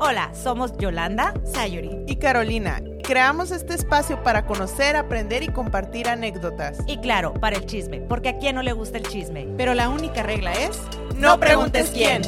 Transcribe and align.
Hola, 0.00 0.30
somos 0.32 0.76
Yolanda, 0.78 1.34
Sayuri 1.44 2.04
y 2.06 2.16
Carolina. 2.16 2.80
Creamos 3.02 3.50
este 3.50 3.74
espacio 3.74 4.22
para 4.22 4.46
conocer, 4.46 4.94
aprender 4.94 5.42
y 5.42 5.48
compartir 5.48 6.08
anécdotas. 6.08 6.78
Y 6.86 6.98
claro, 6.98 7.34
para 7.34 7.56
el 7.56 7.66
chisme, 7.66 8.00
porque 8.02 8.28
a 8.28 8.38
quién 8.38 8.54
no 8.54 8.62
le 8.62 8.72
gusta 8.72 8.98
el 8.98 9.08
chisme. 9.08 9.48
Pero 9.56 9.74
la 9.74 9.88
única 9.88 10.22
regla 10.22 10.52
es, 10.52 10.80
no 11.16 11.40
preguntes 11.40 11.90
quién. 11.90 12.22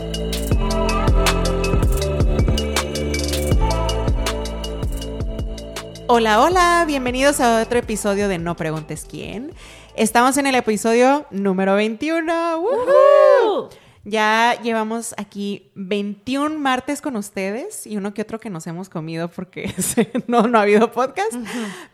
Hola, 6.09 6.41
hola, 6.43 6.85
bienvenidos 6.89 7.39
a 7.41 7.63
otro 7.63 7.79
episodio 7.79 8.27
de 8.27 8.39
No 8.39 8.57
Preguntes 8.57 9.07
Quién. 9.09 9.53
Estamos 9.95 10.37
en 10.39 10.49
el 10.49 10.57
episodio 10.57 11.25
número 11.31 11.77
21. 11.77 12.59
¡Woohoo! 12.59 13.71
Ya 14.05 14.59
llevamos 14.63 15.15
aquí 15.19 15.71
21 15.75 16.59
martes 16.59 17.03
con 17.03 17.17
ustedes 17.17 17.87
y 17.87 17.99
uno 17.99 18.15
que 18.15 18.23
otro 18.23 18.41
que 18.41 18.49
nos 18.49 18.67
hemos 18.67 18.89
comido 18.89 19.29
porque 19.29 19.75
no, 20.27 20.43
no 20.45 20.59
ha 20.59 20.63
habido 20.63 20.91
podcast. 20.91 21.35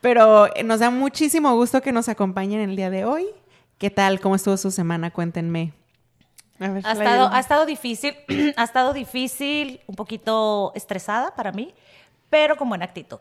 Pero 0.00 0.48
nos 0.64 0.80
da 0.80 0.90
muchísimo 0.90 1.52
gusto 1.54 1.82
que 1.82 1.90
nos 1.90 2.08
acompañen 2.08 2.60
el 2.60 2.76
día 2.76 2.90
de 2.90 3.04
hoy. 3.04 3.26
¿Qué 3.78 3.90
tal? 3.90 4.20
¿Cómo 4.20 4.36
estuvo 4.36 4.56
su 4.56 4.70
semana? 4.70 5.10
Cuéntenme. 5.10 5.72
ha, 6.60 6.78
estado, 6.78 7.28
ha 7.32 7.40
estado 7.40 7.66
difícil, 7.66 8.14
ha 8.56 8.62
estado 8.62 8.92
difícil, 8.92 9.80
un 9.86 9.96
poquito 9.96 10.72
estresada 10.76 11.34
para 11.34 11.50
mí, 11.50 11.74
pero 12.30 12.56
con 12.56 12.68
buena 12.68 12.84
actitud. 12.84 13.20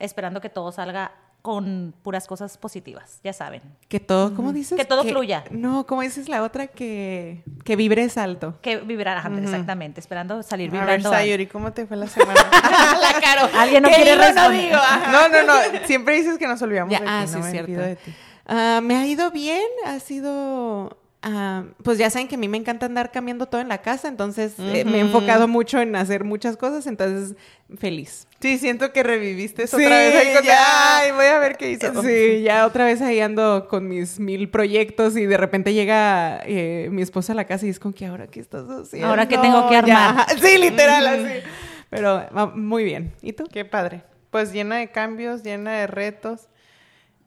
Esperando 0.00 0.40
que 0.40 0.48
todo 0.48 0.72
salga 0.72 1.12
con 1.42 1.92
puras 2.02 2.28
cosas 2.28 2.56
positivas, 2.56 3.18
ya 3.24 3.32
saben. 3.32 3.62
Que 3.88 3.98
todo, 3.98 4.34
¿cómo 4.34 4.52
dices? 4.52 4.78
Que 4.78 4.84
todo 4.84 5.02
fluya. 5.02 5.44
No, 5.50 5.86
¿cómo 5.86 6.02
dices 6.02 6.28
la 6.28 6.44
otra? 6.44 6.68
Que, 6.68 7.42
que 7.64 7.74
vibres 7.74 8.16
alto. 8.16 8.58
Que 8.62 8.78
vibrar, 8.78 9.18
exactamente, 9.42 10.00
esperando 10.00 10.42
salir 10.44 10.70
vibrando. 10.70 11.08
A 11.08 11.12
ver, 11.12 11.20
Sayuri, 11.20 11.46
¿cómo 11.48 11.72
te 11.72 11.84
fue 11.86 11.96
la 11.96 12.06
semana? 12.06 12.40
la 12.42 13.20
caro. 13.20 13.50
Alguien 13.58 13.82
no 13.82 13.88
quiere 13.88 14.14
responder. 14.14 14.72
No, 15.10 15.28
no, 15.28 15.42
no, 15.42 15.54
siempre 15.84 16.14
dices 16.14 16.38
que 16.38 16.46
nos 16.46 16.62
olvidamos 16.62 16.92
de 16.92 16.98
ti. 16.98 17.04
Ah, 17.06 17.26
sí, 17.26 17.38
es 17.38 17.50
cierto. 17.50 18.00
Ah, 18.46 18.80
me 18.82 18.96
ha 18.96 19.06
ido 19.06 19.30
bien, 19.32 19.66
ha 19.84 19.98
sido 19.98 20.96
Ah, 21.24 21.66
pues 21.84 21.98
ya 21.98 22.10
saben 22.10 22.26
que 22.26 22.34
a 22.34 22.38
mí 22.38 22.48
me 22.48 22.56
encanta 22.56 22.86
andar 22.86 23.12
cambiando 23.12 23.46
todo 23.46 23.60
en 23.60 23.68
la 23.68 23.78
casa, 23.78 24.08
entonces 24.08 24.54
eh, 24.58 24.84
me 24.84 24.98
he 24.98 25.00
enfocado 25.00 25.46
mucho 25.46 25.80
en 25.80 25.94
hacer 25.94 26.24
muchas 26.24 26.56
cosas, 26.56 26.88
entonces 26.88 27.36
feliz. 27.78 28.26
Sí, 28.42 28.58
siento 28.58 28.92
que 28.92 29.04
reviviste 29.04 29.62
eso 29.62 29.76
otra 29.76 29.96
vez 29.96 30.16
ahí 30.16 30.44
ya, 30.44 30.98
Ay, 30.98 31.12
voy 31.12 31.26
a 31.26 31.38
ver 31.38 31.56
qué 31.56 31.70
hizo. 31.70 32.02
Sí, 32.02 32.42
ya 32.42 32.66
otra 32.66 32.86
vez 32.86 33.00
ahí 33.00 33.20
ando 33.20 33.68
con 33.68 33.86
mis 33.86 34.18
mil 34.18 34.50
proyectos 34.50 35.16
y 35.16 35.26
de 35.26 35.36
repente 35.36 35.72
llega 35.72 36.40
eh, 36.44 36.88
mi 36.90 37.02
esposa 37.02 37.34
a 37.34 37.36
la 37.36 37.44
casa 37.44 37.66
y 37.66 37.68
es 37.68 37.78
con 37.78 37.92
que 37.92 38.04
ahora 38.04 38.26
qué 38.26 38.40
estás 38.40 38.68
haciendo. 38.68 39.06
Ahora 39.06 39.28
que 39.28 39.38
tengo 39.38 39.68
que 39.68 39.76
armar. 39.76 40.26
Sí, 40.42 40.58
literal, 40.58 41.06
así. 41.06 41.46
Pero 41.88 42.26
muy 42.56 42.82
bien. 42.82 43.14
¿Y 43.22 43.32
tú? 43.32 43.44
Qué 43.46 43.64
padre. 43.64 44.02
Pues 44.30 44.52
llena 44.52 44.78
de 44.78 44.90
cambios, 44.90 45.44
llena 45.44 45.74
de 45.74 45.86
retos, 45.86 46.48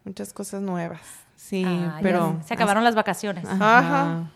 muchas 0.03 0.33
cosas 0.33 0.61
nuevas. 0.61 0.99
Sí, 1.37 1.63
ah, 1.65 1.99
pero... 2.01 2.41
Se 2.45 2.53
acabaron 2.53 2.83
las 2.83 2.95
vacaciones. 2.95 3.45
Ajá. 3.45 4.31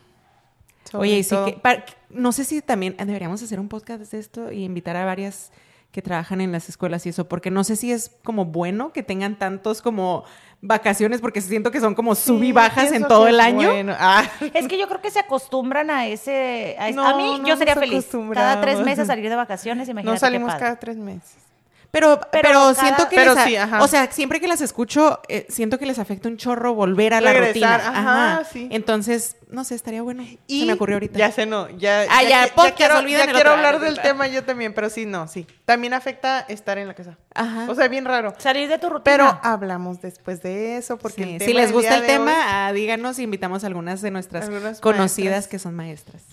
Oye, 0.93 1.23
sí 1.23 1.35
que... 1.45 1.83
no 2.09 2.31
sé 2.31 2.45
si 2.45 2.61
también 2.61 2.95
deberíamos 2.97 3.43
hacer 3.43 3.59
un 3.59 3.67
podcast 3.67 4.09
de 4.09 4.17
esto 4.17 4.49
y 4.49 4.63
invitar 4.63 4.95
a 4.95 5.03
varias 5.03 5.51
que 5.91 6.01
trabajan 6.01 6.39
en 6.41 6.51
las 6.51 6.69
escuelas 6.69 7.05
y 7.05 7.09
eso, 7.09 7.27
porque 7.27 7.49
no 7.49 7.63
sé 7.63 7.75
si 7.75 7.91
es 7.91 8.11
como 8.23 8.45
bueno 8.45 8.93
que 8.93 9.01
tengan 9.01 9.39
tantos 9.39 9.81
como 9.81 10.23
vacaciones, 10.61 11.21
porque 11.21 11.41
siento 11.41 11.71
que 11.71 11.79
son 11.79 11.95
como 11.95 12.15
sub 12.15 12.43
y 12.43 12.51
bajas 12.51 12.91
en 12.91 13.07
todo 13.07 13.27
el 13.27 13.39
año. 13.39 13.71
Ah. 13.97 14.23
Es 14.53 14.67
que 14.67 14.77
yo 14.77 14.87
creo 14.87 15.01
que 15.01 15.09
se 15.09 15.19
acostumbran 15.19 15.89
a 15.89 16.07
ese... 16.07 16.75
A, 16.79 17.15
mí 17.15 17.41
yo 17.45 17.57
sería 17.57 17.75
feliz. 17.75 18.07
Cada 18.33 18.61
tres 18.61 18.79
meses 18.81 19.07
salir 19.07 19.29
de 19.29 19.35
vacaciones, 19.35 19.89
imagínate 19.89 20.13
No 20.13 20.19
salimos 20.19 20.53
cada 20.55 20.75
tres 20.75 20.97
meses. 20.97 21.48
Pero, 21.91 22.19
pero, 22.31 22.73
siento 22.75 23.09
que 23.09 23.17
les 23.17 23.61
o 23.79 23.87
sea, 23.87 24.11
siempre 24.11 24.39
que 24.39 24.47
las 24.47 24.61
escucho, 24.61 25.21
eh, 25.27 25.47
siento 25.49 25.79
que 25.79 25.85
les 25.85 25.97
afecta 25.97 26.29
un 26.29 26.37
chorro 26.37 26.75
volver 26.75 27.13
a 27.13 27.21
la 27.21 27.33
rutina. 27.33 27.75
Ajá, 27.75 28.43
Sí. 28.51 28.67
Entonces, 28.71 29.37
no 29.49 29.63
sé, 29.63 29.75
estaría 29.75 30.01
bueno. 30.01 30.23
Y 30.47 30.61
se 30.61 30.65
me 30.67 30.73
ocurrió 30.73 30.97
ahorita. 30.97 31.17
Ya 31.17 31.31
sé, 31.31 31.45
no, 31.45 31.69
ya, 31.69 32.05
ah, 32.09 32.23
ya, 32.23 32.47
ya, 32.47 32.75
quiero, 32.75 33.01
ya 33.07 33.31
quiero 33.31 33.51
hablar 33.51 33.79
del 33.79 33.99
tema 33.99 34.27
yo 34.27 34.43
también, 34.43 34.73
pero 34.73 34.89
sí, 34.89 35.05
no, 35.05 35.27
sí. 35.27 35.47
También 35.65 35.93
afecta 35.93 36.41
estar 36.41 36.77
en 36.77 36.87
la 36.87 36.93
casa. 36.93 37.17
Ajá. 37.33 37.65
O 37.69 37.75
sea, 37.75 37.87
bien 37.87 38.05
raro. 38.05 38.33
Salir 38.37 38.69
de 38.69 38.77
tu 38.77 38.89
rutina. 38.89 39.03
Pero 39.03 39.39
hablamos 39.41 40.01
después 40.01 40.41
de 40.41 40.77
eso, 40.77 40.97
porque 40.97 41.39
si 41.39 41.53
les 41.53 41.71
gusta 41.71 41.95
el 41.95 42.05
tema, 42.05 42.67
ah, 42.67 42.73
díganos 42.73 43.17
y 43.19 43.23
invitamos 43.23 43.63
a 43.63 43.67
algunas 43.67 44.01
de 44.01 44.11
nuestras 44.11 44.49
conocidas 44.79 45.47
que 45.47 45.59
son 45.59 45.75
maestras. 45.75 46.23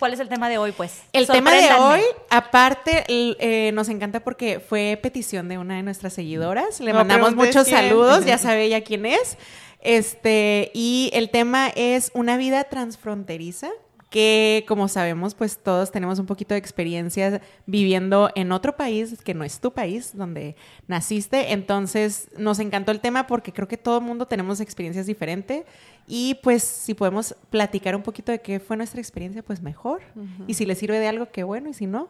¿Cuál 0.00 0.14
es 0.14 0.20
el 0.20 0.30
tema 0.30 0.48
de 0.48 0.56
hoy, 0.56 0.72
pues? 0.72 1.02
El 1.12 1.26
tema 1.26 1.52
de 1.52 1.74
hoy, 1.74 2.00
aparte, 2.30 3.04
eh, 3.06 3.70
nos 3.72 3.90
encanta 3.90 4.20
porque 4.20 4.58
fue 4.58 4.98
petición 5.00 5.46
de 5.48 5.58
una 5.58 5.76
de 5.76 5.82
nuestras 5.82 6.14
seguidoras. 6.14 6.80
Le 6.80 6.94
mandamos 6.94 7.36
muchos 7.36 7.68
saludos, 7.68 8.24
ya 8.24 8.38
sabe 8.38 8.64
ella 8.64 8.80
quién 8.80 9.04
es. 9.04 9.36
Este, 9.82 10.70
y 10.72 11.10
el 11.12 11.28
tema 11.28 11.68
es 11.68 12.10
una 12.14 12.38
vida 12.38 12.64
transfronteriza 12.64 13.68
que 14.10 14.64
como 14.66 14.88
sabemos, 14.88 15.36
pues 15.36 15.56
todos 15.58 15.92
tenemos 15.92 16.18
un 16.18 16.26
poquito 16.26 16.54
de 16.54 16.58
experiencia 16.58 17.40
viviendo 17.64 18.30
en 18.34 18.50
otro 18.50 18.76
país 18.76 19.22
que 19.22 19.34
no 19.34 19.44
es 19.44 19.60
tu 19.60 19.72
país, 19.72 20.16
donde 20.16 20.56
naciste. 20.88 21.52
Entonces, 21.52 22.28
nos 22.36 22.58
encantó 22.58 22.90
el 22.90 23.00
tema 23.00 23.28
porque 23.28 23.52
creo 23.52 23.68
que 23.68 23.76
todo 23.76 23.98
el 23.98 24.04
mundo 24.04 24.26
tenemos 24.26 24.60
experiencias 24.60 25.06
diferentes 25.06 25.64
y 26.08 26.34
pues 26.42 26.64
si 26.64 26.94
podemos 26.94 27.36
platicar 27.50 27.94
un 27.94 28.02
poquito 28.02 28.32
de 28.32 28.40
qué 28.40 28.58
fue 28.58 28.76
nuestra 28.76 29.00
experiencia, 29.00 29.44
pues 29.44 29.62
mejor. 29.62 30.02
Y 30.48 30.54
si 30.54 30.66
les 30.66 30.78
sirve 30.78 30.98
de 30.98 31.06
algo, 31.06 31.30
qué 31.30 31.44
bueno, 31.44 31.68
y 31.70 31.74
si 31.74 31.86
no, 31.86 32.08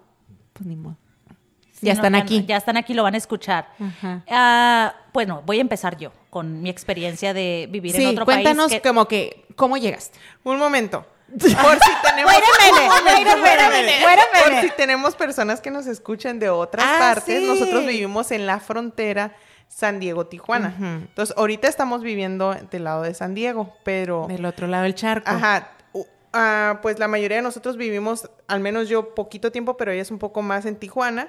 pues 0.55 0.67
ni 0.67 0.77
modo. 0.77 0.97
ya 1.83 1.93
están 1.93 2.15
aquí. 2.15 2.47
Ya 2.47 2.57
están 2.57 2.79
aquí, 2.79 2.95
lo 2.95 3.03
van 3.03 3.13
a 3.13 3.19
escuchar. 3.19 3.69
Ah, 4.27 4.95
bueno, 5.13 5.43
voy 5.45 5.59
a 5.59 5.61
empezar 5.61 5.99
yo 5.99 6.13
con 6.31 6.63
mi 6.63 6.71
experiencia 6.71 7.35
de 7.35 7.69
vivir 7.71 7.95
en 7.97 8.07
otro 8.07 8.25
país. 8.25 8.43
Cuéntanos 8.43 8.73
como 8.83 9.07
que, 9.07 9.45
¿cómo 9.55 9.77
llegaste? 9.77 10.19
Un 10.45 10.59
momento. 10.59 11.05
Por 11.31 11.79
si 11.79 11.91
tenemos 12.03 12.35
Por 14.45 14.61
si 14.61 14.71
tenemos 14.77 15.15
personas 15.15 15.61
que 15.61 15.71
nos 15.71 15.87
escuchan 15.87 16.39
de 16.39 16.51
otras 16.51 16.87
ah, 16.87 16.97
partes, 16.99 17.43
nosotros 17.43 17.87
vivimos 17.87 18.31
en 18.31 18.47
la 18.47 18.61
frontera 18.61 19.35
San 19.69 20.01
Diego, 20.01 20.27
Tijuana. 20.27 20.75
Entonces, 20.79 21.35
ahorita 21.37 21.69
estamos 21.69 22.03
viviendo 22.03 22.55
del 22.71 22.85
lado 22.85 23.03
de 23.03 23.15
San 23.15 23.35
Diego, 23.35 23.75
pero 23.85 24.27
del 24.29 24.45
otro 24.45 24.67
lado 24.67 24.83
del 24.83 24.95
charco. 24.95 25.31
Ajá. 25.31 25.71
Uh, 25.93 26.05
pues 26.81 27.01
la 27.01 27.09
mayoría 27.09 27.39
de 27.39 27.43
nosotros 27.43 27.77
vivimos, 27.77 28.31
al 28.47 28.61
menos 28.61 28.89
yo 28.89 29.15
poquito 29.15 29.51
tiempo, 29.51 29.77
pero 29.77 29.91
ella 29.91 30.03
es 30.03 30.13
un 30.13 30.21
poco 30.21 30.43
más 30.43 30.65
en 30.65 30.77
Tijuana, 30.77 31.29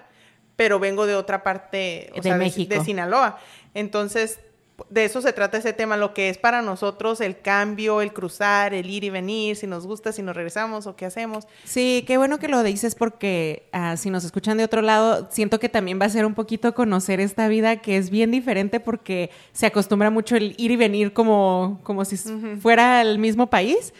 pero 0.56 0.79
vengo 0.79 1.07
de 1.07 1.16
otra 1.16 1.41
parte, 1.41 2.11
de 2.22 2.35
México. 2.35 2.73
de 2.73 2.84
Sinaloa. 2.84 3.40
Entonces, 3.73 4.40
de 4.89 5.05
eso 5.05 5.21
se 5.21 5.33
trata 5.33 5.57
ese 5.57 5.73
tema, 5.73 5.97
lo 5.97 6.13
que 6.13 6.29
es 6.29 6.37
para 6.37 6.61
nosotros 6.61 7.21
el 7.21 7.39
cambio, 7.39 8.01
el 8.01 8.13
cruzar, 8.13 8.73
el 8.73 8.89
ir 8.89 9.03
y 9.03 9.09
venir, 9.09 9.55
si 9.55 9.67
nos 9.67 9.85
gusta, 9.85 10.11
si 10.11 10.21
nos 10.21 10.35
regresamos 10.35 10.87
o 10.87 10.95
qué 10.95 11.05
hacemos. 11.05 11.47
Sí, 11.63 12.03
qué 12.07 12.17
bueno 12.17 12.39
que 12.39 12.47
lo 12.47 12.63
dices 12.63 12.95
porque 12.95 13.67
ah, 13.71 13.97
si 13.97 14.09
nos 14.09 14.23
escuchan 14.23 14.57
de 14.57 14.63
otro 14.63 14.81
lado, 14.81 15.27
siento 15.31 15.59
que 15.59 15.69
también 15.69 15.99
va 15.99 16.05
a 16.05 16.09
ser 16.09 16.25
un 16.25 16.33
poquito 16.33 16.73
conocer 16.73 17.19
esta 17.19 17.47
vida 17.47 17.77
que 17.77 17.97
es 17.97 18.09
bien 18.09 18.31
diferente 18.31 18.79
porque 18.79 19.29
se 19.53 19.65
acostumbra 19.65 20.09
mucho 20.09 20.35
el 20.35 20.55
ir 20.57 20.71
y 20.71 20.75
venir 20.75 21.13
como, 21.13 21.79
como 21.83 22.05
si 22.05 22.17
fuera 22.59 23.01
el 23.01 23.19
mismo 23.19 23.49
país. 23.49 23.93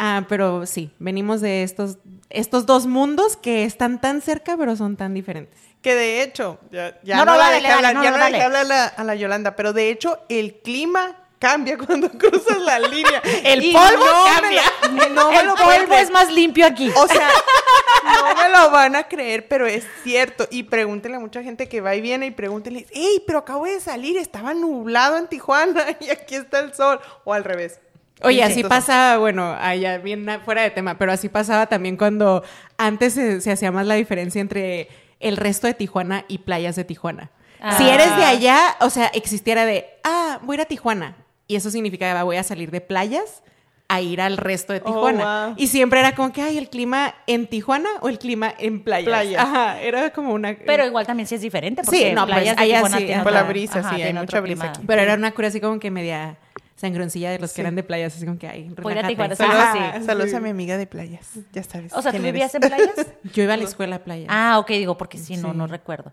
Ah, 0.00 0.24
pero 0.28 0.64
sí, 0.64 0.92
venimos 1.00 1.40
de 1.40 1.64
estos, 1.64 1.98
estos 2.30 2.66
dos 2.66 2.86
mundos 2.86 3.36
que 3.36 3.64
están 3.64 4.00
tan 4.00 4.22
cerca 4.22 4.56
pero 4.56 4.76
son 4.76 4.96
tan 4.96 5.12
diferentes. 5.12 5.58
Que 5.82 5.96
de 5.96 6.22
hecho, 6.22 6.60
ya, 6.70 6.94
no, 7.04 7.24
no, 7.24 7.36
la 7.36 7.50
dejé 7.50 7.66
hablar, 7.66 7.94
ya 8.00 8.10
no, 8.12 8.24
dejé 8.24 8.42
hablar 8.42 8.92
a 8.96 9.04
la, 9.04 9.14
Yolanda, 9.16 9.56
pero 9.56 9.72
de 9.72 9.90
hecho 9.90 10.20
el 10.28 10.60
clima 10.60 11.16
cambia 11.40 11.76
cuando 11.86 12.10
cruzas 12.10 12.58
la 12.58 12.78
línea. 12.78 13.20
el 13.42 13.72
polvo 13.72 14.06
cambia. 14.36 14.62
el 15.40 15.48
polvo 15.48 15.94
es 15.94 16.10
más 16.12 16.32
limpio 16.32 16.64
aquí. 16.64 16.92
O 16.94 17.08
sea, 17.08 17.30
no 18.04 18.36
me 18.36 18.48
lo 18.50 18.70
van 18.70 18.94
a 18.94 19.08
creer, 19.08 19.48
pero 19.48 19.66
es 19.66 19.84
cierto. 20.04 20.46
Y 20.52 20.62
pregúntenle 20.62 21.16
a 21.16 21.20
mucha 21.20 21.42
gente 21.42 21.68
que 21.68 21.80
va 21.80 21.96
y 21.96 22.00
viene 22.00 22.26
y 22.26 22.30
pregúntenle, 22.30 22.86
hey, 22.92 23.24
pero 23.26 23.40
acabo 23.40 23.64
de 23.64 23.80
salir, 23.80 24.16
estaba 24.16 24.54
nublado 24.54 25.16
en 25.16 25.26
Tijuana 25.26 25.84
y 25.98 26.10
aquí 26.10 26.36
está 26.36 26.60
el 26.60 26.72
sol. 26.72 27.00
O 27.24 27.34
al 27.34 27.42
revés. 27.42 27.80
Oye, 28.22 28.42
así 28.42 28.64
pasa, 28.64 29.18
bueno, 29.18 29.56
allá 29.60 29.98
bien 29.98 30.26
fuera 30.44 30.62
de 30.62 30.70
tema, 30.70 30.98
pero 30.98 31.12
así 31.12 31.28
pasaba 31.28 31.66
también 31.66 31.96
cuando 31.96 32.42
antes 32.76 33.14
se 33.14 33.52
hacía 33.52 33.70
más 33.70 33.86
la 33.86 33.94
diferencia 33.94 34.40
entre 34.40 34.88
el 35.20 35.36
resto 35.36 35.66
de 35.66 35.74
Tijuana 35.74 36.24
y 36.28 36.38
playas 36.38 36.76
de 36.76 36.84
Tijuana. 36.84 37.30
Si 37.76 37.84
ah. 37.84 37.94
eres 37.94 38.16
de 38.16 38.24
allá, 38.24 38.76
o 38.80 38.90
sea, 38.90 39.06
existiera 39.08 39.64
de, 39.66 39.86
ah, 40.04 40.38
voy 40.42 40.54
a 40.54 40.56
ir 40.58 40.60
a 40.62 40.64
Tijuana. 40.66 41.16
Y 41.48 41.56
eso 41.56 41.70
significa, 41.70 42.22
voy 42.24 42.36
a 42.36 42.42
salir 42.42 42.70
de 42.70 42.80
playas 42.80 43.42
a 43.88 44.02
ir 44.02 44.20
al 44.20 44.36
resto 44.36 44.74
de 44.74 44.82
oh, 44.84 44.92
Tijuana. 44.92 45.54
Y 45.56 45.68
siempre 45.68 45.98
era 45.98 46.14
como 46.14 46.30
que, 46.32 46.42
ay, 46.42 46.58
el 46.58 46.68
clima 46.68 47.14
en 47.26 47.46
Tijuana 47.46 47.88
o 48.00 48.08
el 48.08 48.18
clima 48.18 48.54
en 48.58 48.84
playas. 48.84 49.34
Ajá, 49.38 49.80
era 49.80 50.10
como 50.10 50.34
una... 50.34 50.56
Pero 50.66 50.86
igual 50.86 51.06
también 51.06 51.26
sí 51.26 51.34
es 51.34 51.40
diferente. 51.40 51.82
Porque 51.82 52.10
sí, 52.10 52.14
no, 52.14 52.26
pues, 52.26 52.36
playas 52.36 52.58
allá 52.58 52.86
sí, 52.86 53.08
por 53.22 53.32
la 53.32 53.42
brisa, 53.44 53.90
sí, 53.90 54.02
hay 54.02 54.12
mucha 54.12 54.40
brisa 54.40 54.66
aquí. 54.66 54.82
Pero 54.86 55.02
era 55.02 55.14
una 55.14 55.32
cura 55.32 55.48
así 55.48 55.60
como 55.60 55.80
que 55.80 55.90
media 55.90 56.36
sangroncilla 56.78 57.30
de 57.30 57.40
los 57.40 57.52
que 57.52 57.60
eran 57.60 57.74
de 57.74 57.82
playas, 57.82 58.14
así 58.14 58.24
como 58.24 58.38
que 58.38 58.48
hay. 58.48 58.70
Saludos, 59.36 60.06
saludos 60.06 60.34
a 60.34 60.40
mi 60.40 60.50
amiga 60.50 60.78
de 60.78 60.86
playas, 60.86 61.28
ya 61.52 61.62
sabes. 61.62 61.92
O 61.92 62.00
sea, 62.00 62.12
¿tú 62.12 62.22
vivías 62.22 62.54
en 62.54 62.60
playas? 62.60 62.94
Yo 63.34 63.42
iba 63.42 63.54
a 63.54 63.56
la 63.56 63.64
escuela 63.64 63.96
a 63.96 63.98
playas. 63.98 64.28
Ah, 64.30 64.58
ok, 64.58 64.68
digo, 64.68 64.96
porque 64.96 65.18
sí, 65.18 65.36
no, 65.36 65.52
no 65.52 65.66
recuerdo. 65.66 66.12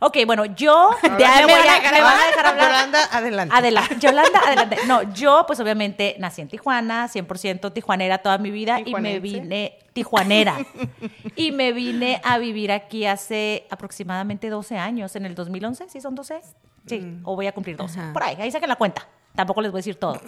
Ok, 0.00 0.18
bueno, 0.26 0.44
yo 0.44 0.90
me, 1.02 1.08
voy 1.08 1.22
a, 1.22 1.46
dejar 1.46 2.46
hablar. 2.46 2.66
Yolanda, 2.66 2.98
adelante. 3.10 3.54
Adelante. 3.54 3.96
Yolanda, 4.00 4.40
adelante. 4.46 4.76
No, 4.86 5.14
yo 5.14 5.44
pues 5.46 5.60
obviamente 5.60 6.16
nací 6.18 6.42
en 6.42 6.48
Tijuana, 6.48 7.08
100% 7.08 7.72
tijuanera 7.72 8.18
toda 8.18 8.36
mi 8.36 8.50
vida 8.50 8.80
y 8.84 8.92
me 8.94 9.18
vine 9.18 9.78
tijuanera. 9.94 10.58
y 11.36 11.52
me 11.52 11.72
vine 11.72 12.20
a 12.22 12.38
vivir 12.38 12.70
aquí 12.70 13.06
hace 13.06 13.66
aproximadamente 13.70 14.50
12 14.50 14.76
años, 14.76 15.16
en 15.16 15.24
el 15.24 15.34
2011, 15.34 15.88
¿sí 15.88 16.00
son 16.00 16.14
12? 16.14 16.40
Sí, 16.86 16.98
mm. 16.98 17.20
o 17.24 17.34
voy 17.34 17.46
a 17.46 17.52
cumplir 17.52 17.76
12. 17.76 18.12
Por 18.12 18.22
ahí, 18.22 18.36
ahí 18.38 18.50
saquen 18.50 18.68
la 18.68 18.76
cuenta. 18.76 19.08
Tampoco 19.34 19.60
les 19.60 19.70
voy 19.70 19.78
a 19.78 19.80
decir 19.80 19.96
todo. 19.96 20.20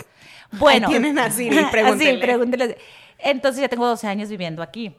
Bueno. 0.52 0.88
Ahí 0.88 0.92
tienen 0.92 1.18
así, 1.18 1.48
pregúntenle. 1.70 2.78
Entonces 3.18 3.60
ya 3.60 3.68
tengo 3.68 3.86
12 3.86 4.06
años 4.06 4.28
viviendo 4.28 4.62
aquí. 4.62 4.94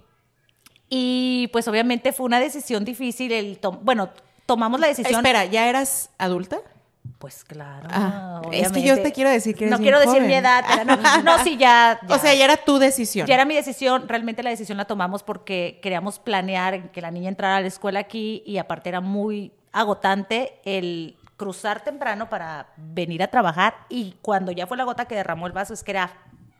Y 0.89 1.49
pues 1.51 1.67
obviamente 1.67 2.13
fue 2.13 2.25
una 2.25 2.39
decisión 2.39 2.85
difícil 2.85 3.31
el 3.31 3.59
bueno, 3.81 4.09
tomamos 4.45 4.79
la 4.79 4.87
decisión. 4.87 5.15
Espera, 5.15 5.45
¿ya 5.45 5.67
eras 5.67 6.09
adulta? 6.17 6.59
Pues 7.19 7.43
claro. 7.43 7.87
Ah, 7.91 8.41
es 8.51 8.71
que 8.71 8.81
yo 8.81 9.01
te 9.01 9.11
quiero 9.11 9.29
decir 9.29 9.55
que 9.55 9.65
eres 9.65 9.71
No 9.71 9.81
quiero 9.81 9.99
decir 9.99 10.21
mi 10.21 10.33
edad. 10.33 10.63
no, 11.23 11.43
sí, 11.43 11.57
ya, 11.57 11.99
O 12.09 12.17
sea, 12.17 12.33
ya 12.33 12.45
era 12.45 12.57
tu 12.57 12.77
decisión. 12.77 13.27
Ya 13.27 13.35
era 13.35 13.45
mi 13.45 13.55
decisión. 13.55 14.07
Realmente 14.07 14.43
la 14.43 14.49
decisión 14.49 14.77
la 14.77 14.85
tomamos 14.85 15.23
porque 15.23 15.79
queríamos 15.81 16.19
planear 16.19 16.91
que 16.91 17.01
la 17.01 17.11
niña 17.11 17.29
entrara 17.29 17.57
a 17.57 17.61
la 17.61 17.67
escuela 17.67 17.99
aquí 17.99 18.43
y 18.45 18.57
aparte 18.57 18.89
era 18.89 19.01
muy 19.01 19.51
agotante 19.71 20.59
el 20.63 21.16
cruzar 21.37 21.83
temprano 21.83 22.29
para 22.29 22.67
venir 22.75 23.23
a 23.23 23.27
trabajar 23.27 23.75
y 23.89 24.15
cuando 24.21 24.51
ya 24.51 24.67
fue 24.67 24.75
la 24.75 24.83
gota 24.83 25.05
que 25.05 25.15
derramó 25.15 25.47
el 25.47 25.53
vaso 25.53 25.73
es 25.73 25.83
que 25.83 25.91
era 25.91 26.11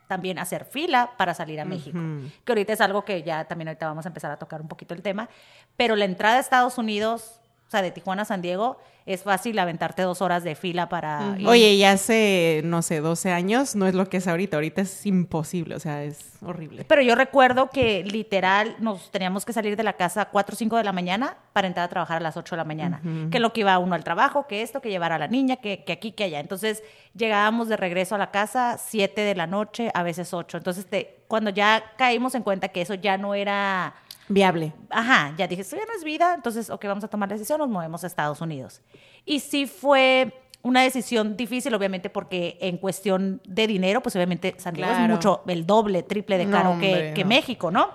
también 0.08 0.40
hacer 0.40 0.64
fila 0.64 1.12
para 1.18 1.34
salir 1.34 1.60
a 1.60 1.66
México, 1.66 2.00
que 2.46 2.52
ahorita 2.52 2.74
es 2.74 2.82
algo 2.82 3.04
que 3.04 3.24
ya 3.24 3.44
también 3.46 3.68
ahorita 3.68 3.88
vamos 3.88 4.06
a 4.06 4.10
empezar 4.10 4.32
a 4.32 4.38
tocar 4.38 4.62
un 4.62 4.68
poquito 4.68 4.94
el 4.94 5.02
tema, 5.02 5.28
pero 5.76 5.96
la 5.96 6.06
entrada 6.06 6.38
a 6.38 6.40
Estados 6.40 6.78
Unidos 6.78 7.42
o 7.68 7.70
sea, 7.70 7.82
de 7.82 7.92
Tijuana 7.92 8.22
a 8.22 8.26
San 8.26 8.42
Diego, 8.42 8.78
es 9.06 9.24
fácil 9.24 9.60
aventarte 9.60 10.02
dos 10.02 10.22
horas 10.22 10.44
de 10.46 10.56
fila 10.56 10.88
para... 10.88 11.36
Oye, 11.46 11.74
y 11.74 11.84
hace, 11.84 12.62
no 12.64 12.82
sé, 12.82 13.02
12 13.02 13.32
años 13.32 13.76
no 13.76 13.88
es 13.88 13.94
lo 13.94 14.08
que 14.08 14.18
es 14.18 14.28
ahorita. 14.28 14.56
Ahorita 14.56 14.82
es 14.82 15.06
imposible, 15.06 15.76
o 15.76 15.80
sea, 15.80 16.04
es 16.04 16.38
horrible. 16.42 16.86
Pero 16.86 17.02
yo 17.02 17.16
recuerdo 17.16 17.70
que 17.70 18.06
literal 18.06 18.78
nos 18.80 19.12
teníamos 19.12 19.44
que 19.44 19.52
salir 19.52 19.76
de 19.76 19.84
la 19.84 19.94
casa 19.94 20.22
a 20.22 20.30
4 20.30 20.54
o 20.54 20.58
5 20.58 20.78
de 20.78 20.84
la 20.86 20.94
mañana 20.94 21.38
para 21.52 21.68
entrar 21.68 21.86
a 21.86 21.90
trabajar 21.90 22.18
a 22.18 22.20
las 22.22 22.38
8 22.38 22.56
de 22.56 22.58
la 22.58 22.66
mañana. 22.66 23.02
Que 23.32 23.40
lo 23.40 23.52
que 23.52 23.62
iba 23.62 23.78
uno 23.80 23.96
al 23.96 24.04
trabajo, 24.06 24.48
que 24.48 24.62
esto, 24.62 24.82
que 24.82 24.90
llevar 24.90 25.12
a 25.12 25.20
la 25.20 25.28
niña, 25.28 25.58
que, 25.58 25.84
que 25.84 25.92
aquí, 25.92 26.14
que 26.14 26.26
allá. 26.26 26.40
Entonces 26.40 26.84
llegábamos 27.16 27.68
de 27.68 27.76
regreso 27.76 28.16
a 28.16 28.18
la 28.18 28.32
casa 28.32 28.78
7 28.78 29.22
de 29.22 29.36
la 29.36 29.48
noche, 29.48 29.92
a 29.94 30.04
veces 30.04 30.34
8. 30.34 30.58
Entonces 30.58 30.86
te, 30.86 31.20
cuando 31.28 31.50
ya 31.50 31.84
caímos 31.98 32.34
en 32.36 32.44
cuenta 32.44 32.70
que 32.70 32.82
eso 32.82 32.94
ya 32.94 33.18
no 33.18 33.36
era 33.36 33.94
Viable. 34.30 34.74
Ajá, 34.90 35.34
ya 35.38 35.48
dije, 35.48 35.62
esto 35.62 35.76
ya 35.76 35.86
no 35.86 35.94
es 35.94 36.04
vida, 36.04 36.34
entonces, 36.34 36.70
ok, 36.70 36.86
vamos 36.86 37.04
a 37.04 37.08
tomar 37.08 37.30
la 37.30 37.36
decisión, 37.36 37.60
nos 37.60 37.70
movemos 37.70 38.04
a 38.04 38.08
Estados 38.08 38.42
Unidos. 38.42 38.82
Y 39.26 39.40
sí 39.40 39.66
fue 39.66 40.34
una 40.62 40.82
decisión 40.82 41.38
difícil, 41.38 41.74
obviamente, 41.74 42.10
porque 42.10 42.58
en 42.60 42.78
cuestión 42.78 43.42
de 43.46 43.68
dinero, 43.68 44.02
pues 44.02 44.16
obviamente 44.16 44.56
San 44.58 44.74
Diego 44.74 44.92
es 44.92 45.00
mucho, 45.10 45.44
el 45.48 45.66
doble, 45.66 46.04
triple 46.04 46.38
de 46.38 46.50
caro 46.50 46.78
que, 46.80 47.24
México, 47.26 47.72
¿no? 47.72 47.90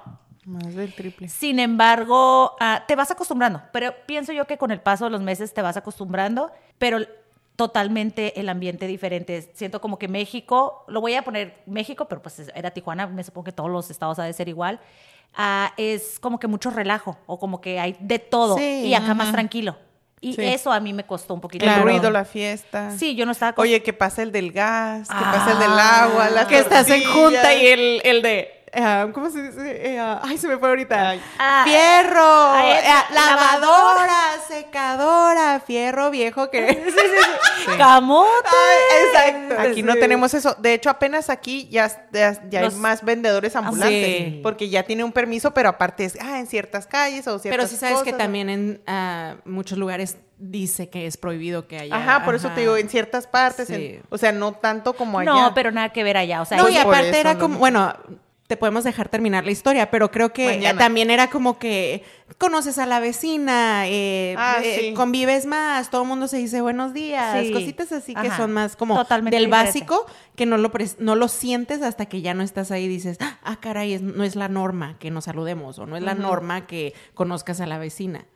Más 0.45 0.75
del 0.75 0.93
triple. 0.93 1.29
Sin 1.29 1.61
embargo, 1.61 2.57
ah, 2.59 2.83
te 2.89 2.97
vas 2.97 3.11
acostumbrando, 3.11 3.63
pero 3.73 3.95
pienso 4.07 4.33
yo 4.33 4.47
que 4.47 4.59
con 4.59 4.71
el 4.73 4.81
paso 4.81 5.05
de 5.05 5.11
los 5.11 5.21
meses 5.21 5.55
te 5.55 5.63
vas 5.63 5.77
acostumbrando, 5.77 6.51
pero 6.79 6.99
totalmente 7.57 8.41
el 8.41 8.49
ambiente 8.49 8.87
diferente. 8.87 9.53
Siento 9.55 9.81
como 9.81 9.99
que 9.99 10.09
México, 10.09 10.85
lo 10.89 11.01
voy 11.01 11.15
a 11.15 11.23
poner 11.23 11.63
México, 11.67 12.07
pero 12.09 12.23
pues 12.23 12.51
era 12.55 12.71
Tijuana, 12.71 13.07
me 13.07 13.23
supongo 13.23 13.45
que 13.45 13.53
todos 13.53 13.71
los 13.71 13.91
estados 13.91 14.19
ha 14.19 14.25
de 14.25 14.33
ser 14.33 14.49
igual. 14.49 14.81
Ah, 15.35 15.73
es 15.77 16.19
como 16.21 16.39
que 16.39 16.47
mucho 16.47 16.71
relajo 16.71 17.17
o 17.27 17.39
como 17.39 17.61
que 17.61 17.81
hay 17.81 17.97
de 18.01 18.19
todo 18.19 18.59
y 18.59 18.93
acá 18.95 19.15
más 19.15 19.33
tranquilo. 19.33 19.77
Y 20.21 20.41
eso 20.41 20.71
a 20.71 20.79
mí 20.79 20.93
me 20.93 21.05
costó 21.05 21.35
un 21.35 21.41
poquito. 21.41 21.65
El 21.65 21.83
ruido, 21.83 22.11
la 22.11 22.25
fiesta. 22.25 22.97
Sí, 22.97 23.17
yo 23.17 23.27
no 23.27 23.33
estaba... 23.33 23.55
Oye, 23.57 23.83
que 23.83 23.93
pasa 23.93 24.23
el 24.23 24.31
del 24.31 24.53
gas, 24.53 25.09
que 25.09 25.15
pasa 25.15 25.53
el 25.53 25.59
del 25.59 25.79
agua, 25.79 26.31
la 26.31 26.47
Que 26.47 26.59
estás 26.59 26.89
en 26.91 27.03
junta 27.05 27.53
y 27.55 27.67
el, 27.67 28.01
el 28.05 28.23
de 28.23 28.62
eh, 28.75 29.11
¿Cómo 29.13 29.29
se 29.29 29.43
dice? 29.43 29.95
Eh, 29.95 30.01
ay, 30.01 30.39
se 30.39 30.49
me 30.49 30.57
fue 30.57 30.71
ahorita. 30.71 31.17
Ah, 31.39 31.63
fierro, 31.65 32.57
eh, 32.59 32.83
lavadora, 33.13 34.39
secadora, 34.49 35.61
fierro 35.61 36.11
viejo 36.11 36.51
que. 36.51 36.83
Camote. 37.77 38.49
exacto. 39.05 39.61
Aquí 39.61 39.83
no 39.83 39.95
tenemos 39.97 40.33
eso. 40.33 40.57
De 40.59 40.73
hecho, 40.73 40.89
apenas 40.89 41.29
aquí 41.29 41.69
ya, 41.71 42.09
ya, 42.13 42.61
hay 42.61 42.71
más 42.77 43.05
vendedores 43.05 43.55
ambulantes. 43.57 44.41
Porque 44.43 44.71
ya 44.71 44.85
tiene 44.85 45.05
un 45.05 45.13
permiso, 45.13 45.53
pero 45.53 45.69
aparte 45.69 46.07
es 46.07 46.17
ah, 46.21 46.39
en 46.39 46.47
ciertas 46.47 46.87
calles 46.87 47.27
o 47.29 47.39
ciertas 47.39 47.59
Pero 47.59 47.69
sí 47.69 47.77
sabes 47.77 48.03
que 48.03 48.15
también 48.15 48.49
en 48.49 48.83
ah, 48.87 49.37
muchos 49.45 49.77
lugares 49.77 50.17
dice 50.39 50.89
que 50.89 51.07
es 51.07 51.17
prohibido 51.19 51.69
que 51.69 51.79
haya. 51.79 51.95
Ajá, 51.95 52.25
por 52.25 52.35
eso 52.35 52.51
te 52.51 52.63
digo, 52.63 52.77
en 52.77 52.89
ciertas 52.89 53.27
partes. 53.27 53.71
o 54.09 54.19
sea, 54.19 54.33
no 54.33 54.53
tanto 54.53 54.95
como 54.95 55.19
allá. 55.19 55.31
No, 55.31 55.55
pero 55.55 55.71
nada 55.71 55.91
que 55.91 56.03
ver 56.03 56.17
allá. 56.17 56.41
O 56.41 56.45
sea, 56.47 56.57
no, 56.57 56.69
y 56.69 56.77
aparte 56.77 57.21
era 57.21 57.39
como, 57.39 57.59
bueno, 57.59 57.95
te 58.53 58.59
podemos 58.59 58.85
dejar 58.85 59.09
terminar 59.09 59.47
la 59.47 59.51
historia, 59.51 59.91
pero 59.91 60.11
creo 60.11 60.35
que 60.35 60.75
también 60.77 61.09
era 61.09 61.31
como 61.31 61.59
que 61.59 62.05
conoces 62.37 62.77
a 62.77 62.85
la 62.85 63.01
vecina, 63.01 63.89
eh, 63.89 64.35
ah, 64.37 64.59
eh, 64.63 64.93
convives 64.93 65.47
más, 65.47 65.89
todo 65.89 66.03
el 66.03 66.09
mundo 66.09 66.29
se 66.29 66.37
dice 66.37 66.61
buenos 66.61 66.93
días, 66.93 67.49
cositas 67.51 67.93
así 67.93 68.15
que 68.15 68.31
son 68.33 68.53
más 68.53 68.77
como 68.77 69.03
del 69.31 69.49
básico, 69.49 70.05
que 70.37 70.45
no 70.45 70.59
lo, 70.59 70.71
no 70.99 71.17
lo 71.17 71.29
sientes 71.29 71.81
hasta 71.81 72.05
que 72.05 72.21
ya 72.21 72.35
no 72.35 72.43
estás 72.43 72.71
ahí 72.71 72.85
y 72.85 72.89
dices, 72.89 73.17
ah, 73.43 73.57
caray, 73.59 73.99
no 74.03 74.23
es 74.23 74.37
la 74.37 74.49
norma 74.49 74.99
que 74.99 75.11
nos 75.11 75.25
saludemos 75.25 75.79
o 75.79 75.87
no 75.87 75.97
es 75.97 76.03
la 76.03 76.15
norma 76.15 76.67
que 76.67 76.93
conozcas 77.15 77.59
a 77.63 77.67
la 77.67 77.79
vecina. 77.79 78.27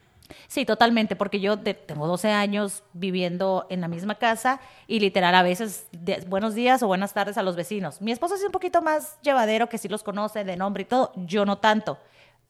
Sí, 0.49 0.65
totalmente, 0.65 1.17
porque 1.17 1.41
yo 1.41 1.59
tengo 1.59 2.07
12 2.07 2.31
años 2.31 2.83
viviendo 2.93 3.67
en 3.71 3.81
la 3.81 3.89
misma 3.89 4.17
casa 4.17 4.61
y 4.87 5.01
literal 5.01 5.35
a 5.35 5.43
veces 5.43 5.87
buenos 6.27 6.55
días 6.55 6.83
o 6.83 6.87
buenas 6.87 7.13
tardes 7.13 7.39
a 7.39 7.43
los 7.43 7.57
vecinos. 7.57 8.01
Mi 8.01 8.13
esposo 8.13 8.35
es 8.35 8.45
un 8.45 8.53
poquito 8.53 8.83
más 8.83 9.19
llevadero, 9.23 9.69
que 9.69 9.79
sí 9.79 9.89
los 9.89 10.03
conoce 10.03 10.45
de 10.45 10.57
nombre 10.57 10.83
y 10.83 10.87
todo, 10.87 11.13
yo 11.17 11.45
no 11.45 11.59
tanto. 11.59 11.99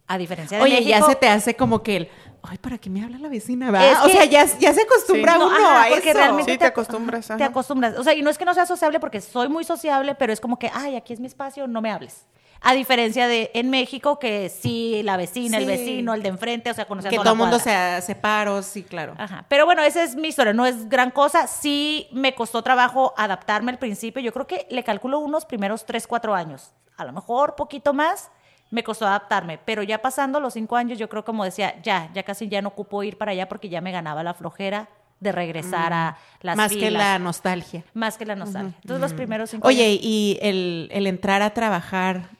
A 0.08 0.18
diferencia 0.18 0.58
de 0.58 0.62
Oye, 0.62 0.84
ya 0.84 1.02
se 1.02 1.16
te 1.16 1.28
hace 1.28 1.56
como 1.56 1.82
que 1.82 1.96
el, 1.96 2.08
ay, 2.42 2.58
¿para 2.58 2.78
qué 2.78 2.88
me 2.88 3.02
habla 3.02 3.18
la 3.18 3.28
vecina? 3.28 3.70
o 4.04 4.08
sea, 4.08 4.24
ya, 4.24 4.46
se 4.46 4.82
acostumbra 4.82 5.36
uno 5.36 5.68
a 5.68 5.86
porque 5.90 6.14
Realmente 6.14 6.52
sí, 6.52 6.58
te, 6.58 6.64
acostumbras. 6.64 7.26
Te 7.26 7.42
acostumbras. 7.42 7.98
O 7.98 8.04
sea, 8.04 8.14
y 8.14 8.22
no 8.22 8.30
es 8.30 8.38
que 8.38 8.44
no 8.44 8.54
sea 8.54 8.66
sociable 8.66 9.00
porque 9.00 9.20
soy 9.20 9.48
muy 9.48 9.64
sociable, 9.64 10.14
pero 10.14 10.32
es 10.32 10.40
como 10.40 10.60
que, 10.60 10.70
ay, 10.72 10.94
aquí 10.94 11.12
es 11.12 11.18
mi 11.18 11.26
espacio, 11.26 11.66
no 11.66 11.80
me 11.82 11.90
hables. 11.90 12.24
A 12.60 12.74
diferencia 12.74 13.28
de 13.28 13.50
en 13.54 13.70
México, 13.70 14.18
que 14.18 14.48
sí, 14.48 15.02
la 15.02 15.16
vecina, 15.16 15.58
el 15.58 15.66
vecino, 15.66 16.14
el 16.14 16.22
de 16.22 16.28
enfrente, 16.28 16.70
o 16.70 16.74
sea, 16.74 16.86
conocen 16.86 17.10
Que 17.10 17.16
todo 17.16 17.32
el 17.32 17.38
mundo 17.38 17.58
se 17.58 18.00
separa, 18.02 18.62
sí, 18.62 18.82
claro. 18.82 19.14
Ajá. 19.18 19.44
Pero 19.48 19.66
bueno, 19.66 19.82
esa 19.82 20.02
es 20.02 20.16
mi 20.16 20.28
historia, 20.28 20.52
no 20.52 20.66
es 20.66 20.88
gran 20.88 21.10
cosa. 21.10 21.46
Sí 21.46 22.08
me 22.12 22.34
costó 22.34 22.62
trabajo 22.62 23.14
adaptarme 23.16 23.72
al 23.72 23.78
principio. 23.78 24.22
Yo 24.22 24.32
creo 24.32 24.46
que 24.46 24.66
le 24.70 24.82
calculo 24.84 25.18
unos 25.18 25.44
primeros 25.44 25.86
3, 25.86 26.06
4 26.06 26.34
años. 26.34 26.72
A 26.96 27.04
lo 27.04 27.12
mejor 27.12 27.54
poquito 27.56 27.92
más 27.92 28.30
me 28.70 28.82
costó 28.82 29.06
adaptarme, 29.06 29.58
pero 29.58 29.82
ya 29.82 30.02
pasando 30.02 30.40
los 30.40 30.54
5 30.54 30.76
años, 30.76 30.98
yo 30.98 31.08
creo 31.08 31.24
como 31.24 31.44
decía, 31.44 31.80
ya, 31.82 32.10
ya 32.14 32.22
casi 32.24 32.48
ya 32.48 32.62
no 32.62 32.68
ocupo 32.68 33.02
ir 33.02 33.16
para 33.16 33.32
allá 33.32 33.48
porque 33.48 33.68
ya 33.68 33.80
me 33.80 33.92
ganaba 33.92 34.22
la 34.22 34.34
flojera 34.34 34.88
de 35.20 35.32
regresar 35.32 35.92
a 35.92 36.10
mm. 36.10 36.46
las 36.46 36.56
Más 36.56 36.72
que 36.72 36.90
la 36.90 37.18
nostalgia. 37.18 37.84
Más 37.94 38.18
que 38.18 38.26
la 38.26 38.36
nostalgia. 38.36 38.76
Entonces, 38.82 39.00
los 39.00 39.14
primeros 39.14 39.50
cinco 39.50 39.66
Oye, 39.66 39.98
y 40.00 40.38
el, 40.42 40.88
el 40.92 41.06
entrar 41.06 41.42
a 41.42 41.50
trabajar 41.50 42.30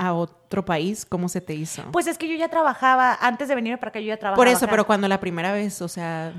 a 0.00 0.14
otro 0.14 0.64
país, 0.64 1.04
¿cómo 1.04 1.28
se 1.28 1.42
te 1.42 1.52
hizo? 1.52 1.82
Pues 1.92 2.06
es 2.06 2.16
que 2.16 2.26
yo 2.26 2.34
ya 2.34 2.48
trabajaba, 2.48 3.18
antes 3.20 3.48
de 3.48 3.54
venirme 3.54 3.76
para 3.76 3.90
acá 3.90 4.00
yo 4.00 4.06
ya 4.06 4.16
trabajaba. 4.16 4.36
Por 4.36 4.48
eso, 4.48 4.66
pero 4.66 4.86
cuando 4.86 5.06
la 5.06 5.20
primera 5.20 5.52
vez, 5.52 5.82
o 5.82 5.88
sea... 5.88 6.32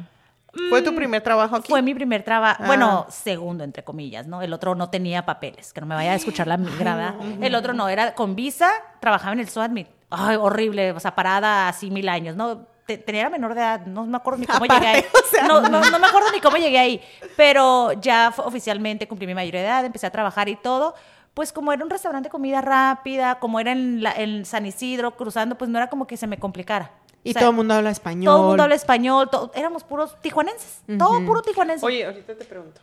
¿Fue 0.69 0.81
tu 0.81 0.93
primer 0.95 1.21
trabajo 1.21 1.55
aquí? 1.55 1.69
Fue 1.69 1.81
mi 1.83 1.93
primer 1.93 2.23
trabajo, 2.23 2.63
ah. 2.63 2.67
bueno, 2.67 3.05
segundo, 3.09 3.63
entre 3.63 3.83
comillas, 3.83 4.25
¿no? 4.25 4.41
El 4.41 4.51
otro 4.51 4.73
no 4.73 4.89
tenía 4.89 5.25
papeles, 5.25 5.71
que 5.71 5.79
no 5.79 5.85
me 5.85 5.93
vaya 5.93 6.11
a 6.11 6.15
escuchar 6.15 6.47
la 6.47 6.57
migrada. 6.57 7.15
El 7.39 7.53
otro 7.53 7.73
no, 7.73 7.87
era 7.87 8.15
con 8.15 8.35
visa, 8.35 8.71
trabajaba 8.99 9.33
en 9.33 9.41
el 9.41 9.47
SWATMIT. 9.47 9.87
Ay, 10.09 10.37
horrible, 10.37 10.91
o 10.91 10.99
sea, 10.99 11.13
parada 11.13 11.69
así 11.69 11.91
mil 11.91 12.09
años, 12.09 12.35
¿no? 12.35 12.65
tenía 12.97 13.29
menor 13.29 13.53
de 13.53 13.61
edad, 13.61 13.85
no 13.85 14.05
me 14.05 14.17
acuerdo 14.17 14.39
ni 14.39 14.47
cómo 14.47 14.65
llegué 14.65 14.87
ahí. 14.87 15.05
no, 15.47 15.61
no, 15.61 15.79
me 15.99 16.07
acuerdo 16.07 16.31
ni 16.33 16.41
cómo 16.41 16.57
llegué 16.57 16.79
ahí, 16.79 17.01
pero 17.37 17.93
ya 17.93 18.33
oficialmente 18.37 19.07
cumplí 19.07 19.27
mi 19.27 19.35
mayoría 19.35 19.61
de 19.61 19.67
edad, 19.67 19.85
empecé 19.85 20.07
a 20.07 20.11
trabajar 20.11 20.49
y 20.49 20.57
todo 20.57 20.95
pues 21.33 21.53
como 21.53 21.71
era 21.71 21.83
un 21.83 21.89
restaurante 21.89 22.27
de 22.27 22.31
comida 22.31 22.61
rápida, 22.61 23.39
como 23.39 23.59
era 23.59 23.71
en, 23.71 24.45
San 24.45 24.65
Isidro, 24.65 25.15
cruzando, 25.15 25.57
pues 25.57 25.69
no 25.69 25.77
era 25.77 25.89
como 25.89 26.07
que 26.07 26.17
se 26.17 26.27
me 26.27 26.37
complicara. 26.37 26.91
Y 27.23 27.33
todo 27.33 27.49
el 27.49 27.55
mundo 27.55 27.73
habla 27.75 27.91
español. 27.91 28.25
Todo 28.25 28.41
el 28.41 28.47
mundo 28.47 28.63
habla 28.63 28.75
español, 28.75 29.29
éramos 29.53 29.83
puros 29.83 30.19
tijuanenses, 30.21 30.81
todo 30.97 31.23
puro 31.25 31.41
tijuanense. 31.41 31.85
Oye, 31.85 32.05
ahorita 32.05 32.35
te 32.35 32.45
pregunto. 32.45 32.81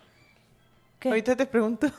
¿Qué? 0.99 1.09
Ahorita 1.09 1.37
te 1.37 1.47
pregunto. 1.47 1.91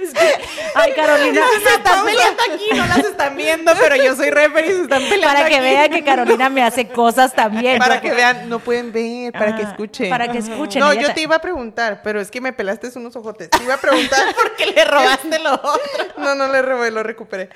ay, 0.74 0.92
Carolina. 0.96 1.42
Se 1.62 1.74
están 1.74 2.04
peleando 2.04 2.42
aquí, 2.42 2.68
no 2.76 2.86
las 2.86 2.98
están 2.98 3.36
viendo, 3.36 3.72
pero 3.78 3.96
yo 3.96 4.16
soy 4.16 4.30
referee 4.30 4.72
y 4.72 4.76
se 4.76 4.82
están 4.82 5.02
peleando 5.02 5.26
Para 5.26 5.48
que 5.48 5.60
vean 5.60 5.90
que 5.90 6.04
Carolina 6.04 6.48
me 6.48 6.62
hace 6.62 6.88
cosas 6.88 7.34
también. 7.34 7.78
Para 7.78 8.00
que 8.00 8.12
vean, 8.12 8.48
no 8.48 8.58
pueden 8.58 8.92
ver, 8.92 9.32
para 9.32 9.56
que 9.56 9.62
escuchen. 9.62 10.10
Para 10.10 10.30
que 10.30 10.38
escuchen. 10.38 10.80
No, 10.80 10.92
yo 10.92 11.12
te 11.12 11.22
iba 11.22 11.36
a 11.36 11.40
preguntar, 11.40 12.00
pero 12.02 12.20
es 12.20 12.30
que 12.30 12.40
me 12.40 12.52
pelaste 12.52 12.90
unos 12.96 13.14
ojotes. 13.16 13.50
Te 13.50 13.62
iba 13.62 13.74
a 13.74 13.80
preguntar 13.80 14.34
por 14.34 14.56
qué 14.56 14.66
le 14.66 14.84
robaste 14.84 15.38
lo 15.38 15.54
otro. 15.54 15.80
No, 16.18 16.34
no 16.34 16.48
le 16.48 16.62
robé, 16.62 16.90
lo 16.90 17.02
recuperé. 17.02 17.50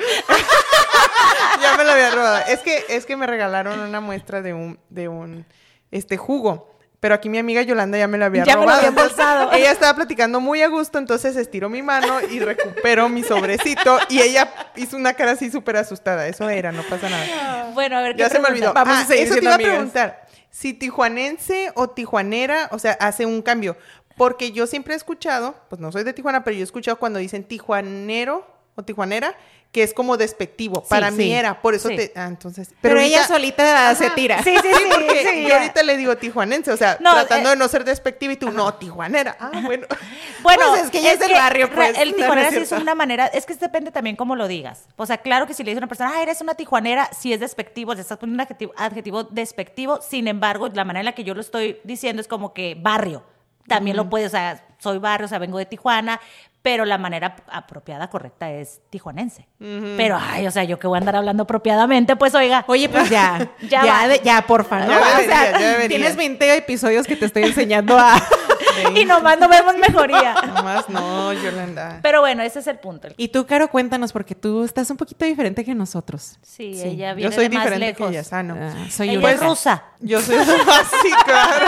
ya 1.61 1.77
me 1.77 1.85
lo 1.85 1.93
había 1.93 2.11
robado. 2.11 2.45
Es 2.49 2.61
que, 2.61 2.85
es 2.89 3.07
que 3.07 3.17
me 3.17 3.27
regalaron 3.27 3.81
una 3.81 4.01
muestra 4.01 4.43
de 4.43 4.55
un, 4.55 4.79
de 4.91 5.09
un 5.09 5.47
este 5.91 6.17
jugo. 6.17 6.74
Pero 7.05 7.17
aquí 7.17 7.29
mi 7.29 7.37
amiga 7.37 7.61
Yolanda 7.61 7.99
ya 7.99 8.09
me 8.09 8.17
lo 8.17 8.25
había 8.25 8.47
robado. 8.47 9.51
Me 9.51 9.59
ella 9.59 9.73
estaba 9.73 9.95
platicando 9.95 10.41
muy 10.41 10.63
a 10.63 10.69
gusto, 10.69 10.97
entonces 10.97 11.37
estiró 11.37 11.69
mi 11.69 11.83
mano 11.83 12.23
y 12.23 12.41
recuperó 12.41 13.11
mi 13.11 13.23
sobrecito. 13.23 13.99
Y 14.09 14.23
ella 14.23 14.51
hizo 14.75 14.97
una 14.97 15.13
cara 15.13 15.33
así 15.33 15.51
súper 15.51 15.77
asustada. 15.77 16.27
Eso 16.27 16.49
era, 16.49 16.73
no 16.73 16.83
pasa 16.85 17.11
nada. 17.11 17.73
Bueno, 17.75 17.99
a 17.99 18.01
ver, 18.01 18.17
¿qué 18.17 18.21
Ya 18.21 18.31
se 18.31 18.39
me 18.39 18.49
olvidó. 18.49 18.73
Vamos 18.73 18.97
a 18.97 19.01
ah, 19.01 19.05
seguir 19.05 19.25
eso 19.25 19.35
te 19.35 19.45
iba 19.45 19.55
a 19.55 19.59
preguntar. 19.59 20.27
Si 20.49 20.73
tijuanense 20.73 21.73
o 21.75 21.91
tijuanera, 21.91 22.71
o 22.71 22.79
sea, 22.79 22.93
hace 22.93 23.27
un 23.27 23.43
cambio. 23.43 23.77
Porque 24.17 24.53
yo 24.53 24.67
siempre 24.67 24.95
he 24.95 24.97
escuchado, 24.97 25.55
pues 25.69 25.83
no 25.83 25.93
soy 25.93 26.05
de 26.05 26.15
Tijuana, 26.15 26.43
pero 26.43 26.55
yo 26.55 26.63
he 26.63 26.65
escuchado 26.65 26.99
cuando 26.99 27.19
dicen 27.19 27.45
tijuanero 27.45 28.47
o 28.76 28.83
tijuanera, 28.83 29.37
que 29.75 29.83
es 29.83 29.93
como 29.93 30.16
despectivo. 30.16 30.85
Para 30.85 31.11
mí 31.11 31.33
era, 31.33 31.61
por 31.61 31.75
eso 31.75 31.88
te. 31.88 32.12
Ah, 32.14 32.26
entonces. 32.26 32.71
Pero, 32.81 33.00
ella 33.00 33.26
solita 33.26 33.93
se 33.97 34.09
tira. 34.11 34.43
Sí, 34.43 34.54
sí, 34.62 34.69
sí. 34.76 34.85
porque 34.88 35.47
yo 35.49 35.54
ahorita 35.54 35.83
le 35.83 35.97
digo 35.97 36.16
tijuanense, 36.16 36.71
o 36.71 36.76
sea, 36.76 36.97
tratando 36.97 37.49
eh, 37.49 37.52
de 37.52 37.57
no 37.57 37.66
ser 37.66 37.85
despectivo 37.85 38.33
y 38.33 38.37
tú, 38.37 38.52
no, 38.52 38.73
tijuanera. 38.75 39.37
Ah, 39.40 39.50
bueno. 39.64 39.87
bueno, 40.43 40.66
pues 40.71 40.85
es 40.85 40.90
que 40.90 40.99
ella 41.00 41.12
es, 41.12 41.19
del 41.19 41.33
barrio, 41.33 41.71
pues. 41.71 41.99
El 41.99 42.14
tijuanera 42.16 42.50
sí 42.50 42.59
es 42.59 42.73
una 42.73 42.95
manera, 42.95 43.26
es 43.26 43.47
que 43.47 43.54
depende 43.54 43.90
también 43.90 44.14
cómo 44.14 44.37
lo 44.37 44.47
digas. 44.47 44.87
O 44.97 45.07
sea, 45.07 45.19
claro 45.19 45.47
que 45.47 45.54
si 45.54 45.64
le 45.64 45.73
dice 45.73 45.78
a 45.78 45.81
una 45.81 45.88
persona, 45.88 46.12
ah, 46.14 46.23
eres 46.23 46.40
una 46.40 46.54
tijuanera, 46.54 47.11
si 47.12 47.33
es 47.33 47.40
despectivo, 47.40 47.95
le 47.95 48.00
estás 48.00 48.19
poniendo 48.19 48.37
un 48.37 48.47
adjetivo, 48.47 48.73
adjetivo 48.76 49.25
despectivo. 49.25 50.00
Sin 50.02 50.28
embargo, 50.28 50.69
la 50.69 50.85
manera 50.85 51.00
en 51.00 51.07
la 51.07 51.12
que 51.12 51.25
yo 51.25 51.35
lo 51.35 51.40
estoy 51.40 51.81
diciendo 51.83 52.21
es 52.21 52.28
como 52.28 52.54
que 52.54 52.76
barrio. 52.81 53.25
También 53.66 53.97
lo 53.97 54.11
puede, 54.11 54.26
o 54.26 54.30
sea, 54.30 54.64
soy 54.78 54.99
barrio, 54.99 55.26
o 55.26 55.28
sea, 55.28 55.38
vengo 55.38 55.59
de 55.59 55.66
Tijuana, 55.66 56.21
pero 56.64 56.87
la 56.87 56.97
manera 56.97 57.37
apropiada, 57.49 58.09
correcta 58.09 58.50
es 58.50 58.80
tijuanense. 58.88 59.47
Pero, 59.59 60.18
ay, 60.18 60.47
o 60.47 60.50
sea, 60.50 60.64
yo 60.64 60.78
que 60.78 60.87
voy 60.87 60.97
a 60.97 61.00
andar 61.00 61.14
hablando 61.14 61.42
apropiadamente, 61.42 62.16
pues 62.16 62.35
oiga. 62.35 62.64
Oye, 62.68 62.88
pues 62.88 63.11
ya, 63.11 63.50
ya, 63.68 63.85
ya, 63.85 64.23
ya, 64.23 64.47
porfa, 64.47 64.87
¿no? 64.87 64.92
o 65.21 65.25
sea, 65.26 65.88
tienes 65.88 66.16
20 66.16 66.56
episodios 66.56 67.06
que 67.06 67.16
te 67.16 67.26
estoy 67.26 67.42
enseñando 67.42 67.99
a... 67.99 68.16
y 68.94 69.04
nomás 69.04 69.38
no 69.38 69.47
vemos 69.47 69.76
mejoría. 69.76 70.37
Nomás 70.54 70.88
no, 70.88 71.35
Yolanda. 71.35 71.99
Pero 72.02 72.21
bueno, 72.21 72.42
ese 72.42 72.61
es 72.61 72.66
el 72.66 72.78
punto. 72.78 73.09
Y 73.18 73.28
tú, 73.28 73.44
Caro, 73.44 73.68
cuéntanos, 73.68 74.14
porque 74.14 74.35
tú 74.35 74.64
estás 74.64 74.88
un 74.90 74.97
poquito 74.97 75.26
diferente 75.26 75.66
que 75.66 75.75
nosotros. 75.75 76.38
Sí, 76.40 76.80
ella 76.83 77.12
viene 77.12 77.30
Yo 77.30 77.35
soy 77.35 77.49
de 77.50 77.56
más 77.56 77.64
diferente 77.64 77.88
lejos. 77.88 78.06
que 78.06 78.14
ella, 78.14 78.25
sano. 78.25 78.56
Ah, 78.59 78.87
soy 78.90 79.11
ella 79.11 79.33
es 79.33 79.40
rusa. 79.40 79.85
Yo 80.00 80.18
soy 80.23 80.37
así, 80.37 81.11
claro. 81.26 81.66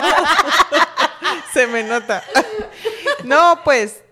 Se 1.56 1.66
me 1.66 1.82
nota. 1.82 2.22
No, 3.24 3.60
pues 3.64 4.04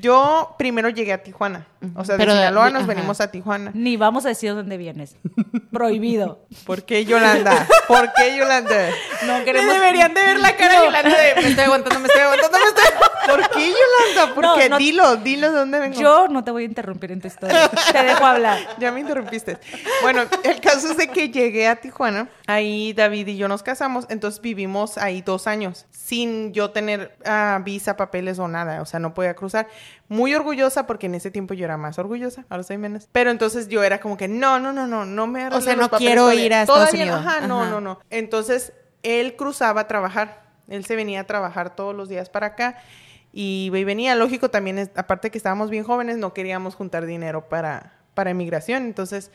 yo 0.00 0.54
primero 0.56 0.88
llegué 0.88 1.12
a 1.12 1.22
Tijuana. 1.22 1.66
O 1.94 2.04
sea, 2.04 2.16
de 2.16 2.24
Sinaloa 2.24 2.70
nos 2.70 2.86
venimos 2.86 3.20
a 3.20 3.30
Tijuana. 3.30 3.70
Ni 3.74 3.96
vamos 3.96 4.24
a 4.24 4.28
decir 4.28 4.54
dónde 4.54 4.76
vienes. 4.76 5.16
Prohibido. 5.72 6.46
¿Por 6.66 6.84
qué 6.84 7.04
Yolanda? 7.04 7.66
¿Por 7.88 8.12
qué 8.14 8.36
Yolanda? 8.36 8.90
No 9.26 9.44
queremos... 9.44 9.74
deberían 9.74 10.14
de 10.14 10.20
ver 10.20 10.40
la 10.40 10.56
cara 10.56 10.80
de 10.80 10.86
Yolanda 10.86 11.16
de 11.16 11.34
me 11.42 11.48
estoy 11.48 11.64
aguantando, 11.64 12.00
me 12.00 12.06
estoy 12.06 12.22
aguantando, 12.22 12.58
me 12.58 12.64
estoy... 12.66 12.84
¿Por 13.26 13.50
qué 13.50 13.72
Yolanda? 13.72 14.34
¿Por 14.34 14.58
qué? 14.58 14.76
Dilo, 14.78 15.16
dilo 15.16 15.50
de 15.50 15.58
dónde 15.58 15.78
vengo. 15.78 16.00
Yo 16.00 16.28
no 16.28 16.44
te 16.44 16.50
voy 16.50 16.64
a 16.64 16.66
interrumpir 16.66 17.12
en 17.12 17.20
tu 17.20 17.28
historia. 17.28 17.70
te 17.92 18.02
dejo 18.02 18.24
hablar. 18.24 18.58
Ya 18.78 18.90
me 18.92 19.00
interrumpiste. 19.00 19.58
Bueno, 20.02 20.22
el 20.42 20.60
caso 20.60 20.90
es 20.90 20.96
de 20.96 21.08
que 21.08 21.30
llegué 21.30 21.68
a 21.68 21.76
Tijuana. 21.76 22.28
Ahí 22.46 22.92
David 22.92 23.28
y 23.28 23.36
yo 23.36 23.48
nos 23.48 23.62
casamos. 23.62 24.06
Entonces 24.08 24.40
vivimos 24.40 24.98
ahí 24.98 25.22
dos 25.22 25.46
años. 25.46 25.86
Sin 25.90 26.52
yo 26.52 26.70
tener 26.70 27.16
ah, 27.24 27.60
visa, 27.64 27.96
papeles 27.96 28.38
o 28.38 28.48
nada. 28.48 28.82
O 28.82 28.86
sea, 28.86 29.00
no 29.00 29.14
podía 29.14 29.34
cruzar. 29.34 29.68
Muy 30.08 30.34
orgullosa 30.34 30.86
porque 30.86 31.06
en 31.06 31.14
ese 31.14 31.30
tiempo 31.30 31.54
yo 31.54 31.64
era 31.64 31.76
más 31.76 31.98
orgullosa, 31.98 32.44
ahora 32.50 32.62
soy 32.62 32.78
menos. 32.78 33.08
Pero 33.12 33.30
entonces 33.30 33.68
yo 33.68 33.82
era 33.82 34.00
como 34.00 34.16
que, 34.16 34.28
no, 34.28 34.58
no, 34.58 34.72
no, 34.72 34.86
no, 34.86 35.06
no 35.06 35.26
me 35.26 35.46
O 35.48 35.60
sea, 35.60 35.76
no 35.76 35.88
quiero 35.90 36.32
ir 36.32 36.52
a 36.52 36.62
Estados 36.62 36.92
Unidos. 36.92 37.20
Ajá, 37.20 37.46
no, 37.46 37.68
no, 37.70 37.80
no. 37.80 37.98
Entonces 38.10 38.72
él 39.02 39.36
cruzaba 39.36 39.82
a 39.82 39.88
trabajar. 39.88 40.44
Él 40.68 40.84
se 40.84 40.96
venía 40.96 41.20
a 41.20 41.24
trabajar 41.24 41.74
todos 41.74 41.94
los 41.94 42.08
días 42.08 42.28
para 42.28 42.48
acá 42.48 42.78
y 43.32 43.70
venía. 43.70 44.14
Lógico, 44.14 44.50
también, 44.50 44.90
aparte 44.94 45.30
que 45.30 45.38
estábamos 45.38 45.70
bien 45.70 45.84
jóvenes, 45.84 46.18
no 46.18 46.32
queríamos 46.32 46.74
juntar 46.74 47.04
dinero 47.04 47.48
para, 47.48 47.94
para 48.14 48.30
emigración. 48.30 48.84
Entonces, 48.84 49.30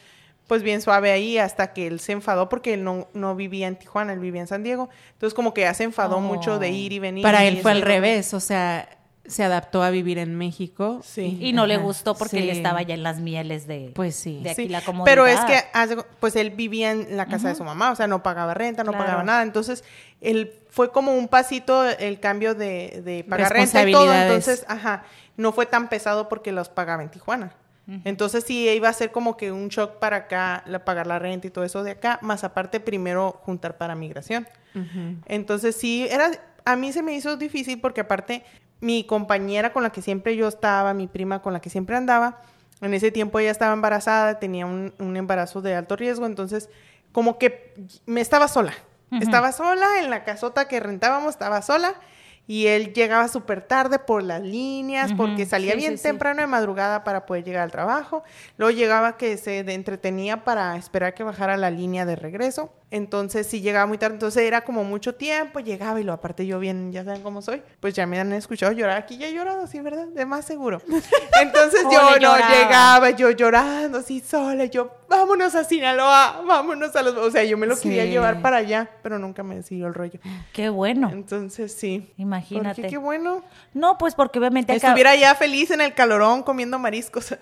pues 0.47 0.63
bien 0.63 0.81
suave 0.81 1.11
ahí 1.11 1.38
hasta 1.38 1.73
que 1.73 1.85
él 1.85 1.99
se 1.99 2.13
enfadó 2.13 2.49
porque 2.49 2.73
él 2.73 2.83
no, 2.83 3.07
no 3.13 3.35
vivía 3.35 3.67
en 3.67 3.75
Tijuana, 3.75 4.13
él 4.13 4.19
vivía 4.19 4.41
en 4.41 4.47
San 4.47 4.63
Diego. 4.63 4.89
Entonces, 5.13 5.33
como 5.33 5.53
que 5.53 5.61
ya 5.61 5.73
se 5.73 5.83
enfadó 5.83 6.21
mucho 6.21 6.59
de 6.59 6.69
ir 6.69 6.93
y 6.93 6.99
venir. 6.99 7.23
Para 7.23 7.43
él 7.43 7.59
fue 7.61 7.71
al 7.71 7.81
revés, 7.81 8.33
o 8.33 8.39
sea, 8.39 8.98
se 9.29 9.43
adaptó 9.43 9.83
a 9.83 9.89
vivir 9.91 10.17
en 10.17 10.36
México. 10.36 11.01
Sí. 11.03 11.38
Y 11.39 11.53
no 11.53 11.67
le 11.67 11.77
gustó 11.77 12.15
porque 12.15 12.39
él 12.39 12.50
estaba 12.50 12.81
ya 12.81 12.95
en 12.95 13.03
las 13.03 13.19
mieles 13.19 13.67
de, 13.67 13.91
pues 13.95 14.15
sí. 14.15 14.41
de 14.43 14.50
aquí 14.51 14.67
la 14.67 14.81
comodidad. 14.81 15.05
Pero 15.05 15.27
es 15.27 15.39
que, 15.41 15.63
pues 16.19 16.36
él 16.36 16.51
vivía 16.51 16.91
en 16.91 17.15
la 17.15 17.27
casa 17.27 17.50
de 17.50 17.55
su 17.55 17.63
mamá, 17.63 17.91
o 17.91 17.95
sea, 17.95 18.07
no 18.07 18.24
pagaba 18.24 18.53
renta, 18.53 18.83
no 18.83 18.91
pagaba 18.91 19.24
nada. 19.24 19.43
Entonces, 19.43 19.83
él 20.19 20.53
fue 20.69 20.91
como 20.91 21.13
un 21.13 21.27
pasito 21.27 21.88
el 21.88 22.19
cambio 22.19 22.55
de, 22.55 23.01
de 23.05 23.24
pagar 23.24 23.53
renta 23.53 23.88
y 23.88 23.91
todo. 23.91 24.13
Entonces, 24.13 24.65
ajá, 24.67 25.03
no 25.38 25.51
fue 25.53 25.65
tan 25.65 25.88
pesado 25.88 26.27
porque 26.27 26.51
los 26.51 26.69
pagaba 26.69 27.03
en 27.03 27.09
Tijuana. 27.09 27.53
Entonces 28.05 28.43
sí 28.43 28.69
iba 28.69 28.88
a 28.88 28.93
ser 28.93 29.12
como 29.12 29.36
que 29.36 29.51
un 29.51 29.69
shock 29.69 29.98
para 29.98 30.17
acá, 30.17 30.63
pagar 30.86 31.07
la 31.07 31.17
renta 31.17 31.48
y 31.48 31.50
todo 31.50 31.63
eso 31.63 31.83
de 31.83 31.91
acá, 31.91 32.19
más 32.21 32.43
aparte 32.43 32.79
primero 32.79 33.41
juntar 33.43 33.77
para 33.77 33.95
migración. 33.95 34.48
Entonces 35.25 35.75
sí, 35.75 36.07
era, 36.09 36.29
a 36.65 36.75
mí 36.75 36.93
se 36.93 37.01
me 37.01 37.13
hizo 37.13 37.36
difícil 37.36 37.81
porque 37.81 38.01
aparte 38.01 38.43
mi 38.81 39.03
compañera 39.03 39.74
con 39.74 39.83
la 39.83 39.91
que 39.91 40.01
siempre 40.01 40.36
yo 40.36 40.48
estaba, 40.48 40.93
mi 40.93 41.07
prima 41.07 41.41
con 41.41 41.53
la 41.53 41.59
que 41.59 41.69
siempre 41.69 41.95
andaba, 41.95 42.41
en 42.81 42.93
ese 42.93 43.12
tiempo 43.12 43.39
ella 43.39 43.51
estaba 43.51 43.74
embarazada, 43.74 44.39
tenía 44.39 44.65
un, 44.65 44.93
embarazo 45.00 45.62
de 45.62 45.75
alto 45.75 45.95
riesgo, 45.95 46.25
entonces 46.25 46.69
como 47.12 47.38
que 47.38 47.74
me 48.05 48.21
estaba 48.21 48.48
sola. 48.48 48.74
Estaba 49.19 49.51
sola 49.51 49.88
en 50.03 50.12
la 50.12 50.24
casota 50.24 50.67
que 50.67 50.79
rentábamos, 50.79 51.31
estaba 51.31 51.63
sola 51.63 51.95
y 52.45 52.67
él 52.67 52.93
llegaba 52.93 53.27
súper 53.27 53.62
tarde 53.62 53.98
por 54.00 54.21
las 54.21 54.41
líneas, 54.41 55.12
porque 55.17 55.45
salía 55.45 55.75
bien 55.75 55.98
temprano 55.98 56.41
de 56.41 56.48
madrugada 56.48 57.03
para 57.03 57.25
poder 57.25 57.43
llegar 57.43 57.63
al 57.63 57.71
trabajo. 57.71 58.24
Luego 58.57 58.71
llegaba 58.71 59.17
que 59.17 59.38
se 59.38 59.59
entretenía 59.59 60.43
para 60.43 60.75
esperar 60.77 61.15
que 61.15 61.24
bajara 61.24 61.57
la 61.57 61.71
línea 61.71 62.05
de 62.05 62.15
regreso. 62.15 62.71
Entonces, 62.91 63.46
si 63.46 63.62
llegaba 63.62 63.86
muy 63.86 64.00
tarde, 64.00 64.15
entonces 64.15 64.43
era 64.43 64.62
como 64.62 64.84
mucho 64.84 65.13
tiempo, 65.13 65.60
llegaba 65.60 66.01
y 66.01 66.03
lo 66.03 66.12
aparte 66.12 66.48
yo 66.48 66.60
bien, 66.60 66.91
ya 66.91 67.03
saben 67.03 67.22
cómo 67.22 67.41
soy, 67.41 67.62
pues 67.79 67.93
ya 67.93 68.08
me 68.08 68.19
han 68.19 68.34
escuchado 68.34 68.72
llorar. 68.72 68.98
Aquí 68.98 69.17
ya 69.17 69.27
he 69.27 69.34
llorado, 69.34 69.67
sí, 69.67 69.79
¿verdad? 69.79 70.08
De 70.08 70.25
más 70.25 70.46
seguro. 70.46 70.81
Entonces 71.41 71.84
yo 71.91 72.19
no 72.19 72.38
llegaba, 72.38 73.12
yo 73.12 73.29
llorando 73.29 74.00
así 74.00 74.22
sola, 74.22 74.65
yo, 74.65 74.91
vámonos 75.08 75.53
a 75.53 75.63
Sinaloa, 75.63 76.41
vámonos 76.48 76.96
a 76.96 77.03
los... 77.03 77.15
O 77.17 77.29
sea, 77.29 77.43
yo 77.43 77.58
me 77.58 77.67
lo 77.67 77.79
quería 77.79 78.05
llevar 78.05 78.41
para 78.41 78.58
allá, 78.58 78.89
pero 79.03 79.19
nunca 79.19 79.43
me 79.43 79.55
decidió 79.55 79.86
el 79.86 79.93
rollo. 79.93 80.19
Qué 80.51 80.69
bueno. 80.69 81.12
Entonces, 81.12 81.72
sí. 81.74 82.12
Imagínate. 82.17 82.88
qué 82.88 82.98
bueno. 82.98 83.43
No, 83.75 84.00
pues 84.00 84.15
porque 84.15 84.39
obviamente... 84.39 84.75
Estuviera 84.75 85.15
ya 85.15 85.36
feliz 85.36 85.69
en 85.69 85.81
el 85.81 85.93
calorón 85.93 86.41
comiendo 86.41 86.79
mariscos. 86.79 87.36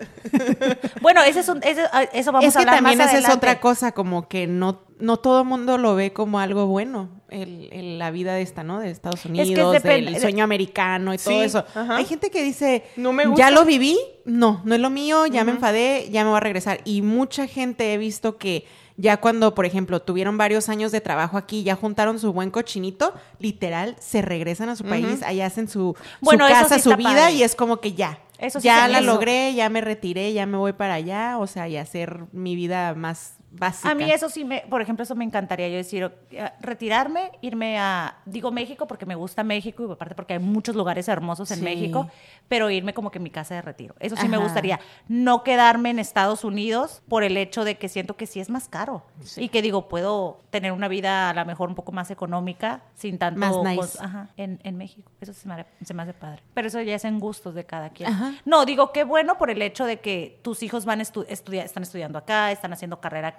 bueno, 1.01 1.21
ese 1.23 1.39
es 1.39 1.47
un, 1.47 1.61
eso 1.63 2.31
vamos 2.33 2.53
a 2.53 2.59
hablar 2.59 2.75
también 2.75 2.99
esa 2.99 3.17
es 3.17 3.29
otra 3.29 3.61
cosa, 3.61 3.93
como 3.93 4.27
que 4.27 4.45
no 4.45 4.86
no 4.99 5.17
todo 5.17 5.41
el 5.41 5.47
mundo 5.47 5.77
lo 5.77 5.95
ve 5.95 6.13
como 6.13 6.39
algo 6.39 6.65
bueno, 6.67 7.09
el, 7.29 7.99
la 7.99 8.11
vida 8.11 8.33
de 8.33 8.41
esta, 8.41 8.63
¿no? 8.63 8.79
De 8.79 8.89
Estados 8.89 9.25
Unidos, 9.25 9.75
es 9.75 9.83
del 9.83 10.19
sueño 10.19 10.43
americano 10.43 11.13
y 11.13 11.17
todo 11.17 11.41
eso. 11.41 11.65
Hay 11.75 12.05
gente 12.05 12.29
que 12.29 12.43
dice, 12.43 12.83
no 12.95 13.13
me 13.13 13.25
gusta. 13.25 13.45
ya 13.45 13.51
lo 13.51 13.65
viví, 13.65 13.97
no, 14.25 14.61
no 14.65 14.75
es 14.75 14.81
lo 14.81 14.89
mío, 14.89 15.25
ya 15.27 15.43
me 15.43 15.51
enfadé, 15.51 16.09
ya 16.11 16.23
me 16.23 16.29
voy 16.29 16.37
a 16.37 16.41
regresar. 16.41 16.81
Y 16.85 17.01
mucha 17.01 17.47
gente 17.47 17.93
he 17.93 17.97
visto 17.97 18.37
que 18.37 18.65
ya 18.95 19.17
cuando, 19.17 19.53
por 19.53 19.65
ejemplo, 19.65 20.01
tuvieron 20.01 20.37
varios 20.37 20.69
años 20.69 20.91
de 20.91 21.01
trabajo 21.01 21.37
aquí, 21.37 21.63
ya 21.63 21.75
juntaron 21.75 22.17
su 22.17 22.33
buen 22.33 22.49
cochinito, 22.49 23.13
literal, 23.39 23.95
se 23.99 24.23
regresan 24.23 24.69
a 24.69 24.75
su 24.75 24.83
país, 24.83 25.21
allá 25.21 25.45
hacen 25.45 25.67
su, 25.67 25.95
bueno, 26.19 26.47
casa, 26.47 26.79
su 26.79 26.95
vida 26.95 27.29
y 27.31 27.43
es 27.43 27.55
como 27.55 27.77
que 27.77 27.93
ya. 27.93 28.19
Eso 28.39 28.59
ya 28.59 28.87
la 28.87 29.01
logré, 29.01 29.53
ya 29.53 29.69
me 29.69 29.81
retiré, 29.81 30.33
ya 30.33 30.45
me 30.45 30.57
voy 30.57 30.73
para 30.73 30.95
allá, 30.95 31.37
o 31.39 31.47
sea, 31.47 31.67
y 31.67 31.77
hacer 31.77 32.25
mi 32.31 32.55
vida 32.55 32.93
más 32.93 33.36
básica. 33.51 33.91
A 33.91 33.95
mí 33.95 34.11
eso 34.11 34.29
sí, 34.29 34.43
me, 34.45 34.61
por 34.69 34.81
ejemplo, 34.81 35.03
eso 35.03 35.15
me 35.15 35.23
encantaría 35.23 35.69
yo 35.69 35.75
decir, 35.75 36.11
eh, 36.31 36.51
retirarme, 36.59 37.31
irme 37.41 37.79
a, 37.79 38.17
digo 38.25 38.51
México 38.51 38.87
porque 38.87 39.05
me 39.05 39.15
gusta 39.15 39.43
México 39.43 39.85
y 39.87 39.91
aparte 39.91 40.15
porque 40.15 40.33
hay 40.33 40.39
muchos 40.39 40.75
lugares 40.75 41.07
hermosos 41.07 41.51
en 41.51 41.63
México, 41.63 42.09
pero 42.47 42.69
irme 42.69 42.93
como 42.93 43.11
que 43.11 43.19
mi 43.19 43.29
casa 43.29 43.55
de 43.55 43.61
retiro. 43.61 43.95
Eso 43.99 44.15
sí 44.15 44.27
me 44.27 44.37
gustaría. 44.37 44.79
No 45.07 45.43
quedarme 45.43 45.89
en 45.89 45.99
Estados 45.99 46.43
Unidos 46.43 47.01
por 47.07 47.23
el 47.23 47.37
hecho 47.37 47.63
de 47.63 47.77
que 47.77 47.89
siento 47.89 48.15
que 48.15 48.27
sí 48.27 48.39
es 48.39 48.49
más 48.49 48.67
caro 48.67 49.03
y 49.37 49.49
que 49.49 49.61
digo, 49.61 49.87
puedo 49.87 50.39
tener 50.49 50.71
una 50.71 50.87
vida 50.87 51.29
a 51.29 51.33
lo 51.33 51.45
mejor 51.45 51.69
un 51.69 51.75
poco 51.75 51.91
más 51.91 52.11
económica 52.11 52.81
sin 52.95 53.17
tanto... 53.17 53.39
Más 53.39 53.55
nice. 53.63 53.97
ajá, 54.01 54.29
en, 54.37 54.59
en, 54.63 54.77
México. 54.77 55.11
Eso 55.21 55.33
se 55.33 55.47
me, 55.47 55.65
se 55.83 55.93
me 55.93 56.03
hace 56.03 56.13
padre. 56.13 56.41
Pero 56.53 56.67
eso 56.67 56.81
ya 56.81 56.95
es 56.95 57.05
en 57.05 57.19
gustos 57.19 57.55
de 57.55 57.65
cada 57.65 57.89
quien. 57.89 58.09
No, 58.45 58.65
digo, 58.65 58.91
qué 58.91 59.03
bueno 59.03 59.37
por 59.37 59.49
el 59.49 59.61
hecho 59.61 59.85
de 59.85 59.99
que 59.99 60.39
tus 60.41 60.63
hijos 60.63 60.85
van 60.85 61.01
estudiar, 61.01 61.65
están 61.65 61.83
estudiando 61.83 62.17
acá, 62.17 62.51
están 62.51 62.73
haciendo 62.73 62.99
carrera 62.99 63.29
acá. 63.29 63.36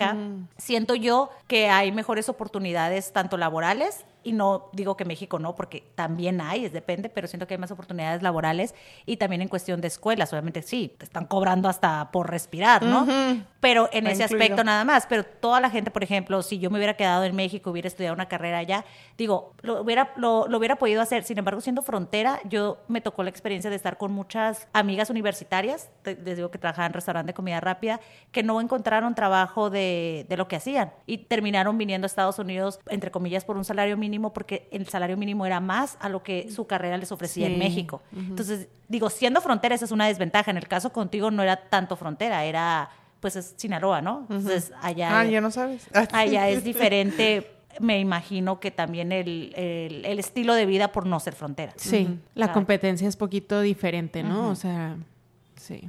Siento 0.57 0.95
yo 0.95 1.31
que 1.47 1.69
hay 1.69 1.93
mejores 1.93 2.29
oportunidades 2.29 3.13
tanto 3.13 3.37
laborales 3.37 4.05
y 4.29 4.33
no 4.33 4.69
digo 4.75 4.95
que 4.95 5.07
México 5.07 5.39
no, 5.39 5.55
porque 5.55 5.91
también 5.95 6.43
hay, 6.43 6.67
es 6.67 6.73
depende, 6.75 7.09
pero 7.09 7.27
siento 7.27 7.47
que 7.47 7.55
hay 7.55 7.59
más 7.59 7.71
oportunidades 7.71 8.23
laborales 8.23 8.75
y 9.07 9.17
también 9.17 9.41
en 9.41 9.49
cuestión 9.49 9.81
de 9.81 9.89
escuelas, 9.89 10.31
obviamente 10.35 10.61
sí, 10.61 10.95
te 10.99 11.07
están 11.07 11.25
cobrando 11.25 11.67
hasta 11.67 12.11
por 12.13 12.29
respirar, 12.31 12.83
¿no? 12.83 13.07
Pero 13.61 13.89
en 13.91 14.07
ese 14.07 14.25
aspecto 14.25 14.63
nada 14.65 14.85
más, 14.85 15.07
pero 15.07 15.25
toda 15.25 15.61
la 15.61 15.71
gente, 15.71 15.91
por 15.91 16.05
ejemplo, 16.05 16.43
si 16.43 16.59
yo 16.59 16.71
me 16.71 16.77
hubiera 16.77 16.95
quedado 16.95 17.25
en 17.25 17.35
México, 17.35 17.71
hubiera 17.71 17.89
estudiado 17.89 18.15
una 18.15 18.29
carrera 18.29 18.59
allá, 18.59 18.85
digo, 19.17 19.55
lo 19.63 19.81
hubiera, 19.81 20.13
lo, 20.17 20.45
hubiera 20.45 20.77
podido 20.77 21.01
hacer, 21.01 21.25
sin 21.25 21.39
embargo, 21.39 21.63
siendo 21.63 21.81
frontera, 21.81 22.41
yo 22.45 22.79
me 22.87 23.01
tocó 23.01 23.23
la 23.23 23.31
experiencia 23.31 23.71
de 23.71 23.77
estar 23.77 23.97
con 23.97 24.13
muchas 24.13 24.69
amigas 24.75 25.09
universitarias, 25.09 25.91
les 26.05 26.37
digo 26.37 26.51
que 26.51 26.59
trabajaban 26.59 26.91
en 26.91 26.95
restaurante 26.95 27.31
de 27.31 27.35
comida 27.35 27.61
rápida, 27.61 27.99
que 28.31 28.43
no 28.43 28.61
encontraron 28.61 29.15
trabajo 29.15 29.71
de, 29.71 30.27
de 30.29 30.37
lo 30.37 30.49
que 30.49 30.57
hacían 30.57 30.93
y 31.07 31.17
terminaron 31.17 31.79
viniendo 31.79 32.05
a 32.05 32.09
Estados 32.09 32.39
Unidos, 32.39 32.79
entre 32.91 33.11
comillas, 33.11 33.47
por 33.47 33.57
un 33.57 33.65
salario 33.65 33.97
mínimo 33.97 34.18
porque 34.33 34.69
el 34.71 34.89
salario 34.89 35.17
mínimo 35.17 35.47
era 35.47 35.61
más 35.61 35.97
a 36.01 36.09
lo 36.09 36.23
que 36.23 36.51
su 36.51 36.67
carrera 36.67 36.97
les 36.97 37.13
ofrecía 37.13 37.47
en 37.47 37.59
México. 37.59 38.03
Entonces, 38.15 38.69
digo, 38.89 39.11
siendo 39.11 39.41
frontera, 39.41 39.75
esa 39.75 39.85
es 39.85 39.93
una 39.93 40.07
desventaja. 40.07 40.51
En 40.51 40.57
el 40.57 40.69
caso 40.69 40.93
contigo 40.93 41.31
no 41.31 41.43
era 41.43 41.69
tanto 41.69 41.97
frontera, 41.97 42.45
era 42.45 42.91
pues 43.21 43.35
es 43.35 43.55
Sinaloa, 43.57 44.01
¿no? 44.01 44.27
Entonces 44.31 44.73
allá... 44.81 45.21
Ah, 45.21 45.25
ya 45.25 45.41
no 45.41 45.51
sabes. 45.51 45.89
allá 46.13 46.49
es 46.49 46.63
diferente 46.63 47.55
me 47.81 48.01
imagino 48.01 48.61
que 48.61 48.71
también 48.71 49.13
el, 49.13 49.53
el, 49.55 50.19
estilo 50.19 50.55
de 50.55 50.67
vida 50.67 50.89
por 50.91 51.07
no 51.07 51.21
ser 51.21 51.35
frontera. 51.35 51.73
Sí, 51.77 52.19
la 52.35 52.53
competencia 52.53 53.09
es 53.09 53.17
poquito 53.17 53.61
diferente, 53.61 54.23
¿no? 54.23 54.49
O 54.49 54.57
sea, 54.57 54.97
sí. 55.57 55.89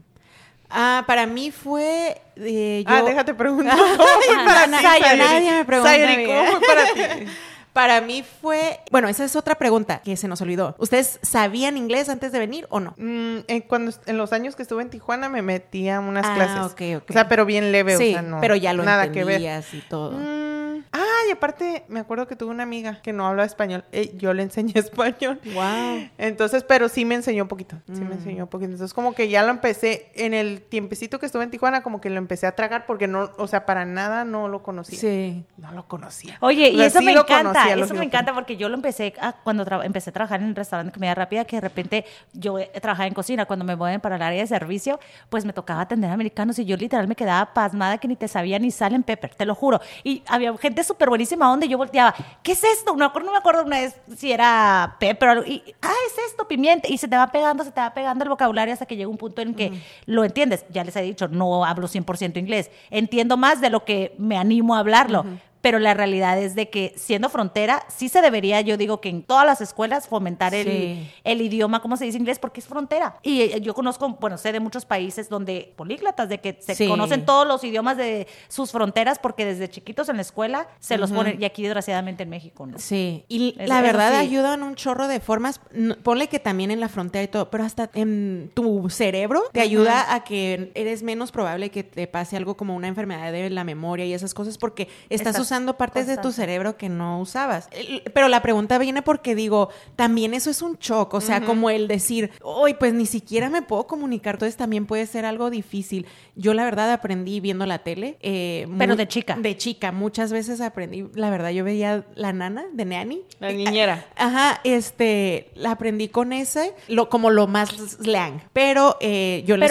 Ah, 0.69 1.03
para 1.07 1.25
mí 1.25 1.49
fue. 1.51 2.21
Eh, 2.35 2.83
ah, 2.85 3.01
déjate 3.01 3.33
preguntar. 3.33 3.75
para 4.45 4.67
nadie 4.67 5.51
me 5.51 5.65
pregunta. 5.65 5.91
¿cómo 6.25 6.61
para 6.61 6.93
ti? 6.93 7.25
Para 7.73 8.01
mí 8.01 8.23
fue, 8.41 8.79
bueno, 8.91 9.07
esa 9.07 9.23
es 9.23 9.35
otra 9.35 9.55
pregunta 9.55 10.01
que 10.03 10.17
se 10.17 10.27
nos 10.27 10.41
olvidó. 10.41 10.75
¿Ustedes 10.79 11.19
sabían 11.21 11.77
inglés 11.77 12.09
antes 12.09 12.31
de 12.31 12.39
venir 12.39 12.65
o 12.69 12.79
no? 12.79 12.95
Mm, 12.97 13.39
en, 13.47 13.61
cuando, 13.61 13.93
en 14.05 14.17
los 14.17 14.33
años 14.33 14.55
que 14.55 14.63
estuve 14.63 14.81
en 14.81 14.89
Tijuana 14.89 15.29
me 15.29 15.41
metí 15.41 15.87
a 15.89 15.99
unas 15.99 16.25
ah, 16.25 16.35
clases. 16.35 17.01
O 17.07 17.13
sea, 17.13 17.29
pero 17.29 17.45
bien 17.45 17.71
leve, 17.71 17.95
o 17.95 17.99
sea, 17.99 18.21
no. 18.21 18.41
Pero 18.41 18.55
ya 18.55 18.73
lo 18.73 18.83
nada 18.83 19.11
que 19.11 19.23
ver. 19.23 19.41
y 19.71 19.81
todo. 19.81 20.17
Mm, 20.17 20.48
ah, 20.91 21.19
y 21.27 21.31
aparte 21.31 21.83
me 21.87 21.99
acuerdo 21.99 22.27
que 22.27 22.35
tuve 22.35 22.51
una 22.51 22.63
amiga 22.63 23.01
que 23.01 23.13
no 23.13 23.27
hablaba 23.27 23.45
español. 23.45 23.83
Eh, 23.91 24.13
yo 24.17 24.33
le 24.33 24.43
enseñé 24.43 24.73
español. 24.79 25.39
Wow. 25.53 26.09
Entonces, 26.17 26.63
pero 26.63 26.89
sí 26.89 27.05
me 27.05 27.15
enseñó 27.15 27.43
un 27.43 27.49
poquito. 27.49 27.77
Sí 27.87 28.01
me 28.01 28.09
mm. 28.09 28.13
enseñó 28.13 28.43
un 28.43 28.49
poquito. 28.49 28.71
Entonces, 28.71 28.93
como 28.93 29.13
que 29.13 29.29
ya 29.29 29.43
lo 29.43 29.49
empecé 29.49 30.11
en 30.15 30.33
el 30.33 30.61
tiempecito 30.61 31.19
que 31.19 31.25
estuve 31.25 31.43
en 31.43 31.51
Tijuana, 31.51 31.83
como 31.83 32.01
que 32.01 32.09
lo 32.09 32.17
empecé 32.17 32.47
a 32.47 32.55
tragar 32.55 32.85
porque 32.85 33.07
no, 33.07 33.31
o 33.37 33.47
sea, 33.47 33.65
para 33.65 33.85
nada 33.85 34.25
no 34.25 34.47
lo 34.47 34.63
conocía. 34.63 34.99
Sí. 34.99 35.43
No 35.57 35.71
lo 35.71 35.87
conocía. 35.87 36.37
Oye, 36.41 36.69
y 36.69 36.81
eso 36.81 37.01
me 37.01 37.13
encanta 37.13 37.73
eso 37.73 37.93
me 37.93 38.05
encanta 38.05 38.33
porque 38.33 38.57
yo 38.57 38.69
lo 38.69 38.75
empecé 38.75 39.13
cuando 39.43 39.65
empecé 39.83 40.09
a 40.09 40.13
trabajar 40.13 40.41
en 40.41 40.47
un 40.47 40.55
restaurante 40.55 40.91
de 40.91 40.93
comida 40.93 41.15
rápida, 41.15 41.45
que 41.45 41.57
de 41.57 41.61
repente 41.61 42.05
yo 42.33 42.57
trabajaba 42.81 43.07
en 43.07 43.13
cocina, 43.13 43.45
cuando 43.45 43.65
me 43.65 43.75
mueven 43.75 44.01
para 44.01 44.15
el 44.15 44.21
área 44.21 44.41
de 44.41 44.47
servicio, 44.47 44.99
pues 45.29 45.45
me 45.45 45.53
tocaba 45.53 45.81
atender 45.81 46.09
a 46.09 46.13
americanos 46.13 46.59
y 46.59 46.65
yo 46.65 46.77
literal 46.77 47.07
me 47.07 47.15
quedaba 47.15 47.53
pasmada 47.53 47.97
que 47.97 48.07
ni 48.07 48.15
te 48.15 48.27
sabía 48.27 48.59
ni 48.59 48.71
sal 48.71 48.93
en 48.93 49.03
pepper, 49.03 49.33
te 49.35 49.45
lo 49.45 49.55
juro. 49.55 49.81
Y 50.03 50.23
había 50.27 50.55
gente 50.57 50.68
súper 50.83 51.09
buenísima 51.09 51.47
donde 51.47 51.67
yo 51.67 51.77
volteaba, 51.77 52.13
¿qué 52.43 52.53
es 52.53 52.63
esto? 52.63 52.95
No, 52.95 53.11
no 53.13 53.31
me 53.31 53.37
acuerdo 53.37 53.63
una 53.63 53.79
vez 53.79 53.95
si 54.17 54.31
era 54.31 54.95
pepper 54.99 55.29
o 55.29 55.31
algo, 55.31 55.45
y, 55.45 55.63
ah, 55.81 55.93
es 56.07 56.31
esto, 56.31 56.47
pimienta, 56.47 56.87
y 56.87 56.97
se 56.97 57.07
te 57.07 57.15
va 57.15 57.31
pegando, 57.31 57.63
se 57.63 57.71
te 57.71 57.81
va 57.81 57.93
pegando 57.93 58.23
el 58.23 58.29
vocabulario 58.29 58.73
hasta 58.73 58.85
que 58.85 58.95
llega 58.95 59.09
un 59.09 59.17
punto 59.17 59.41
en 59.41 59.53
que 59.53 59.81
lo 60.05 60.23
entiendes. 60.23 60.65
Ya 60.69 60.83
les 60.83 60.95
he 60.95 61.01
dicho, 61.01 61.27
no 61.27 61.65
hablo 61.65 61.87
100% 61.87 62.37
inglés, 62.37 62.71
entiendo 62.89 63.37
más 63.37 63.61
de 63.61 63.69
lo 63.69 63.85
que 63.85 64.15
me 64.17 64.37
animo 64.37 64.75
a 64.75 64.79
hablarlo 64.79 65.25
pero 65.61 65.79
la 65.79 65.93
realidad 65.93 66.39
es 66.39 66.55
de 66.55 66.69
que 66.69 66.93
siendo 66.95 67.29
frontera, 67.29 67.83
sí 67.89 68.09
se 68.09 68.21
debería, 68.21 68.61
yo 68.61 68.77
digo 68.77 69.01
que 69.01 69.09
en 69.09 69.23
todas 69.23 69.45
las 69.45 69.61
escuelas 69.61 70.07
fomentar 70.07 70.55
el, 70.55 71.09
el, 71.23 71.41
idioma, 71.41 71.81
¿cómo 71.81 71.97
se 71.97 72.05
dice 72.05 72.17
inglés? 72.17 72.39
Porque 72.39 72.61
es 72.61 72.67
frontera. 72.67 73.17
Y 73.23 73.41
eh, 73.41 73.61
yo 73.61 73.73
conozco, 73.73 74.09
bueno, 74.19 74.37
sé 74.37 74.51
de 74.51 74.59
muchos 74.59 74.85
países 74.85 75.29
donde 75.29 75.73
políglatas, 75.75 76.29
de 76.29 76.39
que 76.39 76.57
se 76.61 76.87
conocen 76.87 77.25
todos 77.25 77.47
los 77.47 77.63
idiomas 77.63 77.97
de 77.97 78.27
sus 78.47 78.71
fronteras 78.71 79.19
porque 79.19 79.45
desde 79.45 79.69
chiquitos 79.69 80.07
en 80.09 80.15
la 80.15 80.21
escuela 80.21 80.67
se 80.79 80.97
los 80.97 81.11
ponen, 81.11 81.41
y 81.41 81.45
aquí 81.45 81.63
desgraciadamente 81.63 82.23
en 82.23 82.29
México, 82.29 82.65
¿no? 82.65 82.79
Sí, 82.79 83.25
y 83.27 83.55
la 83.65 83.81
verdad 83.81 84.15
ayudan 84.15 84.63
un 84.63 84.75
chorro 84.75 85.07
de 85.07 85.19
formas, 85.19 85.59
ponle 86.03 86.27
que 86.27 86.39
también 86.39 86.71
en 86.71 86.79
la 86.79 86.89
frontera 86.89 87.23
y 87.23 87.27
todo, 87.27 87.49
pero 87.49 87.63
hasta 87.65 87.89
en 87.93 88.51
tu 88.53 88.89
cerebro 88.89 89.43
te 89.51 89.61
ayuda 89.61 90.13
a 90.13 90.23
que 90.23 90.71
eres 90.75 91.03
menos 91.03 91.31
probable 91.31 91.69
que 91.69 91.83
te 91.83 92.07
pase 92.07 92.37
algo 92.37 92.55
como 92.55 92.75
una 92.75 92.87
enfermedad 92.87 93.31
de 93.31 93.49
la 93.49 93.63
memoria 93.63 94.05
y 94.05 94.13
esas 94.13 94.33
cosas 94.33 94.57
porque 94.57 94.87
estás 95.09 95.37
usando 95.49 95.77
partes 95.77 96.05
de 96.05 96.17
tu 96.17 96.31
cerebro 96.31 96.77
que 96.77 96.89
no 96.89 97.19
usabas. 97.19 97.69
Pero 98.13 98.27
la 98.27 98.43
pregunta 98.43 98.77
viene 98.77 99.01
porque 99.01 99.33
digo, 99.33 99.69
también 99.95 100.35
eso 100.35 100.51
es 100.51 100.61
un 100.61 100.77
shock, 100.77 101.15
o 101.15 101.21
sea, 101.21 101.41
como 101.41 101.71
el 101.71 101.87
decir, 101.87 102.29
hoy 102.43 102.75
pues 102.75 102.93
ni 102.93 103.07
siquiera 103.07 103.49
me 103.49 103.63
puedo 103.63 103.87
comunicar, 103.87 104.35
entonces 104.35 104.55
también 104.55 104.85
puede 104.85 105.07
ser 105.07 105.25
algo 105.25 105.49
difícil. 105.49 106.05
Yo 106.35 106.53
la 106.53 106.63
verdad 106.63 106.91
aprendí 106.93 107.39
viendo 107.39 107.65
la 107.65 107.79
tele. 107.79 108.17
Eh, 108.21 108.67
Pero 108.77 108.95
de 108.95 109.07
chica. 109.07 109.37
De 109.37 109.57
chica, 109.57 109.91
muchas 109.91 110.31
veces 110.31 110.61
aprendí, 110.61 111.07
la 111.15 111.31
verdad 111.31 111.49
yo 111.49 111.63
veía 111.63 112.05
la 112.13 112.31
nana 112.31 112.65
de 112.71 112.85
Nanny. 112.85 113.23
La 113.39 113.51
niñera. 113.51 114.05
Ajá, 114.17 114.61
este, 114.63 115.49
la 115.55 115.71
aprendí 115.71 116.09
con 116.09 116.31
ese, 116.31 116.75
lo, 116.87 117.09
como 117.09 117.31
lo 117.31 117.47
más 117.47 117.69
slang. 117.69 118.41
Pero 118.53 118.97
eh, 119.01 119.43
yo 119.47 119.55
en 119.55 119.61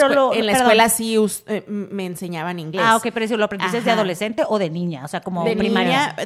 la 0.45 0.51
escuela 0.51 0.89
sí 0.89 1.15
eh, 1.47 1.63
me 1.67 2.05
enseñaban 2.05 2.59
inglés. 2.59 2.83
Ah, 2.85 2.97
ok, 2.97 3.07
pero 3.13 3.27
si 3.27 3.37
lo 3.37 3.45
aprendiste 3.45 3.79
de 3.79 3.91
adolescente 3.91 4.43
o 4.45 4.59
de 4.59 4.69
niña, 4.69 5.05
o 5.05 5.07
sea, 5.07 5.21
como 5.21 5.45
de 5.45 5.55
primaria. 5.55 5.68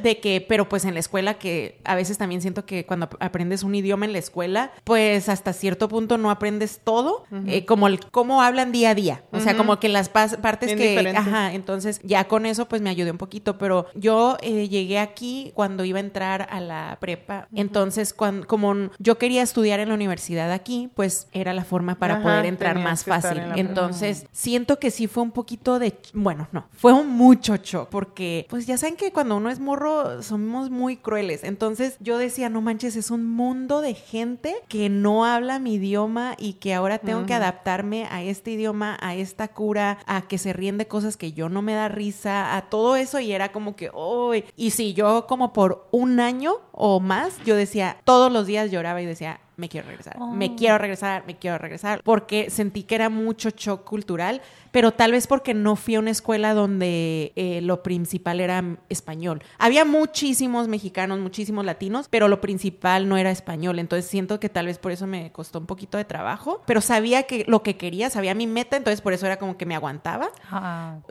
De 0.02 0.20
que, 0.20 0.46
pero 0.48 0.70
pues 0.70 0.86
en 0.86 0.94
la 0.94 1.00
escuela 1.00 1.36
que 1.36 1.80
a 1.84 1.96
veces 1.96 2.18
también 2.18 2.42
siento 2.42 2.66
que 2.66 2.86
cuando 2.86 3.10
aprendes 3.20 3.64
un 3.64 3.76
idioma 3.76 4.06
en 4.06 4.14
la 4.14 4.20
escuela, 4.20 4.72
pues 4.84 5.30
hasta 5.30 5.54
cierto 5.54 5.88
punto 5.88 6.18
no 6.18 6.32
aprendes 6.32 6.82
todo, 6.84 7.26
como 7.68 7.88
el 7.88 8.00
cómo 8.12 8.42
hablan 8.42 8.72
día 8.72 8.92
a 8.92 8.96
día. 8.96 9.24
O 9.32 9.40
sea, 9.40 9.56
como 9.58 9.80
que 9.80 9.90
las 9.90 10.10
partes 10.10 10.76
que, 10.76 11.14
ajá, 11.16 11.54
entonces 11.54 12.00
ya 12.04 12.28
con 12.28 12.46
eso 12.46 12.68
pues 12.68 12.82
me 12.82 12.90
ayudé 12.90 13.12
un 13.12 13.18
poquito, 13.18 13.58
pero 13.58 13.88
yo 13.96 14.38
eh, 14.42 14.68
llegué 14.70 15.00
aquí 15.00 15.52
cuando 15.54 15.86
iba 15.86 15.98
a 15.98 16.02
entrar 16.02 16.48
a 16.50 16.60
la 16.60 16.98
prepa, 17.00 17.48
entonces 17.54 18.14
cuando, 18.14 18.48
como 18.48 18.74
yo 19.00 19.18
quería 19.18 19.42
estudiar 19.42 19.80
en 19.80 19.90
la 19.90 19.96
universidad 19.96 20.52
aquí, 20.52 20.90
pues 20.96 21.28
era 21.32 21.54
la 21.54 21.64
forma 21.64 21.96
para 21.96 22.22
poder 22.22 22.46
entrar 22.46 22.80
más 22.80 23.04
fácil. 23.04 23.42
Entonces 23.56 24.26
siento 24.32 24.80
que 24.80 24.92
sí 24.92 25.08
fue 25.08 25.24
un 25.24 25.32
poquito 25.32 25.80
de, 25.80 25.98
bueno, 26.14 26.48
no, 26.52 26.68
fue 26.72 26.94
un 26.94 27.10
mucho 27.10 27.56
shock, 27.58 27.90
porque 27.90 28.46
pues 28.50 28.66
ya 28.66 28.78
saben 28.78 28.96
que 28.96 29.12
cuando 29.12 29.33
uno 29.36 29.50
es 29.50 29.60
morro 29.60 30.22
somos 30.24 30.70
muy 30.70 30.98
crueles, 30.98 31.44
entonces 31.44 31.98
yo 32.00 32.18
decía, 32.18 32.50
no 32.50 32.62
manches, 32.62 32.96
es 32.96 33.12
un 33.12 33.26
mundo 33.26 33.82
de 33.82 33.94
gente 33.94 34.56
que 34.68 34.90
no 34.90 35.26
habla 35.26 35.60
mi 35.60 35.76
idioma 35.76 36.36
y 36.38 36.54
que 36.54 36.74
ahora 36.74 37.00
tengo 37.00 37.26
que 37.26 37.34
adaptarme 37.34 38.06
a 38.10 38.24
este 38.24 38.52
idioma, 38.52 38.98
a 39.02 39.16
esta 39.16 39.48
cura, 39.50 40.00
a 40.06 40.22
que 40.24 40.38
se 40.38 40.54
ríen 40.54 40.78
de 40.78 40.88
cosas 40.88 41.18
que 41.18 41.34
yo 41.34 41.50
no 41.50 41.62
me 41.62 41.74
da 41.74 41.88
risa, 41.88 42.56
a 42.56 42.70
todo 42.70 42.96
eso 42.96 43.20
y 43.20 43.32
era 43.32 43.52
como 43.52 43.76
que, 43.76 43.90
uy, 43.94 44.46
y 44.56 44.72
sí, 44.72 44.94
yo 44.94 45.28
como 45.28 45.54
por 45.54 45.88
un 45.92 46.20
año 46.20 46.56
o 46.72 47.00
más, 47.00 47.38
yo 47.46 47.56
decía, 47.56 47.98
todos 48.04 48.32
los 48.32 48.48
días 48.48 48.72
lloraba 48.72 49.02
y 49.02 49.06
decía, 49.06 49.40
me 49.56 49.70
quiero 49.70 49.88
regresar, 49.88 50.20
me 50.20 50.48
oh. 50.48 50.56
quiero 50.56 50.78
regresar, 50.78 51.26
me 51.28 51.38
quiero 51.38 51.58
regresar, 51.58 52.02
porque 52.04 52.50
sentí 52.50 52.84
que 52.84 52.96
era 52.96 53.10
mucho 53.10 53.50
shock 53.50 53.84
cultural, 53.84 54.42
pero 54.74 54.92
tal 54.92 55.12
vez 55.12 55.28
porque 55.28 55.54
no 55.54 55.76
fui 55.76 55.96
a 55.96 56.00
una 56.00 56.10
escuela 56.10 56.56
donde 56.56 57.32
eh, 57.36 57.62
lo 57.62 57.84
principal 57.84 58.40
era 58.40 58.80
español. 58.90 59.44
Había 59.60 59.86
muchísimos 59.86 60.68
mexicanos, 60.68 61.20
muchísimos 61.20 61.64
latinos, 61.64 62.08
pero 62.10 62.28
lo 62.28 62.42
principal 62.42 63.08
no 63.08 63.16
era 63.16 63.30
español, 63.30 63.78
entonces 63.78 64.10
siento 64.10 64.40
que 64.40 64.50
tal 64.50 64.66
vez 64.66 64.80
por 64.80 64.92
eso 64.92 65.06
me 65.06 65.32
costó 65.32 65.60
un 65.60 65.68
poquito 65.68 66.00
de 66.00 66.06
trabajo, 66.06 66.64
pero 66.66 66.82
sabía 66.82 67.24
que 67.24 67.46
lo 67.48 67.62
que 67.62 67.78
quería, 67.78 68.10
sabía 68.10 68.34
mi 68.34 68.48
meta, 68.48 68.76
entonces 68.76 69.02
por 69.02 69.14
eso 69.14 69.28
era 69.28 69.38
como 69.38 69.58
que 69.58 69.68
me 69.68 69.76
aguantaba. 69.76 70.32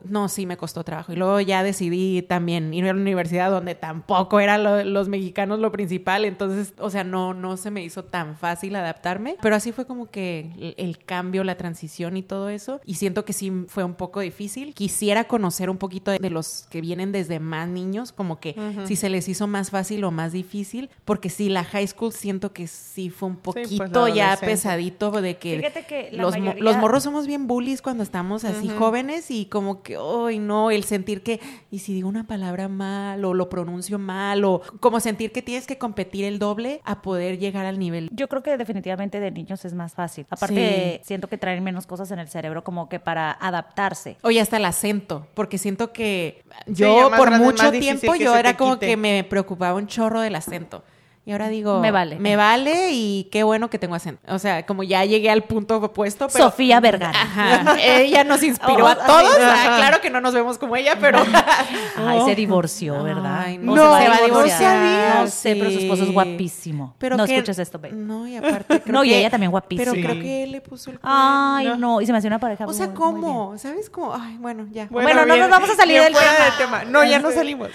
No, 0.05 0.29
sí 0.29 0.44
me 0.44 0.57
costó 0.57 0.83
trabajo. 0.83 1.12
Y 1.12 1.16
luego 1.16 1.40
ya 1.40 1.62
decidí 1.62 2.22
también 2.22 2.75
ir 2.75 2.83
a 2.85 2.92
la 2.92 3.01
universidad 3.01 3.48
donde 3.48 3.77
tampoco 3.77 4.40
eran 4.40 4.92
los 4.92 5.09
mexicanos 5.09 5.61
lo 5.61 5.70
principal, 5.70 6.25
entonces, 6.25 6.75
o 6.79 6.90
sea, 6.90 7.05
no, 7.05 7.33
no 7.33 7.57
se 7.57 7.70
me 7.70 7.85
hizo 7.85 8.03
tan 8.03 8.37
fácil 8.37 8.75
adaptarme, 8.75 9.37
pero 9.40 9.55
así 9.55 9.70
fue 9.70 9.87
como 9.87 10.11
que 10.11 10.75
el, 10.77 10.98
cambio, 10.98 11.44
la 11.44 11.57
transición 11.57 12.16
y 12.16 12.22
todo 12.25 12.48
eso, 12.48 12.81
y 12.85 12.94
siento 12.94 13.25
que 13.25 13.33
sí 13.33 13.51
fue 13.68 13.84
un 13.84 13.94
poco 13.94 14.20
difícil. 14.20 14.74
Quisiera 14.74 15.24
conocer 15.24 15.70
un 15.70 15.78
poquito 15.78 16.10
de, 16.10 16.30
los 16.30 16.66
que 16.70 16.80
vienen 16.80 17.12
desde 17.12 17.40
más 17.40 17.68
niños, 17.68 18.12
como 18.12 18.40
que 18.40 18.54
si 18.86 18.96
se 18.96 19.08
les 19.08 19.28
hizo 19.28 19.46
más 19.46 19.70
fácil 19.70 20.04
o 20.04 20.10
más 20.10 20.32
difícil, 20.32 20.90
porque 21.04 21.28
sí, 21.28 21.48
la 21.48 21.64
high 21.64 21.86
school 21.86 22.12
siento 22.12 22.52
que 22.52 22.66
sí 22.66 23.10
fue 23.10 23.28
un 23.28 23.36
pues, 23.36 23.68
poquito 23.68 24.08
ya 24.08 24.36
pesadito 24.40 25.10
de 25.10 25.36
que, 25.36 26.10
los, 26.12 26.34
los 26.38 26.76
morros 26.76 27.02
somos 27.02 27.26
bien 27.26 27.46
bullies 27.46 27.82
cuando 27.82 28.02
estamos 28.02 28.44
así 28.44 28.68
jóvenes 28.68 29.30
y 29.30 29.46
como 29.46 29.82
que, 29.82 29.96
ay, 29.96 30.38
no, 30.38 30.70
el 30.70 30.84
sentir 30.84 31.22
que, 31.22 31.40
y 31.70 31.80
si 31.80 31.94
digo 31.94 32.08
una 32.08 32.26
palabra 32.26 32.68
mal 32.68 33.24
o 33.24 33.34
lo 33.34 33.48
pronuncio 33.48 33.98
mal 33.98 34.44
o 34.44 34.62
como 34.80 35.00
sentir 35.00 35.32
que 35.32 35.42
tienes 35.42 35.66
que 35.66 35.78
competir 35.78 36.24
el 36.24 36.38
doble 36.38 36.80
a 36.84 37.02
poder 37.02 37.38
llegar 37.38 37.66
al 37.66 37.78
nivel. 37.78 38.08
Yo 38.12 38.28
creo 38.28 38.42
que 38.42 38.56
definitivamente 38.56 39.20
de 39.20 39.30
niños 39.30 39.64
es 39.64 39.74
más 39.74 39.94
fácil. 39.94 40.26
Aparte, 40.30 41.00
siento 41.04 41.28
que 41.28 41.38
traen 41.38 41.62
menos 41.62 41.86
cosas 41.86 42.10
en 42.10 42.18
el 42.18 42.28
cerebro 42.28 42.64
como 42.64 42.88
que 42.88 43.00
para 43.00 43.30
adaptarse. 43.42 44.16
Oye, 44.22 44.40
hasta 44.40 44.57
el 44.57 44.64
acento, 44.64 45.26
porque 45.35 45.59
siento 45.59 45.92
que 45.92 46.44
yo 46.66 47.11
por 47.16 47.31
mucho 47.33 47.72
tiempo 47.72 48.14
yo 48.14 48.37
era 48.37 48.57
como 48.57 48.78
que 48.78 48.96
me 48.96 49.24
preocupaba 49.24 49.74
un 49.74 49.88
chorro 49.88 50.20
del 50.20 50.37
acento. 50.37 50.85
Y 51.24 51.30
ahora 51.30 51.48
digo, 51.48 51.78
me 51.78 51.92
vale. 51.92 52.18
Me 52.18 52.35
vale 52.35 52.90
y 52.90 53.28
qué 53.30 53.44
bueno 53.44 53.70
que 53.70 53.78
tengo 53.78 53.94
acento. 53.94 54.20
O 54.26 54.40
sea, 54.40 54.66
como 54.66 54.82
ya 54.82 55.04
llegué 55.04 55.30
al 55.30 55.44
punto 55.44 55.76
opuesto. 55.76 56.26
Pero... 56.26 56.46
Sofía 56.46 56.80
Vergara. 56.80 57.16
Ajá. 57.16 57.76
ella 57.80 58.24
nos 58.24 58.42
inspiró 58.42 58.88
a 58.88 58.96
todos. 58.96 59.37
claro 59.37 60.00
que 60.00 60.11
no 60.11 60.20
nos 60.20 60.35
vemos 60.35 60.58
como 60.58 60.74
ella, 60.74 60.96
pero. 61.00 61.22
Ay, 61.96 62.22
se 62.24 62.35
divorció, 62.35 63.04
¿verdad? 63.04 63.44
Ay, 63.46 63.58
no, 63.58 63.76
no, 63.76 63.98
se 64.00 64.08
va 64.08 64.16
a 64.16 64.22
divorciar. 64.22 65.20
No 65.20 65.28
sé, 65.28 65.54
pero 65.54 65.70
su 65.70 65.78
esposo 65.78 66.02
es 66.02 66.12
guapísimo. 66.12 66.96
Pero 66.98 67.16
no 67.16 67.24
escuches 67.24 67.56
esto, 67.56 67.78
baby. 67.78 67.94
No, 67.94 68.26
y 68.26 68.37
aparte. 68.37 68.80
Creo 68.80 68.92
no, 68.92 69.04
y 69.04 69.14
ella 69.14 69.30
también 69.30 69.52
guapísima. 69.52 69.92
Pero 69.92 70.04
creo 70.04 70.20
que 70.20 70.42
él 70.42 70.50
le 70.50 70.61
puso 70.61 70.90
el 70.90 70.98
cuerno. 70.98 71.16
Ay, 71.16 71.72
no. 71.78 72.00
Y 72.00 72.06
se 72.06 72.11
me 72.11 72.18
hace 72.18 72.26
una 72.26 72.40
pareja. 72.40 72.66
O 72.66 72.72
sea, 72.72 72.92
¿cómo? 72.94 73.56
¿Sabes 73.58 73.88
cómo? 73.88 74.12
Ay, 74.12 74.38
bueno, 74.40 74.66
ya. 74.72 74.88
Bueno, 74.90 75.24
no 75.24 75.37
nos 75.37 75.50
vamos 75.50 75.70
a 75.70 75.76
salir 75.76 76.00
del 76.00 76.14
tema. 76.58 76.82
No, 76.82 77.04
ya 77.04 77.20
no 77.20 77.30
salimos. 77.30 77.68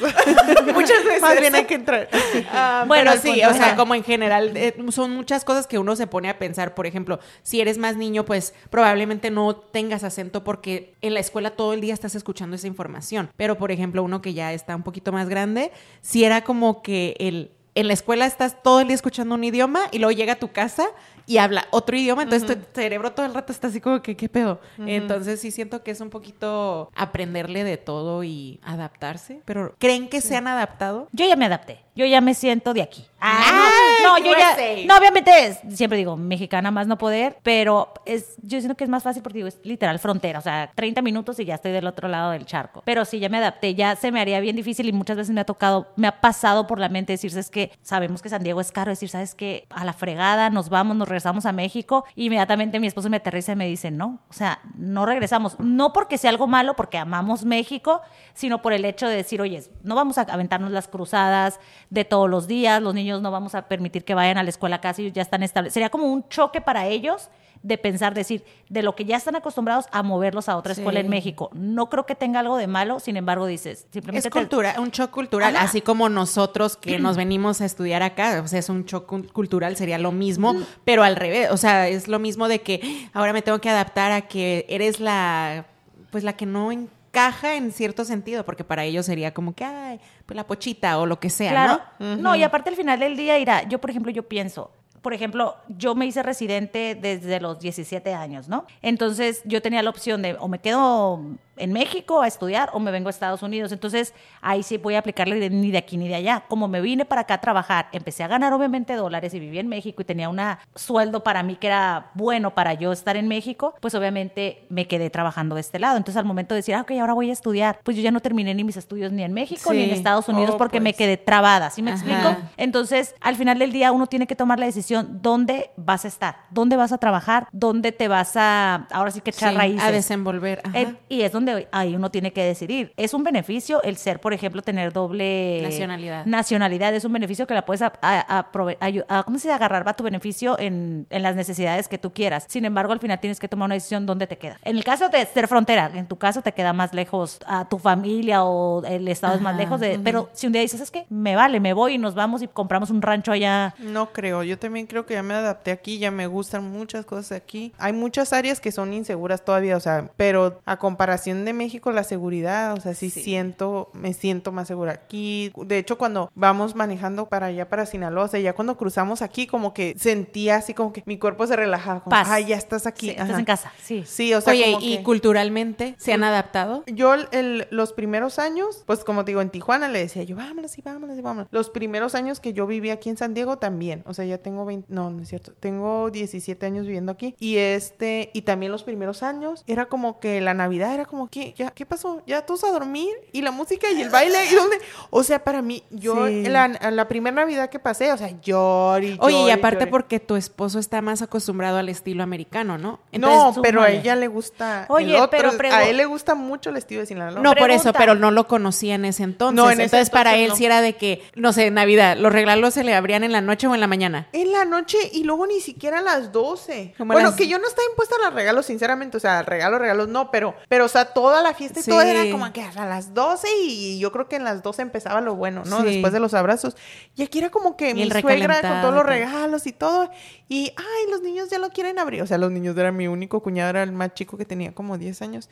Muchas 0.74 1.06
veces. 1.06 1.22
Más 1.22 1.40
bien 1.40 1.56
hay 1.56 1.64
que 1.64 1.76
entrar. 1.76 2.10
Ah, 2.52 2.84
bueno, 2.86 3.14
sí, 3.22 3.37
o 3.44 3.54
sea, 3.54 3.76
como 3.76 3.96
en 3.96 4.04
general 4.04 4.18
general 4.18 4.58
eh, 4.58 4.76
son 4.90 5.12
muchas 5.12 5.46
cosas 5.46 5.68
que 5.68 5.78
uno 5.78 5.96
se 5.96 6.08
pone 6.08 6.30
a 6.30 6.40
pensar. 6.40 6.74
Por 6.74 6.88
ejemplo, 6.88 7.20
si 7.44 7.62
eres 7.62 7.78
más 7.78 7.96
niño, 7.96 8.26
pues 8.26 8.54
probablemente 8.70 9.32
no 9.32 9.56
tengas 9.56 10.04
acento 10.04 10.44
porque 10.44 10.96
en 11.02 11.14
la 11.14 11.20
escuela 11.20 11.52
todo 11.52 11.74
el 11.74 11.82
día 11.82 11.94
estás 11.94 12.16
escuchando 12.16 12.56
esa 12.56 12.68
información. 12.68 13.30
Pero, 13.38 13.58
por 13.58 13.72
ejemplo, 13.72 14.04
uno 14.04 14.22
que 14.22 14.34
ya 14.34 14.54
está 14.54 14.76
un 14.76 14.84
poquito 14.84 15.12
más 15.12 15.30
grande, 15.30 15.72
si 16.02 16.24
era 16.24 16.44
como 16.44 16.82
que 16.82 17.16
el, 17.20 17.52
en 17.76 17.88
la 17.88 17.94
escuela 17.94 18.26
estás 18.26 18.62
todo 18.64 18.82
el 18.82 18.88
día 18.88 18.96
escuchando 18.96 19.36
un 19.36 19.44
idioma 19.44 19.82
y 19.92 20.00
luego 20.00 20.12
llega 20.12 20.34
a 20.34 20.40
tu 20.40 20.52
casa 20.52 20.88
y 21.28 21.38
habla 21.40 21.68
otro 21.72 21.98
idioma, 21.98 22.24
entonces 22.24 22.48
tu 22.48 22.58
cerebro 22.74 23.12
todo 23.12 23.26
el 23.26 23.34
rato 23.34 23.52
está 23.52 23.68
así 23.68 23.82
como 23.82 24.02
que, 24.02 24.16
¿qué 24.16 24.30
pedo? 24.30 24.62
Entonces 24.80 25.42
sí 25.42 25.52
siento 25.52 25.84
que 25.84 25.92
es 25.92 26.00
un 26.00 26.10
poquito 26.10 26.90
aprenderle 26.96 27.66
de 27.66 27.76
todo 27.76 28.24
y 28.24 28.60
adaptarse, 28.64 29.42
pero 29.44 29.76
¿creen 29.78 30.08
que 30.08 30.22
se 30.22 30.38
han 30.38 30.48
adaptado? 30.48 31.10
Yo 31.12 31.28
ya 31.28 31.36
me 31.36 31.46
adapté, 31.46 31.80
yo 31.96 32.06
ya 32.06 32.22
me 32.22 32.34
siento 32.34 32.74
de 32.74 32.82
aquí. 32.82 33.06
Ah, 33.20 33.70
no, 34.04 34.18
yo 34.24 34.32
ya, 34.38 34.56
no, 34.86 34.98
obviamente 34.98 35.32
es, 35.48 35.60
siempre 35.76 35.98
digo, 35.98 36.16
mexicana 36.16 36.72
más 36.72 36.88
no 36.88 36.98
poder, 36.98 37.38
pero 37.44 37.94
es, 38.06 38.36
yo 38.42 38.60
siento 38.60 38.78
que 38.78 38.86
es 38.86 38.90
más 38.90 39.04
fácil 39.04 39.22
porque 39.22 39.40
digo, 39.40 39.50
es 39.50 39.60
literal 39.64 40.00
frontera, 40.00 40.40
o 40.40 40.42
sea, 40.42 40.72
30 40.74 41.02
minutos 41.02 41.40
y 41.40 41.46
ya 41.46 41.56
estoy 41.56 41.74
del 41.74 41.88
otro 41.88 42.08
lado 42.08 42.32
del 42.32 42.46
charco. 42.46 42.84
Pero 42.86 43.04
sí, 43.04 43.20
ya 43.20 43.28
me 43.28 43.38
adapté, 43.38 43.76
ya 43.76 43.98
se 43.98 44.14
me 44.14 44.22
haría 44.22 44.40
bien 44.40 44.56
difícil 44.56 44.88
y 44.88 44.94
muchas 44.94 45.18
veces 45.18 45.34
me 45.34 45.42
ha 45.42 45.46
tocado, 45.46 45.88
me 45.98 46.08
ha 46.08 46.22
pasado 46.22 46.68
por 46.68 46.80
la 46.80 46.88
mente 46.88 47.14
decirse 47.14 47.40
es 47.40 47.50
que 47.50 47.72
sabemos 47.82 48.22
que 48.22 48.30
San 48.30 48.44
Diego 48.44 48.62
es 48.62 48.72
caro, 48.72 48.92
decir, 48.92 49.10
¿sabes 49.10 49.36
qué? 49.36 49.68
A 49.72 49.84
la 49.84 49.94
fregada, 49.94 50.50
nos 50.50 50.70
vamos, 50.70 50.96
nos 50.96 51.08
regresamos 51.08 51.17
a 51.26 51.52
México, 51.52 52.06
inmediatamente 52.16 52.80
mi 52.80 52.88
esposo 52.88 53.10
me 53.10 53.18
aterriza 53.18 53.54
y 53.54 53.56
me 53.56 53.68
dice, 53.68 53.92
no, 53.92 54.20
o 54.30 54.34
sea, 54.34 54.60
no 54.76 55.06
regresamos, 55.06 55.60
no 55.60 55.94
porque 55.94 56.18
sea 56.18 56.30
algo 56.30 56.48
malo, 56.48 56.76
porque 56.76 56.98
amamos 56.98 57.46
México, 57.46 58.02
sino 58.34 58.62
por 58.62 58.74
el 58.74 58.86
hecho 58.86 59.08
de 59.08 59.16
decir, 59.16 59.42
oye, 59.42 59.64
no 59.84 59.96
vamos 59.96 60.18
a 60.18 60.22
aventarnos 60.22 60.72
las 60.72 60.88
cruzadas 60.88 61.60
de 61.90 62.06
todos 62.06 62.30
los 62.30 62.48
días, 62.48 62.82
los 62.82 62.94
niños 62.94 63.22
no 63.22 63.32
vamos 63.32 63.56
a 63.56 63.68
permitir 63.68 64.06
que 64.06 64.14
vayan 64.14 64.38
a 64.38 64.44
la 64.44 64.50
escuela 64.50 64.82
casi, 64.82 65.12
ya 65.12 65.22
están 65.22 65.44
establecidos. 65.44 65.74
Sería 65.74 65.90
como 65.90 66.06
un 66.06 66.28
choque 66.30 66.62
para 66.62 66.88
ellos 66.88 67.30
de 67.64 67.78
pensar, 67.78 68.14
decir, 68.14 68.44
de 68.70 68.82
lo 68.82 68.96
que 68.96 69.06
ya 69.06 69.18
están 69.18 69.36
acostumbrados 69.36 69.86
a 69.92 70.04
moverlos 70.04 70.50
a 70.50 70.58
otra 70.58 70.74
escuela 70.74 71.00
en 71.00 71.10
México. 71.10 71.50
No 71.54 71.90
creo 71.90 72.06
que 72.06 72.16
tenga 72.16 72.40
algo 72.40 72.58
de 72.58 72.68
malo, 72.68 73.00
sin 73.00 73.18
embargo, 73.18 73.46
dices, 73.46 73.88
simplemente... 73.92 74.28
Es 74.28 74.32
cultura, 74.32 74.76
un 74.80 74.90
shock 74.90 75.12
cultural, 75.12 75.56
así 75.56 75.82
como 75.82 76.10
nosotros 76.10 76.78
que 76.78 77.00
nos 77.00 77.18
venimos 77.18 77.62
a 77.62 77.66
estudiar 77.66 78.04
acá, 78.04 78.42
o 78.44 78.48
sea, 78.48 78.60
es 78.60 78.70
un 78.70 78.86
shock 78.86 79.32
cultural, 79.32 79.76
sería 79.76 79.98
lo 79.98 80.12
mismo, 80.12 80.56
pero 80.84 81.04
al 81.04 81.16
revés, 81.16 81.50
o 81.52 81.58
sea, 81.58 81.88
es 81.88 82.08
lo 82.08 82.20
mismo 82.20 82.48
de 82.48 82.62
que 82.62 83.10
ahora 83.14 83.34
me 83.34 83.42
tengo 83.42 83.60
que 83.60 83.70
adaptar 83.70 84.12
a 84.12 84.22
que 84.22 84.66
eres 84.70 85.00
la, 85.00 85.66
pues 86.12 86.24
la 86.24 86.34
que 86.34 86.46
no 86.46 86.72
encaja 86.72 87.56
en 87.56 87.72
cierto 87.72 88.06
sentido, 88.06 88.46
porque 88.46 88.64
para 88.64 88.84
ellos 88.84 89.06
sería 89.06 89.34
como 89.34 89.54
que, 89.54 89.64
ay, 89.64 90.00
pues 90.26 90.36
la 90.36 90.46
pochita 90.46 90.98
o 91.00 91.06
lo 91.06 91.20
que 91.20 91.30
sea, 91.30 91.82
¿no? 92.00 92.18
No, 92.18 92.36
y 92.36 92.44
aparte 92.44 92.70
al 92.70 92.76
final 92.76 93.00
del 93.00 93.16
día, 93.18 93.40
irá, 93.40 93.64
yo 93.68 93.80
por 93.80 93.90
ejemplo, 93.90 94.12
yo 94.12 94.24
pienso, 94.24 94.72
por 95.08 95.14
ejemplo, 95.14 95.56
yo 95.70 95.96
me 95.96 96.06
hice 96.06 96.22
residente 96.22 96.94
desde 96.94 97.40
los 97.40 97.62
17 97.62 98.14
años, 98.14 98.50
¿no? 98.50 98.66
Entonces 98.82 99.42
yo 99.46 99.62
tenía 99.62 99.82
la 99.82 99.90
opción 99.90 100.22
de 100.22 100.36
o 100.38 100.50
me 100.50 100.60
quedo 100.60 101.22
en 101.58 101.74
México 101.74 102.22
a 102.22 102.28
estudiar 102.28 102.70
o 102.74 102.80
me 102.80 102.92
vengo 102.92 103.08
a 103.08 103.12
Estados 103.12 103.44
Unidos. 103.44 103.72
Entonces 103.72 104.14
ahí 104.42 104.64
sí 104.64 104.78
voy 104.78 104.96
a 104.96 105.00
aplicarle 105.00 105.50
ni 105.50 105.72
de 105.72 105.78
aquí 105.78 105.98
ni 105.98 106.08
de 106.08 106.16
allá. 106.16 106.44
Como 106.48 106.68
me 106.68 106.82
vine 106.82 107.06
para 107.06 107.22
acá 107.22 107.36
a 107.36 107.42
trabajar, 107.42 107.90
empecé 107.92 108.24
a 108.24 108.28
ganar 108.28 108.54
obviamente 108.54 108.94
dólares 108.96 109.34
y 109.34 109.40
viví 109.40 109.60
en 109.60 109.68
México 109.68 110.02
y 110.02 110.06
tenía 110.06 110.30
un 110.30 110.40
sueldo 110.76 111.24
para 111.24 111.44
mí 111.44 111.56
que 111.56 111.68
era 111.68 112.12
bueno 112.14 112.54
para 112.54 112.74
yo 112.74 112.92
estar 112.92 113.18
en 113.18 113.28
México, 113.28 113.74
pues 113.82 113.96
obviamente 113.96 114.66
me 114.70 114.88
quedé 114.88 115.10
trabajando 115.10 115.56
de 115.56 115.62
este 115.62 115.80
lado. 115.80 115.98
Entonces 115.98 116.18
al 116.18 116.26
momento 116.26 116.54
de 116.54 116.60
decir, 116.60 116.76
ah, 116.76 116.82
ok, 116.82 116.92
ahora 116.92 117.14
voy 117.14 117.30
a 117.30 117.34
estudiar, 117.34 117.80
pues 117.84 117.98
yo 117.98 118.04
ya 118.04 118.12
no 118.12 118.20
terminé 118.20 118.54
ni 118.54 118.64
mis 118.64 118.78
estudios 118.78 119.12
ni 119.12 119.24
en 119.24 119.34
México 119.34 119.74
ni 119.74 119.84
en 119.84 119.90
Estados 119.92 120.30
Unidos 120.30 120.52
oh, 120.56 120.58
porque 120.58 120.80
me 120.80 120.92
pues. 120.92 120.98
quedé 120.98 121.18
trabada, 121.18 121.70
¿sí 121.70 121.82
me 121.82 121.92
explico? 121.92 122.36
Entonces 122.58 123.16
al 123.22 123.36
final 123.36 123.60
del 123.60 123.72
día 123.72 123.92
uno 123.92 124.08
tiene 124.08 124.28
que 124.28 124.36
tomar 124.36 124.60
la 124.60 124.66
decisión 124.66 125.20
dónde 125.22 125.72
vas 125.76 126.06
a 126.06 126.08
estar, 126.08 126.38
dónde 126.52 126.76
vas 126.76 126.92
a 126.92 126.98
trabajar, 126.98 127.48
dónde 127.52 127.92
te 127.92 128.08
vas 128.08 128.36
a, 128.36 128.88
ahora 128.92 129.12
sí 129.12 129.22
que 129.22 129.32
echar 129.32 129.54
raíces. 129.54 129.84
A 129.84 129.92
desenvolver. 129.92 130.62
Eh, 130.74 130.96
y 131.10 131.22
es 131.22 131.32
donde 131.32 131.47
ahí 131.72 131.96
uno 131.96 132.12
tiene 132.12 132.34
que 132.34 132.44
decidir. 132.44 132.94
Es 132.98 133.14
un 133.14 133.24
beneficio 133.24 133.82
el 133.84 133.98
ser, 133.98 134.20
por 134.20 134.34
ejemplo, 134.34 134.62
tener 134.62 134.94
doble 134.94 135.62
nacionalidad. 135.64 136.26
Nacionalidad 136.26 136.94
es 136.96 137.06
un 137.06 137.14
beneficio 137.14 137.48
que 137.48 137.54
la 137.54 137.66
puedes 137.66 137.82
a, 137.82 137.92
a, 138.02 139.24
¿cómo 139.24 139.40
se 139.40 139.52
agarrar 139.52 139.88
va 139.88 139.94
tu 139.94 140.04
beneficio 140.04 140.58
en, 140.60 141.08
en, 141.10 141.24
las 141.24 141.36
necesidades 141.36 141.88
que 141.88 141.98
tú 141.98 142.14
quieras. 142.14 142.46
Sin 142.48 142.66
embargo, 142.66 142.94
al 142.94 143.00
final 143.00 143.20
tienes 143.20 143.40
que 143.40 143.48
tomar 143.48 143.68
una 143.68 143.76
decisión 143.76 144.06
dónde 144.06 144.28
te 144.28 144.38
queda. 144.38 144.60
En 144.64 144.78
el 144.78 144.84
caso 144.84 145.10
de 145.10 145.26
ser 145.26 145.48
frontera, 145.48 145.92
en 145.94 146.08
tu 146.08 146.18
caso 146.18 146.42
te 146.42 146.54
queda 146.54 146.74
más 146.74 146.94
lejos 146.94 147.40
a 147.46 147.68
tu 147.68 147.80
familia 147.80 148.44
o 148.44 148.84
el 148.86 149.08
estado 149.08 149.36
es 149.36 149.42
más 149.42 149.56
lejos 149.58 149.80
de, 149.80 150.00
pero 150.04 150.30
si 150.34 150.48
un 150.48 150.54
día 150.54 150.62
dices, 150.62 150.82
es 150.82 150.92
que 150.92 151.06
me 151.10 151.36
vale, 151.36 151.60
me 151.60 151.74
voy 151.74 151.96
y 151.96 151.98
nos 151.98 152.16
vamos 152.16 152.42
y 152.42 152.48
compramos 152.48 152.90
un 152.90 153.02
rancho 153.02 153.32
allá. 153.32 153.76
No 153.80 154.12
creo, 154.14 154.44
yo 154.44 154.58
también 154.58 154.88
creo 154.88 155.06
que 155.06 155.16
ya 155.16 155.24
me 155.24 155.34
adapté 155.34 155.72
aquí, 155.72 156.00
ya 156.00 156.12
me 156.12 156.28
gustan 156.28 156.70
muchas 156.70 157.06
cosas 157.06 157.32
aquí. 157.34 157.74
Hay 157.78 157.94
muchas 157.94 158.34
áreas 158.34 158.60
que 158.60 158.72
son 158.72 158.94
inseguras 158.94 159.44
todavía, 159.44 159.78
o 159.78 159.80
sea, 159.80 160.10
pero 160.18 160.60
a 160.66 160.78
comparación 160.78 161.37
de 161.46 161.54
México 161.54 161.92
la 161.92 162.04
seguridad, 162.04 162.74
o 162.74 162.82
sea, 162.82 162.94
sí, 162.94 163.10
siento, 163.10 163.90
me 163.94 164.14
siento 164.14 164.52
más 164.52 164.68
segura 164.68 164.94
aquí. 164.94 165.52
De 165.66 165.78
hecho, 165.78 165.98
cuando 165.98 166.32
vamos 166.36 166.76
manejando 166.76 167.28
para 167.28 167.48
allá, 167.48 167.70
para 167.70 167.86
Sinaloa, 167.86 168.26
o 168.26 168.28
sea, 168.28 168.40
ya 168.40 168.54
cuando 168.54 168.78
cruzamos 168.78 169.22
aquí, 169.22 169.48
como 169.48 169.74
que 169.74 169.96
sentía 169.98 170.58
así 170.58 170.74
como 170.74 170.94
que 170.94 171.04
mi 171.06 171.18
cuerpo 171.18 171.48
se 171.48 171.56
relajaba, 171.56 172.04
como, 172.04 172.16
ay, 172.16 172.46
ya 172.46 172.56
estás 172.56 172.88
aquí. 172.88 173.10
estás 173.10 173.38
en 173.38 173.46
casa, 173.46 173.72
sí. 173.82 174.04
Sí, 174.06 174.34
o 174.34 174.42
sea, 174.42 174.54
Oye, 174.54 174.78
¿y 174.82 175.04
culturalmente 175.04 175.96
se 175.98 176.14
han 176.14 176.24
adaptado? 176.24 176.84
Yo 176.88 177.14
el, 177.32 177.68
los 177.70 177.94
primeros 177.94 178.40
años, 178.40 178.84
pues 178.86 179.04
como 179.04 179.24
digo, 179.24 179.42
en 179.42 179.50
Tijuana 179.50 179.88
le 179.88 180.00
decía 180.00 180.24
yo, 180.24 180.36
vámonos 180.36 180.78
y 180.78 180.82
vámonos 180.82 181.18
y 181.18 181.22
vámonos. 181.22 181.48
Los 181.52 181.70
primeros 181.70 182.16
años 182.16 182.40
que 182.40 182.54
yo 182.54 182.68
viví 182.68 182.90
aquí 182.90 183.10
en 183.10 183.18
San 183.18 183.34
Diego 183.34 183.58
también, 183.58 184.04
o 184.06 184.14
sea, 184.14 184.26
ya 184.26 184.38
tengo 184.38 184.66
20, 184.66 184.94
no, 184.94 185.10
no 185.10 185.22
es 185.22 185.30
cierto, 185.30 185.54
tengo 185.54 186.10
17 186.10 186.66
años 186.66 186.86
viviendo 186.86 187.12
aquí 187.12 187.36
y 187.40 187.58
este, 187.58 188.32
y 188.34 188.42
también 188.42 188.72
los 188.72 188.84
primeros 188.84 189.24
años, 189.24 189.64
era 189.68 189.86
como 189.86 190.20
que 190.20 190.42
la 190.42 190.54
Navidad 190.54 190.94
era 190.94 191.06
como 191.06 191.27
que, 191.30 191.54
ya, 191.58 191.72
¿qué 191.72 191.86
pasó? 191.86 192.22
Ya 192.26 192.46
todos 192.46 192.64
a 192.64 192.72
dormir 192.72 193.10
y 193.32 193.42
la 193.42 193.52
música 193.52 193.92
y 193.92 194.02
el 194.02 194.10
baile 194.10 194.38
y 194.52 194.56
dónde, 194.56 194.78
o 195.10 195.24
sea, 195.24 195.44
para 195.44 195.62
mí, 195.62 195.84
yo 195.90 196.28
la, 196.28 196.68
la 196.68 197.08
primera 197.08 197.36
Navidad 197.36 197.70
que 197.70 197.80
pasé, 197.80 198.12
o 198.12 198.18
sea, 198.18 198.30
lloré. 198.42 199.18
Oye, 199.20 199.46
y 199.48 199.52
aparte 199.52 199.88
porque 199.88 200.20
tu 200.20 200.36
esposo 200.36 200.80
está 200.80 201.02
más 201.02 201.22
acostumbrado 201.22 201.78
al 201.78 201.90
estilo 201.90 202.24
americano, 202.24 202.78
¿no? 202.78 203.00
no, 203.14 203.54
pero 203.62 203.82
a 203.82 203.90
ella 203.90 204.16
le 204.16 204.28
gusta 204.28 204.86
Oye, 204.90 205.18
pero 205.30 205.52
a 205.72 205.84
él 205.88 205.98
le 205.98 206.06
gusta 206.06 206.36
mucho 206.36 206.70
el 206.70 206.78
estilo 206.78 207.02
de 207.02 207.08
Sinaloa. 207.08 207.42
No, 207.42 207.54
por 207.56 207.72
eso, 207.72 207.94
pero 207.94 208.16
no 208.16 208.32
lo 208.32 208.48
conocía 208.48 208.96
en 208.96 209.06
ese 209.06 209.24
entonces. 209.24 209.56
No, 209.56 209.70
en 209.70 209.82
entonces 209.82 210.10
para 210.10 210.36
él 210.36 210.52
sí 210.56 210.66
era 210.66 210.82
de 210.82 210.96
que, 210.96 211.24
no 211.36 211.54
sé, 211.54 211.72
Navidad, 211.72 212.18
los 212.18 212.32
regalos 212.32 212.74
se 212.74 212.84
le 212.84 212.94
abrían 212.94 213.24
en 213.24 213.32
la 213.32 213.42
noche 213.42 213.68
o 213.68 213.74
en 213.74 213.82
la 213.82 213.88
mañana. 213.88 214.28
En 214.34 214.52
la 214.52 214.66
noche 214.66 214.98
y 215.14 215.24
luego 215.24 215.48
ni 215.48 215.60
siquiera 215.60 216.00
a 216.00 216.02
las 216.02 216.32
12. 216.32 216.96
bueno, 217.00 217.36
que 217.36 217.48
yo 217.48 217.60
no 217.60 217.68
estaba 217.68 217.88
impuesta 217.90 218.16
a 218.16 218.26
los 218.26 218.34
regalos, 218.34 218.66
sinceramente, 218.66 219.18
o 219.18 219.20
sea, 219.20 219.44
regalos, 219.44 219.80
regalos 219.80 220.08
no, 220.08 220.32
pero, 220.32 220.56
pero, 220.68 220.86
o 220.86 220.88
sea, 220.88 221.06
toda 221.18 221.42
la 221.42 221.56
fiesta 221.56 221.80
y 221.80 221.84
todo 221.84 222.00
era 222.04 222.30
como 222.32 222.54
que 222.54 222.62
a 222.62 222.86
las 222.86 223.16
12 223.16 223.48
y 223.64 223.98
yo 223.98 224.12
creo 224.12 224.30
que 224.30 224.36
en 224.36 224.44
las 224.44 224.62
12 224.62 224.84
empezaba 224.84 225.20
lo 225.20 225.34
bueno, 225.34 225.64
¿no? 225.66 225.82
Después 225.82 226.14
de 226.14 226.20
los 226.20 226.36
abrazos. 226.36 226.78
Y 227.16 227.24
aquí 227.24 227.40
era 227.40 227.50
como 227.50 227.76
que 227.76 227.96
mi 227.96 228.08
suegra 228.08 228.62
con 228.62 228.82
todos 228.82 228.94
los 228.94 229.04
regalos 229.04 229.66
y 229.66 229.72
todo. 229.72 230.12
Y, 230.48 230.72
ay, 230.78 231.12
los 231.12 231.24
niños 231.24 231.50
ya 231.50 231.58
lo 231.58 231.72
quieren 231.72 231.98
abrir. 231.98 232.22
O 232.22 232.28
sea, 232.28 232.38
los 232.38 232.52
niños 232.52 232.78
eran 232.78 232.96
mi 232.96 233.08
único 233.08 233.42
cuñado, 233.42 233.72
era 233.72 233.82
el 233.82 233.94
más 233.94 234.14
chico 234.14 234.38
que 234.38 234.46
tenía 234.46 234.76
como 234.76 235.00
10 235.00 235.24
años. 235.24 235.50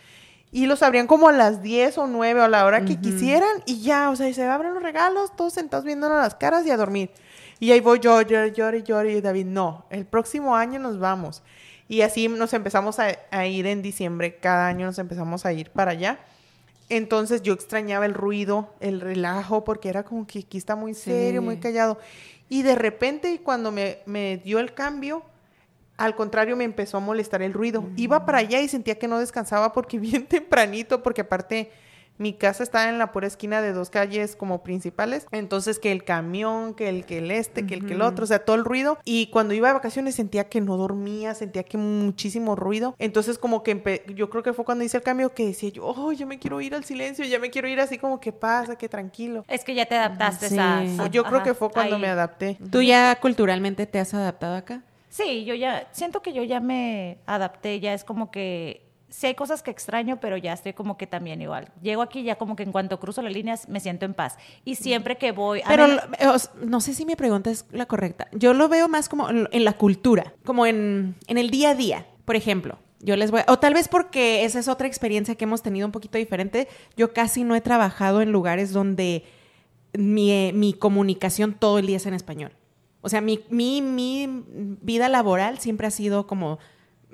Y 0.51 0.67
los 0.67 0.83
abrían 0.83 1.07
como 1.07 1.29
a 1.29 1.31
las 1.31 1.63
10 1.63 1.97
o 1.97 2.05
9 2.05 2.41
o 2.41 2.43
a 2.43 2.47
la 2.47 2.63
hora 2.65 2.85
que 2.85 2.99
quisieran 2.99 3.63
y 3.65 3.81
ya, 3.81 4.11
o 4.11 4.15
sea, 4.15 4.29
y 4.29 4.35
se 4.35 4.43
abren 4.45 4.75
los 4.75 4.83
regalos, 4.83 5.35
todos 5.35 5.53
sentados 5.53 5.83
viéndonos 5.83 6.19
las 6.19 6.35
caras 6.35 6.63
y 6.67 6.69
a 6.69 6.77
dormir. 6.77 7.09
Y 7.59 7.71
ahí 7.71 7.79
voy 7.79 7.99
yo, 7.99 8.21
yo, 8.21 8.45
yo, 8.45 8.71
yo, 8.71 9.03
y 9.03 9.19
David, 9.19 9.47
no, 9.47 9.85
el 9.89 10.05
próximo 10.05 10.55
año 10.55 10.79
nos 10.79 10.99
vamos. 10.99 11.41
Y 11.87 12.01
así 12.01 12.27
nos 12.27 12.53
empezamos 12.53 12.97
a, 12.99 13.45
ir 13.45 13.67
en 13.67 13.81
diciembre, 13.81 14.37
cada 14.37 14.67
año 14.67 14.87
nos 14.87 14.97
empezamos 14.97 15.45
a 15.45 15.53
ir 15.53 15.69
para 15.69 15.91
allá. 15.91 16.19
Entonces 16.89 17.41
yo 17.41 17.53
extrañaba 17.53 18.05
el 18.05 18.13
ruido, 18.13 18.73
el 18.79 19.01
relajo, 19.01 19.63
porque 19.63 19.89
era 19.89 20.03
como 20.03 20.25
que 20.25 20.39
aquí 20.39 20.57
está 20.57 20.75
muy 20.75 20.93
serio, 20.93 21.41
muy 21.41 21.57
callado. 21.57 21.99
Y 22.49 22.63
de 22.63 22.75
repente 22.75 23.41
cuando 23.43 23.71
me, 23.71 23.99
me, 24.05 24.37
dio 24.37 24.59
el 24.59 24.73
cambio, 24.73 25.23
al 25.97 26.15
contrario 26.15 26.55
me 26.55 26.63
empezó 26.63 26.97
a 26.97 26.99
molestar 26.99 27.41
el 27.41 27.53
ruido. 27.53 27.87
Iba 27.95 28.25
para 28.25 28.39
allá 28.39 28.61
y 28.61 28.67
sentía 28.67 28.97
que 28.97 29.07
no 29.07 29.19
descansaba 29.19 29.71
porque 29.73 29.99
bien 29.99 30.25
tempranito, 30.25 31.03
porque 31.03 31.21
aparte 31.21 31.71
mi 32.17 32.33
casa 32.33 32.63
está 32.63 32.89
en 32.89 32.97
la 32.97 33.11
pura 33.11 33.27
esquina 33.27 33.61
de 33.61 33.73
dos 33.73 33.89
calles 33.89 34.35
como 34.35 34.63
principales. 34.63 35.27
Entonces, 35.31 35.79
que 35.79 35.91
el 35.91 36.03
camión, 36.03 36.73
que 36.73 36.89
el 36.89 37.05
que 37.05 37.19
el 37.19 37.31
este, 37.31 37.65
que 37.65 37.73
el 37.73 37.85
que 37.85 37.93
el 37.93 38.01
otro, 38.01 38.23
o 38.23 38.27
sea, 38.27 38.39
todo 38.39 38.55
el 38.55 38.65
ruido. 38.65 38.97
Y 39.03 39.27
cuando 39.27 39.53
iba 39.53 39.67
de 39.67 39.73
vacaciones 39.73 40.15
sentía 40.15 40.45
que 40.49 40.61
no 40.61 40.77
dormía, 40.77 41.33
sentía 41.33 41.63
que 41.63 41.77
muchísimo 41.77 42.55
ruido. 42.55 42.95
Entonces, 42.99 43.37
como 43.37 43.63
que 43.63 44.03
yo 44.15 44.29
creo 44.29 44.43
que 44.43 44.53
fue 44.53 44.65
cuando 44.65 44.83
hice 44.83 44.97
el 44.97 45.03
cambio 45.03 45.33
que 45.33 45.45
decía 45.45 45.69
yo, 45.69 45.85
oh, 45.85 46.11
ya 46.11 46.25
me 46.25 46.39
quiero 46.39 46.61
ir 46.61 46.75
al 46.75 46.83
silencio, 46.83 47.25
ya 47.25 47.39
me 47.39 47.49
quiero 47.49 47.67
ir 47.67 47.79
así 47.79 47.97
como 47.97 48.19
que 48.19 48.31
pasa, 48.31 48.77
que 48.77 48.89
tranquilo. 48.89 49.43
Es 49.47 49.63
que 49.63 49.75
ya 49.75 49.85
te 49.85 49.95
adaptaste 49.95 50.59
a, 50.59 51.07
Yo 51.11 51.23
creo 51.23 51.43
que 51.43 51.53
fue 51.53 51.69
cuando 51.69 51.99
me 51.99 52.07
adapté. 52.07 52.57
¿Tú 52.71 52.81
ya 52.81 53.15
culturalmente 53.19 53.85
te 53.85 53.99
has 53.99 54.13
adaptado 54.13 54.55
acá? 54.55 54.83
Sí, 55.09 55.45
yo 55.45 55.55
ya 55.55 55.87
siento 55.91 56.21
que 56.21 56.33
yo 56.33 56.43
ya 56.43 56.59
me 56.59 57.19
adapté, 57.25 57.79
ya 57.79 57.93
es 57.93 58.03
como 58.03 58.31
que 58.31 58.84
sí 59.09 59.27
hay 59.27 59.35
cosas 59.35 59.63
que 59.63 59.71
extraño, 59.71 60.19
pero 60.19 60.37
ya 60.37 60.53
estoy 60.53 60.73
como 60.73 60.97
que 60.97 61.07
también 61.07 61.41
igual. 61.41 61.69
Llego 61.81 62.01
aquí 62.01 62.23
ya 62.23 62.35
como 62.35 62.55
que 62.55 62.63
en 62.63 62.71
cuanto 62.71 62.99
cruzo 62.99 63.21
las 63.21 63.33
líneas 63.33 63.69
me 63.69 63.79
siento 63.79 64.05
en 64.05 64.13
paz. 64.13 64.37
Y 64.63 64.75
siempre 64.75 65.17
que 65.17 65.31
voy... 65.31 65.61
pero 65.67 65.87
no 66.61 66.81
sé 66.81 66.93
si 66.93 67.05
mi 67.05 67.15
pregunta 67.15 67.49
es 67.49 67.65
la 67.71 67.85
correcta. 67.85 68.27
Yo 68.31 68.53
lo 68.53 68.67
veo 68.67 68.87
más 68.87 69.09
como 69.09 69.29
en 69.29 69.65
la 69.65 69.73
cultura, 69.73 70.33
como 70.43 70.65
en, 70.65 71.15
en 71.27 71.37
el 71.37 71.49
día 71.49 71.71
a 71.71 71.75
día. 71.75 72.05
Por 72.25 72.35
ejemplo, 72.35 72.77
yo 72.99 73.15
les 73.15 73.31
voy, 73.31 73.41
o 73.47 73.59
tal 73.59 73.73
vez 73.73 73.87
porque 73.87 74.45
esa 74.45 74.59
es 74.59 74.67
otra 74.67 74.87
experiencia 74.87 75.35
que 75.35 75.43
hemos 75.43 75.61
tenido 75.61 75.85
un 75.85 75.91
poquito 75.91 76.17
diferente. 76.17 76.67
Yo 76.97 77.13
casi 77.13 77.43
no 77.43 77.55
he 77.55 77.61
trabajado 77.61 78.21
en 78.21 78.31
lugares 78.31 78.73
donde 78.73 79.23
mi, 79.93 80.51
mi 80.53 80.73
comunicación 80.73 81.53
todo 81.53 81.79
el 81.79 81.87
día 81.87 81.97
es 81.97 82.05
en 82.05 82.13
español. 82.13 82.51
O 83.01 83.09
sea, 83.09 83.21
mi, 83.21 83.45
mi, 83.49 83.81
mi 83.83 84.27
vida 84.81 85.09
laboral 85.09 85.59
siempre 85.59 85.85
ha 85.85 85.91
sido 85.91 86.25
como 86.25 86.57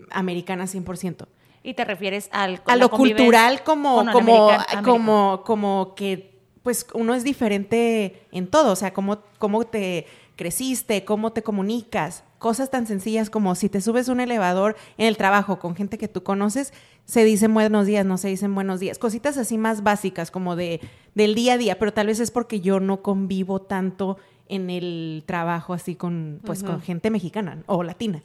americana 0.09 0.63
100%. 0.63 1.27
Y 1.63 1.73
te 1.75 1.85
refieres 1.85 2.29
al 2.31 2.61
a 2.65 2.75
lo 2.75 2.89
cultural 2.89 3.63
como 3.63 4.05
como 4.11 4.49
como 4.83 5.43
como 5.45 5.93
que 5.95 6.31
pues 6.63 6.85
uno 6.93 7.13
es 7.13 7.23
diferente 7.23 8.27
en 8.31 8.47
todo, 8.47 8.71
o 8.71 8.75
sea, 8.75 8.93
cómo 8.93 9.19
cómo 9.37 9.65
te 9.65 10.05
creciste, 10.35 11.05
cómo 11.05 11.33
te 11.33 11.43
comunicas, 11.43 12.23
cosas 12.39 12.71
tan 12.71 12.87
sencillas 12.87 13.29
como 13.29 13.53
si 13.53 13.69
te 13.69 13.81
subes 13.81 14.07
un 14.07 14.19
elevador 14.19 14.75
en 14.97 15.05
el 15.07 15.17
trabajo 15.17 15.59
con 15.59 15.75
gente 15.75 15.99
que 15.99 16.07
tú 16.07 16.23
conoces, 16.23 16.73
se 17.05 17.23
dicen 17.23 17.53
buenos 17.53 17.85
días, 17.85 18.05
no 18.05 18.17
se 18.17 18.29
dicen 18.29 18.55
buenos 18.55 18.79
días, 18.79 18.97
cositas 18.97 19.37
así 19.37 19.59
más 19.59 19.83
básicas 19.83 20.31
como 20.31 20.55
de 20.55 20.81
del 21.13 21.35
día 21.35 21.53
a 21.53 21.57
día, 21.57 21.77
pero 21.77 21.93
tal 21.93 22.07
vez 22.07 22.19
es 22.19 22.31
porque 22.31 22.61
yo 22.61 22.79
no 22.79 23.03
convivo 23.03 23.61
tanto 23.61 24.17
en 24.51 24.69
el 24.69 25.23
trabajo 25.25 25.73
así 25.73 25.95
con 25.95 26.41
pues 26.43 26.61
con 26.61 26.81
gente 26.81 27.09
mexicana 27.09 27.63
o 27.67 27.83
latina. 27.83 28.21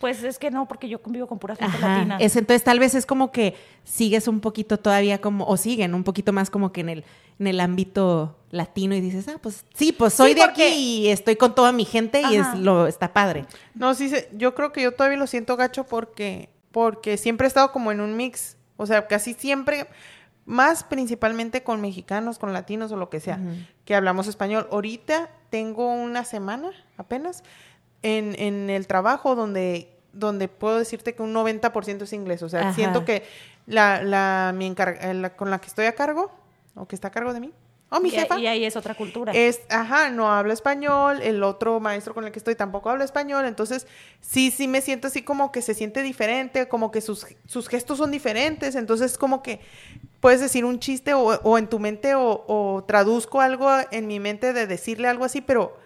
Pues 0.00 0.22
es 0.22 0.38
que 0.38 0.50
no, 0.50 0.68
porque 0.68 0.86
yo 0.88 1.00
convivo 1.00 1.26
con 1.26 1.38
pura 1.38 1.56
gente 1.56 1.78
latina. 1.78 2.18
Es, 2.20 2.36
entonces 2.36 2.62
tal 2.62 2.78
vez 2.78 2.94
es 2.94 3.06
como 3.06 3.32
que 3.32 3.56
sigues 3.82 4.28
un 4.28 4.40
poquito 4.40 4.78
todavía 4.78 5.20
como, 5.20 5.46
o 5.46 5.56
siguen 5.56 5.94
un 5.94 6.04
poquito 6.04 6.32
más 6.34 6.50
como 6.50 6.72
que 6.72 6.82
en 6.82 6.90
el, 6.90 7.04
en 7.38 7.46
el 7.46 7.58
ámbito 7.58 8.36
latino 8.50 8.94
y 8.94 9.00
dices, 9.00 9.26
ah, 9.28 9.38
pues 9.40 9.64
sí, 9.72 9.92
pues 9.92 10.12
soy 10.12 10.34
de 10.34 10.42
aquí 10.42 10.62
y 10.62 11.08
estoy 11.08 11.36
con 11.36 11.54
toda 11.54 11.72
mi 11.72 11.86
gente 11.86 12.20
y 12.30 12.36
es 12.36 12.54
lo 12.58 12.86
está 12.86 13.14
padre. 13.14 13.46
No, 13.74 13.94
sí, 13.94 14.12
yo 14.36 14.54
creo 14.54 14.72
que 14.72 14.82
yo 14.82 14.92
todavía 14.92 15.16
lo 15.16 15.26
siento 15.26 15.56
gacho 15.56 15.84
porque, 15.84 16.50
porque 16.70 17.16
siempre 17.16 17.46
he 17.46 17.48
estado 17.48 17.72
como 17.72 17.90
en 17.92 18.00
un 18.02 18.14
mix. 18.14 18.58
O 18.76 18.84
sea, 18.84 19.06
casi 19.06 19.32
siempre, 19.32 19.86
más 20.44 20.84
principalmente 20.84 21.62
con 21.62 21.80
mexicanos, 21.80 22.38
con 22.38 22.52
latinos 22.52 22.90
o 22.92 22.96
lo 22.96 23.10
que 23.10 23.20
sea, 23.20 23.38
que 23.84 23.94
hablamos 23.94 24.26
español. 24.26 24.66
Ahorita 24.70 25.30
tengo 25.50 25.92
una 25.92 26.24
semana 26.24 26.70
apenas 26.96 27.44
en, 28.02 28.34
en 28.38 28.70
el 28.70 28.86
trabajo 28.86 29.34
donde, 29.34 29.88
donde 30.12 30.48
puedo 30.48 30.78
decirte 30.78 31.14
que 31.14 31.22
un 31.22 31.34
90% 31.34 32.02
es 32.02 32.12
inglés. 32.12 32.42
O 32.42 32.48
sea, 32.48 32.72
siento 32.74 33.04
que 33.04 33.22
la, 33.66 34.02
la, 34.02 34.52
mi 34.54 34.74
la, 34.74 35.36
con 35.36 35.50
la 35.50 35.60
que 35.60 35.68
estoy 35.68 35.86
a 35.86 35.94
cargo, 35.94 36.30
o 36.74 36.86
que 36.86 36.94
está 36.94 37.08
a 37.08 37.12
cargo 37.12 37.32
de 37.32 37.40
mí, 37.40 37.52
o 37.92 38.00
mi 38.00 38.10
jefa. 38.10 38.38
Y 38.38 38.46
ahí 38.46 38.64
es 38.64 38.76
otra 38.76 38.94
cultura. 38.94 39.32
Es, 39.32 39.60
ajá, 39.68 40.10
no 40.10 40.30
habla 40.32 40.54
español, 40.54 41.20
el 41.22 41.42
otro 41.42 41.78
maestro 41.80 42.14
con 42.14 42.24
el 42.24 42.32
que 42.32 42.38
estoy 42.38 42.54
tampoco 42.54 42.90
habla 42.90 43.04
español, 43.04 43.44
entonces 43.44 43.86
sí, 44.20 44.50
sí 44.50 44.68
me 44.68 44.80
siento 44.80 45.08
así 45.08 45.22
como 45.22 45.52
que 45.52 45.62
se 45.62 45.74
siente 45.74 46.02
diferente, 46.02 46.68
como 46.68 46.90
que 46.90 47.00
sus, 47.00 47.26
sus 47.46 47.68
gestos 47.68 47.98
son 47.98 48.10
diferentes, 48.10 48.74
entonces 48.74 49.18
como 49.18 49.42
que 49.42 49.60
puedes 50.22 50.40
decir 50.40 50.64
un 50.64 50.78
chiste 50.78 51.14
o, 51.14 51.58
en 51.58 51.66
tu 51.66 51.80
mente 51.80 52.14
o, 52.14 52.84
traduzco 52.86 53.40
algo 53.40 53.68
en 53.90 54.06
mi 54.06 54.20
mente 54.20 54.52
de 54.52 54.68
decirle 54.68 55.08
algo 55.08 55.24
así, 55.24 55.40
pero 55.40 55.76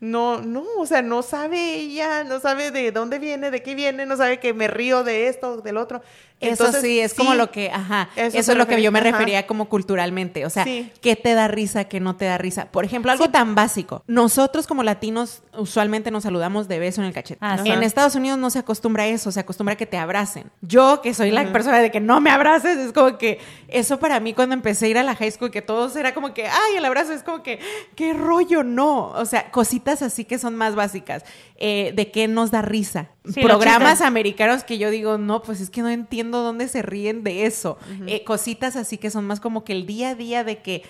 no, 0.00 0.42
no, 0.42 0.64
o 0.78 0.84
sea, 0.84 1.00
no 1.00 1.22
sabe 1.22 1.76
ella, 1.76 2.24
no 2.24 2.40
sabe 2.40 2.72
de 2.72 2.90
dónde 2.90 3.20
viene, 3.20 3.52
de 3.52 3.62
qué 3.62 3.76
viene, 3.76 4.04
no 4.04 4.16
sabe 4.16 4.40
que 4.40 4.52
me 4.52 4.66
río 4.66 5.04
de 5.04 5.28
esto, 5.28 5.58
del 5.58 5.76
otro. 5.76 6.02
Eso 6.44 6.72
sí, 6.72 7.00
es 7.00 7.14
como 7.14 7.34
lo 7.34 7.50
que, 7.50 7.70
ajá, 7.70 8.08
eso, 8.16 8.52
es 8.52 8.58
lo 8.58 8.66
que 8.66 8.80
yo 8.82 8.92
me 8.92 9.00
refería 9.00 9.46
como 9.46 9.68
culturalmente, 9.68 10.46
o 10.46 10.50
sea, 10.50 10.64
¿qué 10.64 11.16
te 11.16 11.34
da 11.34 11.48
risa, 11.48 11.84
qué 11.84 12.00
no 12.00 12.16
te 12.16 12.24
da 12.26 12.38
risa? 12.38 12.66
Por 12.70 12.84
ejemplo, 12.84 13.10
algo 13.12 13.30
tan 13.30 13.54
básico. 13.54 14.02
Nosotros 14.06 14.66
como 14.66 14.82
latinos 14.82 15.42
usualmente 15.56 16.10
nos 16.10 16.24
saludamos 16.24 16.68
de 16.68 16.78
beso 16.78 17.00
en 17.00 17.06
el 17.06 17.12
cachete. 17.12 17.44
en 17.64 17.82
Estados 17.82 18.14
Unidos 18.14 18.38
no 18.38 18.50
se 18.50 18.58
acostumbra 18.58 19.04
a 19.04 19.06
eso, 19.06 19.30
se 19.32 19.40
acostumbra 19.40 19.74
a 19.74 19.76
que 19.76 19.86
te 19.86 19.96
abracen. 19.96 20.50
Yo, 20.60 21.00
que 21.02 21.14
soy 21.14 21.30
la 21.30 21.52
persona 21.52 21.78
de 21.78 21.90
que 21.90 22.00
no 22.00 22.20
me 22.20 22.30
abraces, 22.30 22.78
es 22.78 22.92
como 22.92 23.18
que 23.18 23.38
eso 23.68 23.98
para 23.98 24.20
mí 24.20 24.34
cuando 24.34 24.54
empecé 24.54 24.86
a 24.86 24.88
ir 24.88 24.98
a 24.98 25.02
la 25.02 25.14
high 25.14 25.30
school, 25.30 25.50
que 25.50 25.62
todos 25.62 25.96
era 25.96 26.14
como 26.14 26.34
que, 26.34 26.46
ay, 26.46 26.76
el 26.76 26.84
abrazo 26.84 27.12
es 27.12 27.22
como 27.22 27.42
que, 27.42 27.58
qué 27.94 28.12
rollo, 28.12 28.62
no. 28.62 29.08
O 29.08 29.24
sea, 29.24 29.50
cositas 29.50 30.02
así 30.02 30.24
que 30.24 30.38
son 30.38 30.56
más 30.56 30.74
básicas. 30.74 31.24
Eh, 31.56 31.92
de 31.94 32.10
qué 32.10 32.26
nos 32.26 32.50
da 32.50 32.62
risa. 32.62 33.10
Programas 33.40 34.00
americanos 34.00 34.64
que 34.64 34.76
yo 34.76 34.90
digo, 34.90 35.18
no, 35.18 35.40
pues 35.42 35.60
es 35.60 35.70
que 35.70 35.82
no 35.82 35.88
entiendo 35.88 36.42
dónde 36.42 36.66
se 36.66 36.82
ríen 36.82 37.22
de 37.22 37.46
eso. 37.46 37.78
Eh, 38.08 38.24
cositas 38.24 38.74
así 38.74 38.98
que 38.98 39.08
son 39.08 39.24
más 39.24 39.38
como 39.38 39.62
que 39.62 39.72
el 39.72 39.86
día 39.86 40.10
a 40.10 40.14
día 40.16 40.42
de 40.42 40.62
que, 40.62 40.82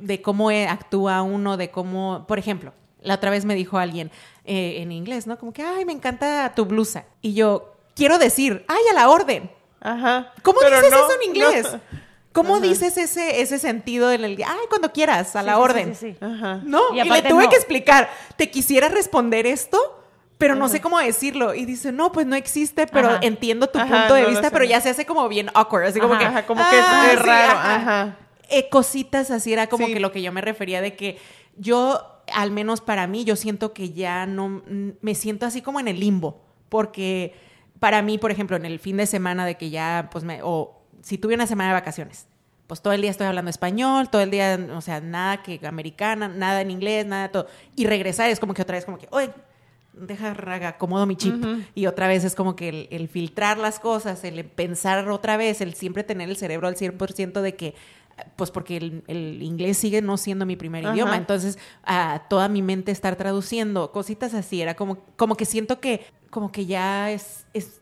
de 0.00 0.20
cómo 0.20 0.50
eh, 0.50 0.66
actúa 0.66 1.22
uno, 1.22 1.56
de 1.56 1.70
cómo, 1.70 2.24
por 2.26 2.40
ejemplo, 2.40 2.72
la 3.00 3.14
otra 3.14 3.30
vez 3.30 3.44
me 3.44 3.54
dijo 3.54 3.78
alguien 3.78 4.10
en 4.44 4.90
inglés, 4.90 5.26
¿no? 5.26 5.38
Como 5.38 5.52
que, 5.52 5.62
ay, 5.62 5.84
me 5.84 5.92
encanta 5.92 6.52
tu 6.56 6.64
blusa. 6.64 7.04
Y 7.22 7.34
yo 7.34 7.76
quiero 7.94 8.18
decir, 8.18 8.64
ay, 8.66 8.82
a 8.90 8.94
la 8.94 9.10
orden. 9.10 9.50
Ajá. 9.80 10.32
¿Cómo 10.42 10.58
dices 10.60 10.84
eso 10.84 11.08
en 11.22 11.28
inglés? 11.28 11.68
¿Cómo 12.32 12.60
dices 12.60 12.96
ese, 12.96 13.40
ese 13.40 13.58
sentido 13.58 14.10
en 14.10 14.24
el 14.24 14.36
día? 14.36 14.48
Ay, 14.50 14.66
cuando 14.68 14.92
quieras, 14.92 15.36
a 15.36 15.42
la 15.42 15.58
orden. 15.58 15.94
Sí, 15.94 16.16
Ajá. 16.20 16.60
No, 16.64 16.94
y, 16.94 17.08
le 17.08 17.22
tuve 17.22 17.48
que 17.48 17.56
explicar, 17.56 18.10
¿te 18.36 18.50
quisiera 18.50 18.88
responder 18.88 19.46
esto? 19.46 19.97
Pero 20.38 20.54
no 20.54 20.68
sé 20.68 20.80
cómo 20.80 20.98
decirlo. 20.98 21.54
Y 21.54 21.64
dice, 21.64 21.92
no, 21.92 22.12
pues 22.12 22.26
no 22.26 22.36
existe, 22.36 22.86
pero 22.86 23.18
entiendo 23.20 23.66
tu 23.66 23.80
punto 23.80 24.14
de 24.14 24.26
vista, 24.26 24.50
pero 24.50 24.64
ya 24.64 24.80
se 24.80 24.88
hace 24.88 25.04
como 25.04 25.28
bien 25.28 25.50
awkward, 25.52 25.86
así 25.86 26.00
como 26.00 26.16
que... 26.16 26.24
como 26.46 26.62
que 26.70 26.78
es, 26.78 26.84
ah, 26.86 27.12
raro, 27.18 27.58
ajá. 27.58 28.16
Eh, 28.48 28.68
cositas 28.70 29.30
así, 29.30 29.52
era 29.52 29.66
como 29.66 29.86
que 29.86 30.00
lo 30.00 30.10
que 30.10 30.22
yo 30.22 30.32
me 30.32 30.40
refería 30.40 30.80
de 30.80 30.96
que 30.96 31.18
yo, 31.56 32.22
al 32.32 32.50
menos 32.50 32.80
para 32.80 33.06
mí, 33.06 33.24
yo 33.24 33.36
siento 33.36 33.74
que 33.74 33.90
ya 33.90 34.24
no, 34.26 34.62
me 35.02 35.14
siento 35.14 35.44
así 35.44 35.60
como 35.60 35.80
en 35.80 35.88
el 35.88 36.00
limbo, 36.00 36.40
porque 36.68 37.34
para 37.78 38.00
mí, 38.00 38.16
por 38.16 38.30
ejemplo, 38.30 38.56
en 38.56 38.64
el 38.64 38.78
fin 38.78 38.96
de 38.96 39.06
semana 39.06 39.44
de 39.44 39.56
que 39.56 39.70
ya, 39.70 40.08
pues 40.10 40.24
me, 40.24 40.40
o 40.42 40.80
si 41.02 41.18
tuve 41.18 41.34
una 41.34 41.46
semana 41.46 41.70
de 41.70 41.74
vacaciones, 41.74 42.26
pues 42.66 42.80
todo 42.80 42.92
el 42.92 43.02
día 43.02 43.10
estoy 43.10 43.26
hablando 43.26 43.50
español, 43.50 44.08
todo 44.08 44.22
el 44.22 44.30
día, 44.30 44.58
o 44.74 44.80
sea, 44.80 45.00
nada 45.00 45.42
que 45.42 45.60
americana, 45.66 46.28
nada 46.28 46.60
en 46.60 46.70
inglés, 46.70 47.06
nada 47.06 47.30
todo. 47.30 47.46
Y 47.76 47.86
regresar 47.86 48.30
es 48.30 48.38
como 48.40 48.54
que 48.54 48.62
otra 48.62 48.76
vez 48.76 48.84
como 48.84 48.98
que, 48.98 49.08
oye, 49.10 49.30
deja 49.98 50.36
acomodo 50.68 51.06
mi 51.06 51.16
chip. 51.16 51.34
Y 51.74 51.86
otra 51.86 52.08
vez 52.08 52.24
es 52.24 52.34
como 52.34 52.56
que 52.56 52.88
el, 52.90 53.08
filtrar 53.08 53.58
las 53.58 53.80
cosas, 53.80 54.22
el 54.24 54.44
pensar 54.44 55.08
otra 55.08 55.36
vez, 55.36 55.60
el 55.60 55.74
siempre 55.74 56.04
tener 56.04 56.28
el 56.28 56.36
cerebro 56.36 56.68
al 56.68 56.76
100% 56.76 57.40
de 57.40 57.54
que, 57.54 57.74
pues 58.36 58.50
porque 58.50 58.76
el, 58.76 59.42
inglés 59.42 59.78
sigue 59.78 60.02
no 60.02 60.16
siendo 60.16 60.46
mi 60.46 60.56
primer 60.56 60.84
idioma. 60.84 61.16
Entonces, 61.16 61.58
a 61.84 62.22
toda 62.28 62.48
mi 62.48 62.62
mente 62.62 62.92
estar 62.92 63.16
traduciendo 63.16 63.92
cositas 63.92 64.34
así, 64.34 64.62
era 64.62 64.74
como, 64.74 64.98
como 65.16 65.36
que 65.36 65.44
siento 65.44 65.80
que, 65.80 66.06
como 66.30 66.52
que 66.52 66.66
ya 66.66 67.10
es, 67.10 67.46
es, 67.54 67.80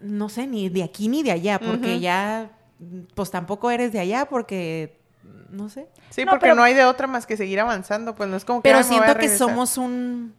no 0.00 0.28
sé, 0.28 0.46
ni 0.46 0.68
de 0.68 0.82
aquí 0.82 1.08
ni 1.08 1.22
de 1.22 1.32
allá, 1.32 1.58
porque 1.58 2.00
ya 2.00 2.50
pues 3.14 3.30
tampoco 3.30 3.70
eres 3.70 3.92
de 3.92 4.00
allá 4.00 4.26
porque 4.26 4.98
no 5.50 5.68
sé. 5.68 5.88
Sí, 6.10 6.24
porque 6.28 6.54
no 6.54 6.62
hay 6.62 6.74
de 6.74 6.84
otra 6.84 7.06
más 7.06 7.26
que 7.26 7.36
seguir 7.36 7.60
avanzando, 7.60 8.14
pues 8.14 8.28
no 8.28 8.36
es 8.36 8.44
como 8.44 8.62
que... 8.62 8.68
Pero 8.68 8.82
siento 8.82 9.14
que 9.16 9.28
somos 9.28 9.78
un, 9.78 10.34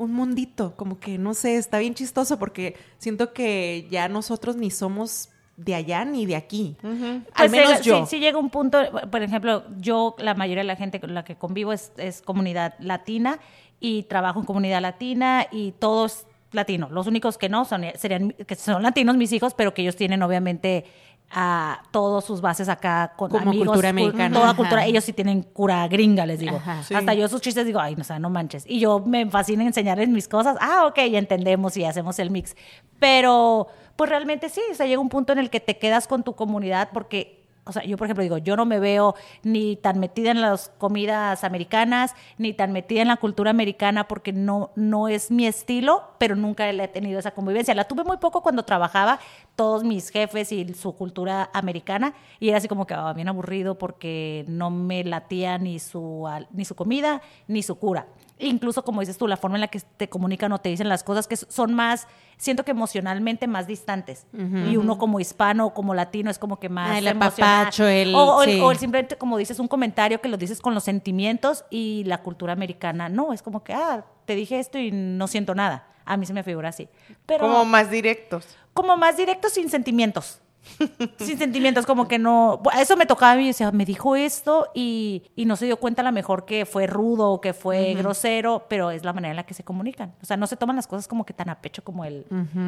un 0.00 0.14
mundito, 0.14 0.74
como 0.76 0.98
que, 0.98 1.18
no 1.18 1.34
sé, 1.34 1.56
está 1.56 1.78
bien 1.78 1.94
chistoso 1.94 2.38
porque 2.38 2.74
siento 2.96 3.34
que 3.34 3.86
ya 3.90 4.08
nosotros 4.08 4.56
ni 4.56 4.70
somos 4.70 5.28
de 5.58 5.74
allá 5.74 6.06
ni 6.06 6.24
de 6.24 6.36
aquí. 6.36 6.74
Al 6.82 7.22
pues 7.34 7.50
menos 7.50 7.82
yo. 7.82 8.06
Sí, 8.06 8.18
llega 8.18 8.38
un 8.38 8.48
punto, 8.48 8.78
por 9.10 9.22
ejemplo, 9.22 9.62
yo, 9.78 10.16
la 10.18 10.34
mayoría 10.34 10.62
de 10.62 10.68
la 10.68 10.76
gente 10.76 11.00
con 11.00 11.12
la 11.12 11.22
que 11.22 11.36
convivo 11.36 11.74
es, 11.74 11.92
es 11.98 12.22
comunidad 12.22 12.76
latina 12.78 13.40
y 13.78 14.04
trabajo 14.04 14.40
en 14.40 14.46
comunidad 14.46 14.80
latina 14.80 15.46
y 15.52 15.72
todos 15.72 16.26
latinos. 16.52 16.90
Los 16.90 17.06
únicos 17.06 17.36
que 17.36 17.50
no 17.50 17.66
son, 17.66 17.84
serían, 17.96 18.30
que 18.30 18.54
son 18.54 18.82
latinos 18.82 19.18
mis 19.18 19.32
hijos, 19.32 19.52
pero 19.52 19.74
que 19.74 19.82
ellos 19.82 19.96
tienen 19.96 20.22
obviamente 20.22 20.86
a 21.32 21.82
todos 21.92 22.24
sus 22.24 22.40
bases 22.40 22.68
acá 22.68 23.12
con 23.16 23.30
Como 23.30 23.50
amigos, 23.50 23.68
cultura 23.68 23.90
americana. 23.90 24.38
Toda 24.38 24.54
cultura, 24.54 24.84
ellos 24.84 25.04
sí 25.04 25.12
tienen 25.12 25.42
cura 25.42 25.86
gringa, 25.86 26.26
les 26.26 26.40
digo. 26.40 26.60
Hasta 26.66 27.14
yo 27.14 27.28
sus 27.28 27.40
chistes 27.40 27.64
digo, 27.66 27.78
ay, 27.78 27.94
no, 27.94 28.02
o 28.02 28.04
sea, 28.04 28.18
no 28.18 28.30
manches. 28.30 28.64
Y 28.66 28.80
yo 28.80 29.00
me 29.00 29.30
fascina 29.30 29.64
enseñarles 29.64 30.08
mis 30.08 30.26
cosas. 30.26 30.56
Ah, 30.60 30.86
ok, 30.86 30.96
ya 31.10 31.18
entendemos 31.18 31.76
y 31.76 31.84
hacemos 31.84 32.18
el 32.18 32.30
mix. 32.30 32.56
Pero, 32.98 33.68
pues 33.94 34.10
realmente 34.10 34.48
sí, 34.48 34.60
o 34.72 34.74
sea, 34.74 34.86
llega 34.86 35.00
un 35.00 35.08
punto 35.08 35.32
en 35.32 35.38
el 35.38 35.50
que 35.50 35.60
te 35.60 35.78
quedas 35.78 36.08
con 36.08 36.24
tu 36.24 36.34
comunidad 36.34 36.90
porque 36.92 37.39
o 37.70 37.72
sea, 37.72 37.84
yo 37.84 37.96
por 37.96 38.06
ejemplo 38.06 38.22
digo, 38.22 38.38
yo 38.38 38.56
no 38.56 38.66
me 38.66 38.80
veo 38.80 39.14
ni 39.42 39.76
tan 39.76 40.00
metida 40.00 40.32
en 40.32 40.40
las 40.40 40.70
comidas 40.78 41.44
americanas, 41.44 42.14
ni 42.36 42.52
tan 42.52 42.72
metida 42.72 43.02
en 43.02 43.08
la 43.08 43.16
cultura 43.16 43.50
americana 43.50 44.08
porque 44.08 44.32
no, 44.32 44.72
no 44.74 45.08
es 45.08 45.30
mi 45.30 45.46
estilo, 45.46 46.02
pero 46.18 46.34
nunca 46.34 46.68
he 46.68 46.88
tenido 46.88 47.18
esa 47.18 47.30
convivencia. 47.30 47.74
La 47.74 47.84
tuve 47.84 48.02
muy 48.04 48.16
poco 48.16 48.42
cuando 48.42 48.64
trabajaba, 48.64 49.20
todos 49.54 49.84
mis 49.84 50.10
jefes 50.10 50.50
y 50.50 50.74
su 50.74 50.94
cultura 50.94 51.48
americana, 51.52 52.14
y 52.40 52.48
era 52.48 52.58
así 52.58 52.66
como 52.66 52.86
que 52.86 52.94
oh, 52.94 53.14
bien 53.14 53.28
aburrido 53.28 53.78
porque 53.78 54.44
no 54.48 54.70
me 54.70 55.04
latía 55.04 55.58
ni 55.58 55.78
su, 55.78 56.28
ni 56.50 56.64
su 56.64 56.74
comida 56.74 57.22
ni 57.46 57.62
su 57.62 57.78
cura 57.78 58.06
incluso 58.40 58.84
como 58.84 59.00
dices 59.00 59.18
tú, 59.18 59.26
la 59.28 59.36
forma 59.36 59.56
en 59.56 59.62
la 59.62 59.68
que 59.68 59.80
te 59.80 60.08
comunican 60.08 60.52
o 60.52 60.58
te 60.58 60.68
dicen 60.68 60.88
las 60.88 61.04
cosas 61.04 61.28
que 61.28 61.36
son 61.36 61.74
más, 61.74 62.08
siento 62.36 62.64
que 62.64 62.70
emocionalmente 62.70 63.46
más 63.46 63.66
distantes. 63.66 64.26
Y 64.32 64.76
uno 64.76 64.98
como 64.98 65.20
hispano 65.20 65.66
o 65.66 65.74
como 65.74 65.94
latino 65.94 66.30
es 66.30 66.38
como 66.38 66.58
que 66.58 66.68
más... 66.68 66.96
el 66.96 67.08
apapacho, 67.08 67.86
el... 67.86 68.14
O, 68.14 68.42
el, 68.42 68.78
simplemente, 68.78 69.16
como 69.16 69.36
dices, 69.36 69.58
un 69.58 69.68
comentario 69.68 70.20
que 70.20 70.28
lo 70.28 70.36
dices 70.36 70.60
con 70.60 70.74
los 70.74 70.84
sentimientos 70.84 71.64
y 71.70 72.04
la 72.04 72.22
cultura 72.22 72.52
americana 72.52 73.08
no, 73.08 73.32
es 73.32 73.42
como 73.42 73.62
que, 73.62 73.74
ah, 73.74 74.04
te 74.24 74.34
dije 74.34 74.58
esto 74.58 74.78
y 74.78 74.90
no 74.90 75.26
siento 75.26 75.54
nada. 75.54 75.86
A 76.04 76.16
mí 76.16 76.26
se 76.26 76.32
me 76.32 76.42
figura 76.42 76.70
así. 76.70 76.88
Pero, 77.26 77.46
como 77.46 77.64
más 77.64 77.90
directos. 77.90 78.56
Como 78.72 78.96
más 78.96 79.16
directos 79.16 79.52
sin 79.52 79.68
sentimientos. 79.68 80.40
sin 81.18 81.38
sentimientos, 81.38 81.86
como 81.86 82.08
que 82.08 82.18
no. 82.18 82.60
Eso 82.78 82.96
me 82.96 83.06
tocaba 83.06 83.32
a 83.32 83.36
mí, 83.36 83.50
o 83.50 83.52
sea, 83.52 83.72
me 83.72 83.84
dijo 83.84 84.16
esto 84.16 84.68
y, 84.74 85.22
no 85.36 85.56
se 85.56 85.66
dio 85.66 85.78
cuenta 85.78 86.02
a 86.02 86.04
lo 86.04 86.12
mejor 86.12 86.44
que 86.44 86.66
fue 86.66 86.86
rudo 86.86 87.30
o 87.30 87.40
que 87.40 87.52
fue 87.52 87.94
grosero, 87.94 88.66
pero 88.68 88.90
es 88.90 89.04
la 89.04 89.12
manera 89.12 89.32
en 89.32 89.36
la 89.36 89.46
que 89.46 89.54
se 89.54 89.64
comunican. 89.64 90.14
O 90.22 90.26
sea, 90.26 90.36
no 90.36 90.46
se 90.46 90.56
toman 90.56 90.76
las 90.76 90.86
cosas 90.86 91.08
como 91.08 91.24
que 91.24 91.32
tan 91.32 91.48
a 91.48 91.60
pecho 91.60 91.82
como 91.82 92.04
el, 92.04 92.24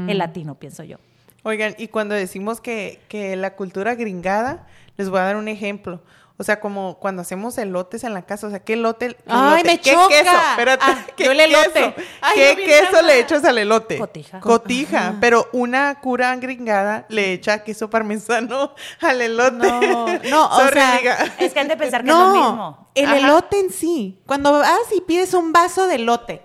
el 0.08 0.18
latino, 0.18 0.54
pienso 0.56 0.82
yo. 0.84 0.98
Oigan, 1.44 1.74
y 1.76 1.88
cuando 1.88 2.14
decimos 2.14 2.60
que, 2.60 3.00
que 3.08 3.34
la 3.36 3.56
cultura 3.56 3.94
gringada, 3.94 4.66
les 4.96 5.10
voy 5.10 5.18
a 5.18 5.24
dar 5.24 5.36
un 5.36 5.48
ejemplo. 5.48 6.00
O 6.38 6.44
sea, 6.44 6.60
como 6.60 6.98
cuando 6.98 7.22
hacemos 7.22 7.56
elotes 7.58 8.04
en 8.04 8.14
la 8.14 8.22
casa, 8.22 8.46
o 8.46 8.50
sea, 8.50 8.60
¿qué 8.60 8.72
elote? 8.72 9.16
¡Ay, 9.26 9.62
me 9.64 9.78
¿Qué 9.78 9.92
choca! 9.92 10.08
queso? 10.08 10.30
Espérate, 10.50 10.84
ah, 10.86 11.06
¿qué 11.14 11.26
el 11.26 11.40
elote. 11.40 11.94
¿Qué 12.34 12.56
queso 12.56 13.02
le 13.02 13.20
echas 13.20 13.44
al 13.44 13.58
elote? 13.58 13.98
Cotija. 13.98 14.40
Cotija, 14.40 15.14
pero 15.20 15.48
una 15.52 16.00
cura 16.00 16.34
gringada 16.36 17.06
le 17.08 17.32
echa 17.32 17.62
queso 17.62 17.90
parmesano 17.90 18.74
al 19.00 19.20
elote. 19.20 19.68
No, 19.68 20.06
no, 20.30 20.46
o 20.46 20.68
sea, 20.68 21.00
es 21.38 21.52
que 21.52 21.60
han 21.60 21.68
de 21.68 21.76
pensar 21.76 22.02
que 22.02 22.10
es 22.10 22.16
lo 22.16 22.32
mismo. 22.32 22.88
el 22.94 23.12
elote 23.12 23.60
en 23.60 23.70
sí. 23.70 24.20
Cuando 24.26 24.52
vas 24.52 24.92
y 24.96 25.00
pides 25.02 25.34
un 25.34 25.52
vaso 25.52 25.86
de 25.86 25.96
elote, 25.96 26.42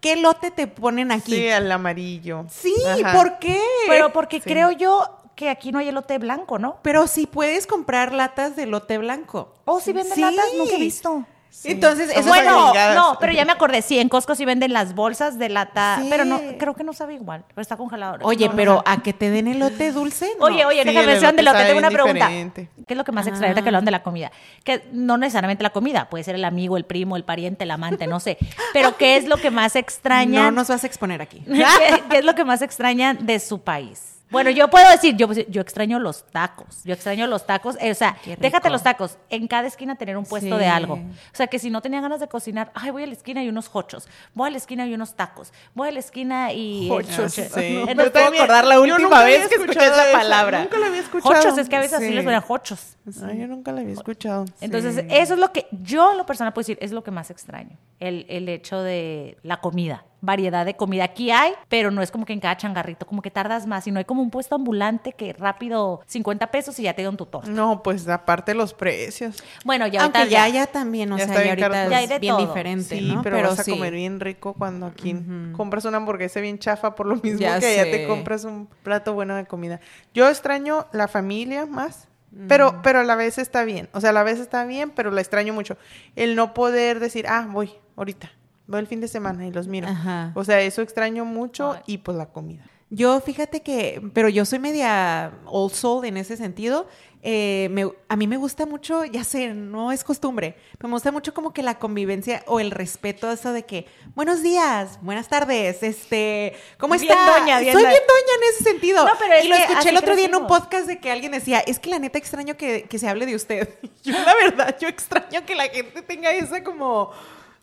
¿qué 0.00 0.14
elote 0.14 0.50
te 0.50 0.66
ponen 0.66 1.12
aquí? 1.12 1.32
Sí, 1.32 1.48
al 1.48 1.70
amarillo. 1.70 2.46
Sí, 2.50 2.74
¿por 3.14 3.38
qué? 3.38 3.60
Pero 3.86 4.12
porque 4.12 4.40
creo 4.40 4.70
yo 4.72 5.17
que 5.38 5.50
aquí 5.50 5.70
no 5.70 5.78
hay 5.78 5.88
elote 5.88 6.18
blanco, 6.18 6.58
¿no? 6.58 6.78
Pero 6.82 7.06
sí 7.06 7.28
puedes 7.28 7.68
comprar 7.68 8.12
latas 8.12 8.56
de 8.56 8.64
elote 8.64 8.98
blanco. 8.98 9.54
Oh, 9.66 9.78
sí 9.78 9.92
venden 9.92 10.20
latas, 10.20 10.46
nunca 10.56 10.74
he 10.74 10.80
visto. 10.80 11.24
Entonces, 11.62 12.10
eso 12.10 12.28
bueno, 12.28 12.74
no, 12.94 13.16
pero 13.20 13.32
ya 13.32 13.44
me 13.44 13.52
acordé, 13.52 13.80
sí, 13.82 13.98
en 14.00 14.08
Costco 14.08 14.34
sí 14.34 14.44
venden 14.44 14.72
las 14.72 14.94
bolsas 14.94 15.38
de 15.38 15.48
lata, 15.48 16.02
pero 16.10 16.24
no, 16.24 16.40
creo 16.58 16.74
que 16.74 16.82
no 16.84 16.92
sabe 16.92 17.14
igual, 17.14 17.44
pero 17.48 17.62
está 17.62 17.76
congelado. 17.76 18.18
Oye, 18.22 18.50
pero 18.54 18.82
¿a 18.84 19.00
que 19.00 19.12
te 19.12 19.30
den 19.30 19.46
elote 19.46 19.92
dulce? 19.92 20.28
Oye, 20.40 20.64
oye, 20.66 20.84
déjame 20.84 21.14
decir 21.14 21.28
del 21.28 21.38
elote, 21.38 21.64
tengo 21.64 21.78
una 21.78 21.90
pregunta. 21.90 22.28
¿Qué 22.28 22.68
es 22.88 22.96
lo 22.96 23.04
que 23.04 23.12
más 23.12 23.26
extraña 23.28 23.54
que 23.54 23.68
hablan 23.68 23.84
de 23.84 23.92
la 23.92 24.02
comida? 24.02 24.32
Que 24.64 24.88
no 24.92 25.18
necesariamente 25.18 25.62
la 25.62 25.70
comida, 25.70 26.10
puede 26.10 26.24
ser 26.24 26.34
el 26.34 26.44
amigo, 26.44 26.76
el 26.76 26.84
primo, 26.84 27.16
el 27.16 27.24
pariente, 27.24 27.62
el 27.62 27.70
amante, 27.70 28.08
no 28.08 28.18
sé, 28.18 28.38
pero 28.72 28.96
¿qué 28.96 29.16
es 29.16 29.28
lo 29.28 29.36
que 29.36 29.52
más 29.52 29.76
extraña? 29.76 30.42
No 30.48 30.50
nos 30.50 30.68
vas 30.68 30.82
a 30.82 30.86
exponer 30.86 31.22
aquí. 31.22 31.44
¿Qué 32.10 32.18
es 32.18 32.24
lo 32.24 32.34
que 32.34 32.44
más 32.44 32.60
extraña 32.62 33.14
de 33.14 33.38
su 33.38 33.60
país? 33.60 34.17
Bueno, 34.30 34.50
yo 34.50 34.68
puedo 34.68 34.88
decir, 34.90 35.16
yo, 35.16 35.32
yo 35.32 35.62
extraño 35.62 35.98
los 35.98 36.24
tacos, 36.24 36.82
yo 36.84 36.92
extraño 36.92 37.26
los 37.26 37.46
tacos, 37.46 37.76
eh, 37.80 37.90
o 37.90 37.94
sea, 37.94 38.16
déjate 38.38 38.68
los 38.70 38.82
tacos, 38.82 39.16
en 39.30 39.48
cada 39.48 39.66
esquina 39.68 39.96
tener 39.96 40.16
un 40.16 40.24
puesto 40.24 40.58
de 40.58 40.66
algo. 40.66 40.94
O 40.94 41.36
sea, 41.36 41.46
que 41.46 41.58
si 41.58 41.70
no 41.70 41.80
tenía 41.80 42.00
ganas 42.00 42.20
de 42.20 42.28
cocinar, 42.28 42.70
ay, 42.74 42.90
voy 42.90 43.04
a 43.04 43.06
la 43.06 43.14
esquina 43.14 43.42
y 43.42 43.48
unos 43.48 43.70
hochos, 43.72 44.08
voy 44.34 44.48
a 44.48 44.50
la 44.50 44.58
esquina 44.58 44.86
y 44.86 44.94
unos 44.94 45.14
tacos, 45.14 45.52
voy 45.74 45.88
a 45.88 45.92
la 45.92 46.00
esquina 46.00 46.52
y... 46.52 46.90
Hochos, 46.90 47.32
sí. 47.32 47.84
No 47.96 48.10
te 48.10 48.28
voy 48.28 48.38
a 48.38 48.42
acordar 48.42 48.64
la 48.66 48.80
última 48.80 49.24
vez 49.24 49.48
que 49.48 49.54
escuché 49.54 49.86
esa 49.86 50.12
palabra. 50.12 50.60
Nunca 50.60 50.78
la 50.78 50.86
había 50.86 51.00
escuchado. 51.00 51.34
Hochos, 51.34 51.58
es 51.58 51.68
que 51.68 51.76
a 51.76 51.80
veces 51.80 51.94
así 51.94 52.10
les 52.10 52.22
suenan 52.22 52.44
hochos. 52.46 52.96
Ay, 53.24 53.38
yo 53.38 53.46
nunca 53.46 53.72
la 53.72 53.80
había 53.80 53.94
escuchado. 53.94 54.44
Entonces, 54.60 55.04
eso 55.08 55.34
es 55.34 55.40
lo 55.40 55.52
que, 55.52 55.66
yo 55.70 56.14
lo 56.14 56.26
personal 56.26 56.52
puedo 56.52 56.64
decir, 56.64 56.78
es 56.80 56.92
lo 56.92 57.02
que 57.02 57.10
más 57.10 57.30
extraño, 57.30 57.76
el, 58.00 58.26
el 58.28 58.48
hecho 58.48 58.82
de 58.82 59.38
la 59.42 59.60
comida 59.60 60.04
variedad 60.20 60.66
de 60.66 60.74
comida. 60.74 61.04
Aquí 61.04 61.30
hay, 61.30 61.52
pero 61.68 61.90
no 61.90 62.02
es 62.02 62.10
como 62.10 62.24
que 62.24 62.32
en 62.32 62.40
cada 62.40 62.56
changarrito, 62.56 63.06
como 63.06 63.22
que 63.22 63.30
tardas 63.30 63.66
más, 63.66 63.84
sino 63.84 63.98
hay 63.98 64.04
como 64.04 64.22
un 64.22 64.30
puesto 64.30 64.54
ambulante 64.54 65.12
que 65.12 65.32
rápido 65.32 66.00
50 66.06 66.48
pesos 66.48 66.78
y 66.78 66.84
ya 66.84 66.94
te 66.94 67.02
da 67.02 67.10
un 67.10 67.16
tutor. 67.16 67.48
No, 67.48 67.82
pues 67.82 68.08
aparte 68.08 68.54
los 68.54 68.74
precios. 68.74 69.42
Bueno, 69.64 69.86
ya 69.86 70.02
Aunque 70.02 70.28
ya, 70.28 70.48
ya 70.48 70.66
también, 70.66 71.12
o 71.12 71.18
sea, 71.18 71.26
ya 71.26 71.50
ahorita 71.50 72.14
es 72.14 72.20
bien 72.20 72.36
diferente, 72.36 72.98
sí, 72.98 73.16
pero, 73.22 73.42
vas 73.42 73.60
a 73.60 73.64
comer 73.64 73.94
bien 73.94 74.20
rico 74.20 74.54
cuando 74.54 74.86
aquí 74.86 75.16
compras 75.56 75.84
una 75.84 75.98
hamburguesa 75.98 76.40
bien 76.40 76.58
chafa 76.58 76.94
por 76.94 77.06
lo 77.06 77.16
mismo 77.16 77.38
que 77.38 77.76
ya 77.76 77.84
te 77.84 78.06
compras 78.06 78.44
un 78.44 78.68
plato 78.82 79.14
bueno 79.14 79.36
de 79.36 79.46
comida. 79.46 79.80
Yo 80.14 80.28
extraño 80.28 80.86
la 80.92 81.08
familia 81.08 81.66
más. 81.66 82.08
Pero, 82.46 82.82
pero 82.82 83.00
a 83.00 83.04
la 83.04 83.16
vez 83.16 83.38
está 83.38 83.64
bien. 83.64 83.88
O 83.94 84.02
sea, 84.02 84.10
a 84.10 84.12
la 84.12 84.22
vez 84.22 84.38
está 84.38 84.66
bien, 84.66 84.90
pero 84.90 85.10
la 85.10 85.22
extraño 85.22 85.54
mucho. 85.54 85.78
El 86.14 86.36
no 86.36 86.52
poder 86.52 87.00
decir, 87.00 87.26
ah, 87.26 87.48
voy, 87.50 87.72
ahorita 87.96 88.30
voy 88.68 88.80
el 88.80 88.86
fin 88.86 89.00
de 89.00 89.08
semana 89.08 89.46
y 89.46 89.50
los 89.50 89.66
miro. 89.66 89.88
O 90.34 90.44
sea, 90.44 90.60
eso 90.60 90.82
extraño 90.82 91.24
mucho 91.24 91.76
y 91.86 91.98
pues 91.98 92.16
la 92.16 92.26
comida. 92.26 92.64
Yo 92.90 93.20
fíjate 93.20 93.60
que, 93.60 94.00
pero 94.14 94.28
yo 94.28 94.44
soy 94.44 94.60
media 94.60 95.32
old 95.44 95.74
soul 95.74 96.06
en 96.06 96.16
ese 96.16 96.36
sentido. 96.36 96.86
Eh, 97.22 97.68
a 98.08 98.16
mí 98.16 98.26
me 98.28 98.36
gusta 98.36 98.64
mucho, 98.64 99.04
ya 99.04 99.24
sé, 99.24 99.52
no 99.52 99.90
es 99.90 100.04
costumbre, 100.04 100.56
pero 100.78 100.88
me 100.88 100.94
gusta 100.94 101.10
mucho 101.10 101.34
como 101.34 101.52
que 101.52 101.64
la 101.64 101.78
convivencia 101.78 102.44
o 102.46 102.60
el 102.60 102.70
respeto, 102.70 103.30
eso 103.32 103.52
de 103.52 103.64
que, 103.64 103.86
buenos 104.14 104.40
días, 104.40 105.00
buenas 105.02 105.28
tardes, 105.28 105.82
este, 105.82 106.54
¿cómo 106.78 106.94
está? 106.94 107.40
Doña, 107.40 107.56
Soy 107.56 107.64
bien 107.64 107.74
doña 107.74 107.90
en 107.90 108.54
ese 108.54 108.64
sentido. 108.64 109.04
y 109.42 109.48
lo 109.48 109.54
escuché 109.56 109.88
el 109.88 109.96
otro 109.96 110.14
día 110.14 110.26
en 110.26 110.36
un 110.36 110.46
podcast 110.46 110.86
de 110.86 111.00
que 111.00 111.10
alguien 111.10 111.32
decía, 111.32 111.58
es 111.58 111.80
que 111.80 111.90
la 111.90 111.98
neta 111.98 112.18
extraño 112.18 112.56
que, 112.56 112.84
que 112.84 112.98
se 113.00 113.08
hable 113.08 113.26
de 113.26 113.34
usted. 113.34 113.68
Yo 114.04 114.12
la 114.12 114.34
verdad, 114.36 114.76
yo 114.80 114.86
extraño 114.86 115.44
que 115.44 115.56
la 115.56 115.68
gente 115.68 116.02
tenga 116.02 116.30
esa 116.30 116.62
como 116.62 117.10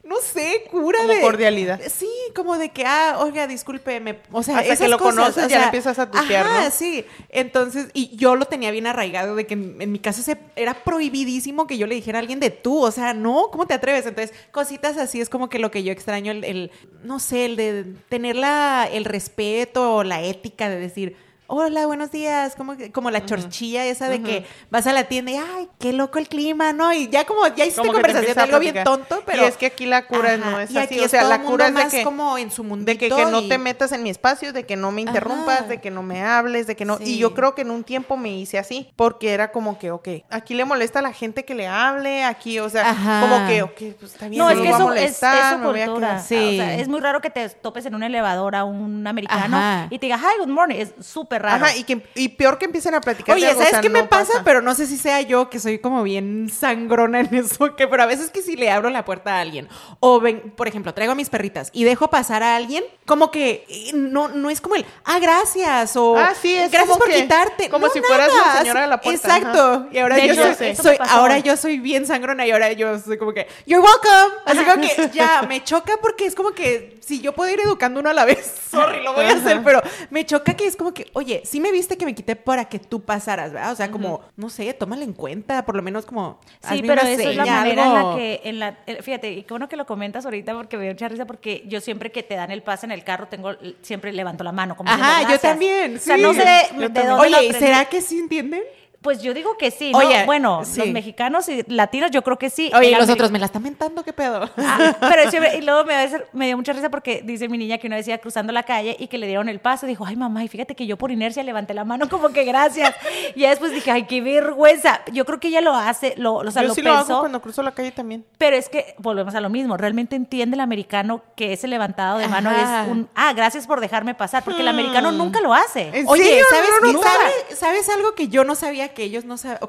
no 0.06 0.18
sé, 0.22 0.66
cura 0.70 1.00
como 1.00 1.14
de 1.14 1.22
cordialidad. 1.22 1.82
Sí, 1.90 2.10
como 2.36 2.60
de 2.60 2.70
que, 2.70 2.86
ah, 2.86 3.18
oiga, 3.22 3.48
discúlpeme. 3.48 4.20
O 4.32 4.44
sea, 4.44 4.60
Hasta 4.60 4.78
que 4.78 4.88
lo 4.88 5.00
conoces 5.00 5.48
ya 5.48 5.66
empiezas 5.66 5.98
a 5.98 6.12
tutear, 6.12 6.46
ajá, 6.46 6.70
sí. 6.70 7.04
Entonces, 7.30 7.88
y 7.94 8.16
yo 8.16 8.36
lo 8.36 8.46
tenía 8.46 8.70
bien 8.70 8.86
arraigado 8.86 9.36
de 9.36 9.48
que 9.48 9.56
en, 9.56 9.92
mi 9.92 9.98
caso 9.98 10.22
se, 10.22 10.38
era 10.56 10.76
prohibidísimo 10.76 11.66
que 11.66 11.80
yo 11.80 11.88
le 11.88 11.96
dijera 11.96 12.20
a 12.20 12.22
alguien 12.22 12.40
de 12.40 12.52
tú. 12.52 12.84
O 12.84 12.92
sea, 12.92 13.16
no, 13.16 13.50
¿cómo 13.52 13.66
te 13.66 13.74
atreves? 13.74 14.06
Entonces, 14.06 14.36
cositas 14.52 14.96
así 14.98 15.22
es 15.22 15.30
como 15.30 15.50
que 15.50 15.58
lo 15.58 15.72
que 15.72 15.84
yo 15.84 15.92
extraño, 15.92 16.32
el, 16.32 16.44
el 16.44 16.72
no 17.04 17.18
sé, 17.20 17.46
el 17.46 17.56
de 17.56 17.86
tener 18.08 18.36
la, 18.36 18.88
el 18.92 19.06
respeto, 19.06 20.04
la 20.04 20.22
ética 20.22 20.70
de 20.70 20.80
decir, 20.80 21.18
hola, 21.48 21.86
buenos 21.86 22.12
días, 22.12 22.56
como, 22.56 22.76
como 22.92 23.12
la 23.12 23.26
chorchilla 23.26 23.86
esa 23.86 24.10
de 24.10 24.22
que 24.22 24.46
vas 24.70 24.88
a 24.88 24.94
la 24.94 25.06
tienda 25.06 25.32
y, 25.32 25.36
ay, 25.36 25.70
qué 25.80 25.94
loco 25.94 26.20
el 26.20 26.28
clima, 26.28 26.74
¿no? 26.74 26.92
Y 26.94 27.10
ya 27.10 27.26
como, 27.26 27.48
ya 27.48 27.66
hiciste 27.66 27.88
conversación 27.88 28.36
de 28.36 28.42
algo 28.42 28.60
bien 28.60 28.84
tonto, 28.84 29.22
pero... 29.26 29.44
Y 29.44 29.46
es 29.46 29.58
que 29.58 29.68
aquí 29.68 29.86
la 29.86 30.08
cura 30.08 30.38
no 30.38 30.60
es 30.60 30.76
así, 30.76 31.00
o 31.00 31.10
sea, 31.10 31.24
la 31.24 31.42
cura 31.42 31.68
es 31.68 31.76
de 31.76 31.98
que... 31.98 32.04
como 32.04 32.38
en 32.38 32.52
su 32.52 32.64
mundo 32.64 32.86
De 32.86 32.98
que, 32.98 33.10
no 33.10 33.48
te 33.48 33.58
metas 33.58 33.92
en 33.92 34.04
mi 34.04 34.10
espacio, 34.10 34.54
de 34.54 34.66
que 34.66 34.76
no 34.76 34.92
me 34.92 35.02
interrumpas, 35.02 35.68
de 35.68 35.80
que 35.80 35.92
no 35.92 36.04
me 36.04 36.24
hables, 36.24 36.68
de 36.68 36.76
que 36.76 36.86
no... 36.86 36.98
Y 37.00 37.18
yo 37.18 37.34
creo 37.34 37.56
que 37.56 37.62
en 37.62 37.72
un 37.72 37.84
tiempo 37.84 38.18
me 38.18 38.36
hice 38.38 38.58
así, 38.58 38.92
porque 38.96 39.34
era 39.34 39.52
como 39.52 39.78
que, 39.78 39.92
ok, 39.92 40.08
aquí 40.30 40.54
le 40.54 40.66
molesta 40.66 41.00
a 41.00 41.02
la 41.02 41.14
gente 41.14 41.46
que 41.46 41.56
le 41.56 41.68
hable, 41.68 42.24
aquí, 42.24 42.60
o 42.60 42.70
sea, 42.70 42.96
como 43.22 43.48
que, 43.48 43.62
ok, 43.62 43.98
pues 44.00 44.14
está 44.14 44.28
bien, 44.28 44.40
no, 44.40 44.50
es 44.50 44.60
que 44.60 44.70
eso, 44.70 44.94
es, 44.94 45.12
es 45.12 46.26
Sí. 46.26 46.36
O 46.36 46.64
sea, 46.64 46.76
es 46.76 46.88
muy 46.88 47.00
raro 47.00 47.22
que 47.22 47.30
te 47.30 47.50
topes 47.50 47.86
en 47.86 47.96
un 47.96 48.04
elevador 48.04 48.56
a 48.56 48.64
un 48.64 49.06
americano 49.06 49.88
y 49.90 50.00
te 50.00 50.08
diga, 50.08 50.18
hi, 50.18 50.40
good 50.40 50.48
morning, 50.48 50.78
es 50.78 50.94
súper 51.02 51.35
súper 51.36 51.42
raro. 51.42 51.66
Ajá, 51.66 51.76
y, 51.76 51.84
que, 51.84 52.02
y 52.16 52.30
peor 52.30 52.58
que 52.58 52.66
empiecen 52.66 52.96
a 52.96 53.02
platicar. 53.02 53.36
Oye, 53.36 53.54
¿sabes 53.54 53.80
qué 53.82 53.90
me 53.90 54.04
pasa? 54.04 54.42
Pero 54.44 54.62
no 54.62 54.76
sé 54.76 54.88
si 54.88 54.98
sea 54.98 55.22
yo 55.22 55.50
que 55.50 55.60
soy 55.60 55.80
como 55.80 56.04
bien 56.04 56.50
sangrona 56.50 57.20
en 57.20 57.34
eso, 57.36 57.76
que 57.76 57.88
pero 57.88 58.04
a 58.04 58.06
veces 58.06 58.30
que 58.30 58.42
si 58.42 58.56
le 58.56 58.72
abro 58.72 58.90
la 58.90 59.06
puerta 59.06 59.38
a 59.38 59.40
alguien, 59.42 59.68
o 60.00 60.20
ven, 60.20 60.54
por 60.56 60.68
ejemplo, 60.68 60.94
traigo 60.94 61.14
a 61.14 61.16
mis 61.16 61.30
perritas 61.30 61.70
y 61.74 61.84
dejo 61.84 62.10
pasar 62.10 62.44
a 62.44 62.56
alguien, 62.56 62.84
como 63.06 63.32
que 63.32 63.66
eh, 63.68 63.92
no, 63.94 64.28
no 64.30 64.50
es 64.50 64.62
como 64.62 64.76
el, 64.76 64.86
ah, 65.04 65.20
gracias, 65.20 65.96
o 65.96 66.18
ah, 66.18 66.34
sí, 66.40 66.56
es 66.56 66.72
gracias 66.72 66.98
por 66.98 67.10
quitarte. 67.10 67.70
Como 67.70 67.90
si 67.90 68.02
fueras 68.02 68.30
la 68.34 68.60
señora 68.60 68.82
de 68.82 68.88
la 68.88 69.02
puerta. 69.02 69.38
Exacto. 69.38 69.88
Y 69.92 70.00
ahora 70.00 70.18
yo, 70.26 70.34
soy, 70.76 70.98
ahora 71.00 71.40
yo 71.40 71.58
soy 71.58 71.80
bien 71.80 72.06
sangrona 72.06 72.46
y 72.46 72.52
ahora 72.52 72.72
yo 72.72 73.00
soy 73.00 73.18
como 73.18 73.34
que, 73.34 73.48
you're 73.66 73.84
welcome. 73.84 74.36
Así 74.46 74.64
como 74.64 74.82
que 74.82 75.10
ya, 75.14 75.44
me 75.44 75.64
choca 75.64 75.98
porque 76.02 76.26
es 76.26 76.36
como 76.36 76.52
que 76.52 76.98
si 77.06 77.22
yo 77.22 77.34
puedo 77.34 77.52
ir 77.52 77.60
educando 77.60 78.00
uno 78.00 78.10
a 78.10 78.14
la 78.14 78.26
vez, 78.26 78.52
sorry, 78.72 79.04
lo 79.04 79.14
voy 79.14 79.26
a 79.26 79.34
hacer, 79.34 79.62
pero 79.64 79.82
me 80.10 80.26
choca 80.26 80.56
que 80.56 80.68
es 80.68 80.76
como 80.76 80.94
que, 80.94 81.08
oye, 81.14 81.25
sí 81.44 81.60
me 81.60 81.72
viste 81.72 81.98
que 81.98 82.06
me 82.06 82.16
quité 82.16 82.36
para 82.36 82.66
que 82.66 82.80
tú 82.80 83.02
pasaras, 83.02 83.52
¿verdad? 83.54 83.72
O 83.72 83.76
sea, 83.76 83.92
como, 83.92 84.22
no 84.36 84.50
sé, 84.50 84.74
tómale 84.74 85.04
en 85.04 85.14
cuenta, 85.14 85.66
por 85.66 85.76
lo 85.76 85.82
menos 85.82 86.06
como. 86.06 86.40
Sí, 86.68 86.82
pero 86.86 87.02
eso 87.02 87.30
es 87.30 87.36
la 87.36 87.46
manera 87.46 87.86
en 87.86 87.94
la 87.94 88.16
que, 88.16 88.42
en 88.44 88.60
la, 88.60 88.78
fíjate, 89.02 89.32
y 89.32 89.44
qué 89.44 89.50
bueno 89.54 89.70
que 89.70 89.76
lo 89.76 89.86
comentas 89.86 90.26
ahorita 90.26 90.54
porque 90.54 90.78
me 90.78 90.84
dio 90.84 90.94
mucha 90.94 91.08
risa 91.08 91.26
porque 91.26 91.64
yo 91.68 91.82
siempre 91.82 92.12
que 92.12 92.24
te 92.24 92.36
dan 92.36 92.52
el 92.52 92.64
pase 92.64 92.86
en 92.86 92.92
el 92.92 93.04
carro, 93.04 93.28
tengo, 93.28 93.52
siempre 93.82 94.14
levanto 94.14 94.44
la 94.44 94.52
mano. 94.52 94.76
Como 94.76 94.90
Ajá, 94.90 95.30
yo 95.30 95.40
también. 95.40 95.96
O 95.98 96.00
sea, 96.00 96.18
no 96.18 96.34
sé 96.34 96.46
de, 96.46 96.88
dónde 96.88 97.12
Oye, 97.12 97.54
¿será 97.54 97.86
que 97.86 98.02
sí 98.02 98.18
entienden? 98.18 98.64
Pues 99.06 99.22
yo 99.22 99.36
digo 99.36 99.56
que 99.56 99.70
sí, 99.70 99.92
¿no? 99.92 100.00
bueno, 100.26 100.64
los 100.76 100.88
mexicanos 100.88 101.48
y 101.48 101.64
latinos 101.68 102.10
yo 102.10 102.24
creo 102.24 102.40
que 102.40 102.50
sí. 102.50 102.72
Oye, 102.76 102.90
y 102.90 102.96
los 102.96 103.08
otros 103.08 103.30
me 103.30 103.38
la 103.38 103.46
están 103.46 103.62
mentando, 103.62 104.04
¿qué 104.04 104.14
pedo? 104.14 104.50
Ah, 104.58 104.96
pero 105.00 105.22
y 105.56 105.62
luego 105.62 105.86
me, 105.86 106.10
me, 106.34 106.48
dio 106.48 106.58
mucha 106.58 106.74
risa 106.74 106.90
porque 106.90 107.22
dice 107.24 107.48
mi 107.48 107.60
niña 107.60 107.78
que 107.78 107.86
una 107.86 107.98
vez 107.98 108.08
iba 108.08 108.18
cruzando 108.18 108.52
la 108.52 108.64
calle 108.64 108.98
y 108.98 109.06
que 109.06 109.20
le 109.20 109.28
dieron 109.28 109.48
el 109.48 109.60
paso. 109.60 109.86
Dijo, 109.86 110.08
ay 110.08 110.16
mamá, 110.16 110.44
y 110.44 110.48
fíjate 110.48 110.74
que 110.74 110.88
yo 110.88 110.98
por 110.98 111.12
inercia 111.12 111.44
levanté 111.44 111.76
la 111.76 111.86
mano 111.86 112.10
como 112.10 112.30
que 112.30 112.46
gracias. 112.46 112.96
y 113.36 113.42
después 113.42 113.74
dije, 113.74 113.92
ay, 113.92 114.08
qué 114.08 114.22
vergüenza. 114.22 115.02
Yo 115.12 115.24
creo 115.24 115.40
que 115.40 115.50
ella 115.50 115.62
lo 115.62 115.76
hace, 115.76 116.16
lo, 116.18 116.38
o 116.38 116.50
sea, 116.50 116.64
yo 116.64 116.74
sí 116.74 116.82
lo 116.82 116.94
hago 116.94 117.20
cuando 117.20 117.40
cruzo 117.44 117.62
la 117.62 117.74
calle 117.74 117.92
también. 117.92 118.26
Pero 118.40 118.56
es 118.56 118.70
que 118.70 118.96
volvemos 118.98 119.36
a 119.36 119.40
lo 119.40 119.52
mismo. 119.52 119.78
Realmente 119.78 120.16
entiende 120.16 120.56
el 120.56 120.62
americano 120.62 121.22
que 121.36 121.54
ese 121.54 121.68
levantado 121.68 122.18
de 122.18 122.28
mano 122.28 122.50
es 122.50 122.90
un, 122.90 123.08
ah, 123.14 123.34
gracias 123.34 123.68
por 123.68 123.82
dejarme 123.82 124.16
pasar, 124.16 124.44
porque 124.44 124.62
el 124.62 124.68
americano 124.68 125.12
hmm. 125.12 125.18
nunca 125.18 125.42
lo 125.42 125.54
hace. 125.54 125.92
Oye, 126.08 126.42
¿sabes, 126.50 127.60
¿sabes, 127.60 127.90
algo 127.90 128.16
que 128.16 128.30
yo 128.30 128.44
no 128.44 128.56
sabía 128.56 128.95
que 128.96 129.04
ellos 129.04 129.26
no 129.26 129.38
saben? 129.38 129.60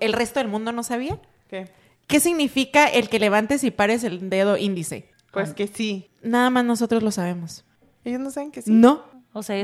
el 0.00 0.12
resto 0.12 0.40
del 0.40 0.48
mundo 0.48 0.72
no 0.72 0.82
sabía? 0.82 1.18
¿Qué? 1.48 1.68
¿Qué 2.06 2.20
significa 2.20 2.86
el 2.86 3.08
que 3.08 3.18
levantes 3.18 3.64
y 3.64 3.70
pares 3.70 4.04
el 4.04 4.28
dedo 4.28 4.58
índice? 4.58 5.08
Pues 5.32 5.54
que 5.54 5.66
sí. 5.66 6.10
Nada 6.22 6.50
más 6.50 6.64
nosotros 6.64 7.02
lo 7.02 7.10
sabemos. 7.10 7.64
Ellos 8.04 8.20
no 8.20 8.30
saben 8.30 8.50
que 8.50 8.60
sí. 8.60 8.70
No. 8.70 9.13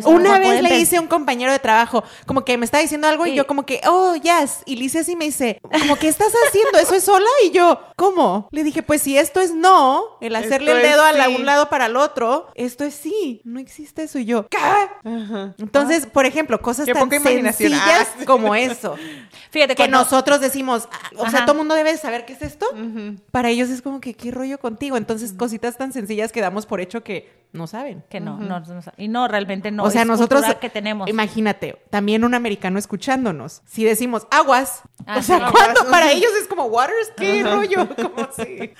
Una 0.04 0.38
vez 0.38 0.62
le 0.62 0.78
hice 0.78 0.96
a 0.96 1.00
un 1.00 1.06
compañero 1.06 1.52
de 1.52 1.58
trabajo, 1.60 2.02
como 2.26 2.44
que 2.44 2.58
me 2.58 2.64
está 2.64 2.78
diciendo 2.78 3.06
algo 3.06 3.26
y 3.26 3.34
yo 3.34 3.46
como 3.46 3.64
que, 3.64 3.80
oh, 3.86 4.16
yes. 4.16 4.62
Y 4.66 4.76
le 4.76 4.86
hice 4.86 5.00
así 5.00 5.12
y 5.12 5.16
me 5.16 5.26
dice, 5.26 5.60
como, 5.62 5.96
¿qué 5.96 6.08
estás 6.08 6.32
haciendo? 6.46 6.78
¿Eso 6.78 6.94
es 6.94 7.04
sola? 7.04 7.28
Y 7.44 7.52
yo, 7.52 7.80
¿cómo? 7.96 8.48
Le 8.50 8.64
dije, 8.64 8.82
pues 8.82 9.02
si 9.02 9.16
esto 9.16 9.40
es 9.40 9.54
no, 9.54 10.18
el 10.20 10.34
hacerle 10.34 10.72
el 10.72 10.82
dedo 10.82 11.04
a 11.04 11.28
un 11.28 11.46
lado 11.46 11.68
para 11.68 11.86
el 11.86 11.96
otro, 11.96 12.48
esto 12.54 12.84
es 12.84 12.94
sí. 12.94 13.40
No 13.44 13.60
existe 13.60 14.02
eso. 14.02 14.18
Y 14.18 14.24
yo, 14.24 14.48
¿qué? 14.48 14.58
Entonces, 15.58 16.06
por 16.06 16.26
ejemplo, 16.26 16.60
cosas 16.60 16.86
tan 16.86 17.08
sencillas 17.08 18.08
ah. 18.20 18.24
como 18.26 18.54
eso. 18.54 18.96
Fíjate, 19.50 19.76
que 19.76 19.88
nosotros 19.88 20.40
decimos, 20.40 20.88
ah, 20.90 21.10
o 21.16 21.30
sea, 21.30 21.42
todo 21.42 21.52
el 21.52 21.58
mundo 21.58 21.74
debe 21.74 21.96
saber 21.96 22.24
qué 22.24 22.32
es 22.32 22.42
esto. 22.42 22.66
Para 23.30 23.50
ellos 23.50 23.70
es 23.70 23.82
como 23.82 24.00
que, 24.00 24.14
¿qué 24.14 24.32
rollo 24.32 24.58
contigo? 24.58 24.96
Entonces, 24.96 25.32
cositas 25.32 25.78
tan 25.78 25.92
sencillas 25.92 26.32
que 26.32 26.40
damos 26.40 26.66
por 26.66 26.80
hecho 26.80 27.04
que 27.04 27.39
no 27.53 27.66
saben. 27.66 28.05
Que 28.09 28.20
no, 28.20 28.38
no, 28.38 28.61
no, 28.61 28.80
Y 28.96 29.09
no, 29.09 29.26
realmente 29.26 29.70
no. 29.70 29.82
O 29.82 29.90
sea, 29.90 30.05
nosotros 30.05 30.44
que 30.61 30.70
tenemos. 30.70 31.09
Imagínate, 31.09 31.82
también 31.90 32.24
un 32.24 32.34
americano 32.34 32.78
escuchándonos. 32.78 33.62
Si 33.66 33.84
decimos 33.84 34.26
aguas, 34.30 34.82
ah, 35.07 35.18
o 35.18 35.22
sea, 35.22 35.51
¿cuándo 35.51 35.90
para 35.90 36.12
ellos 36.12 36.30
es 36.40 36.46
como 36.46 36.66
waters? 36.66 37.12
¿Qué 37.16 37.42
rollo? 37.42 37.88
Como 37.96 38.28
Sí, 38.36 38.72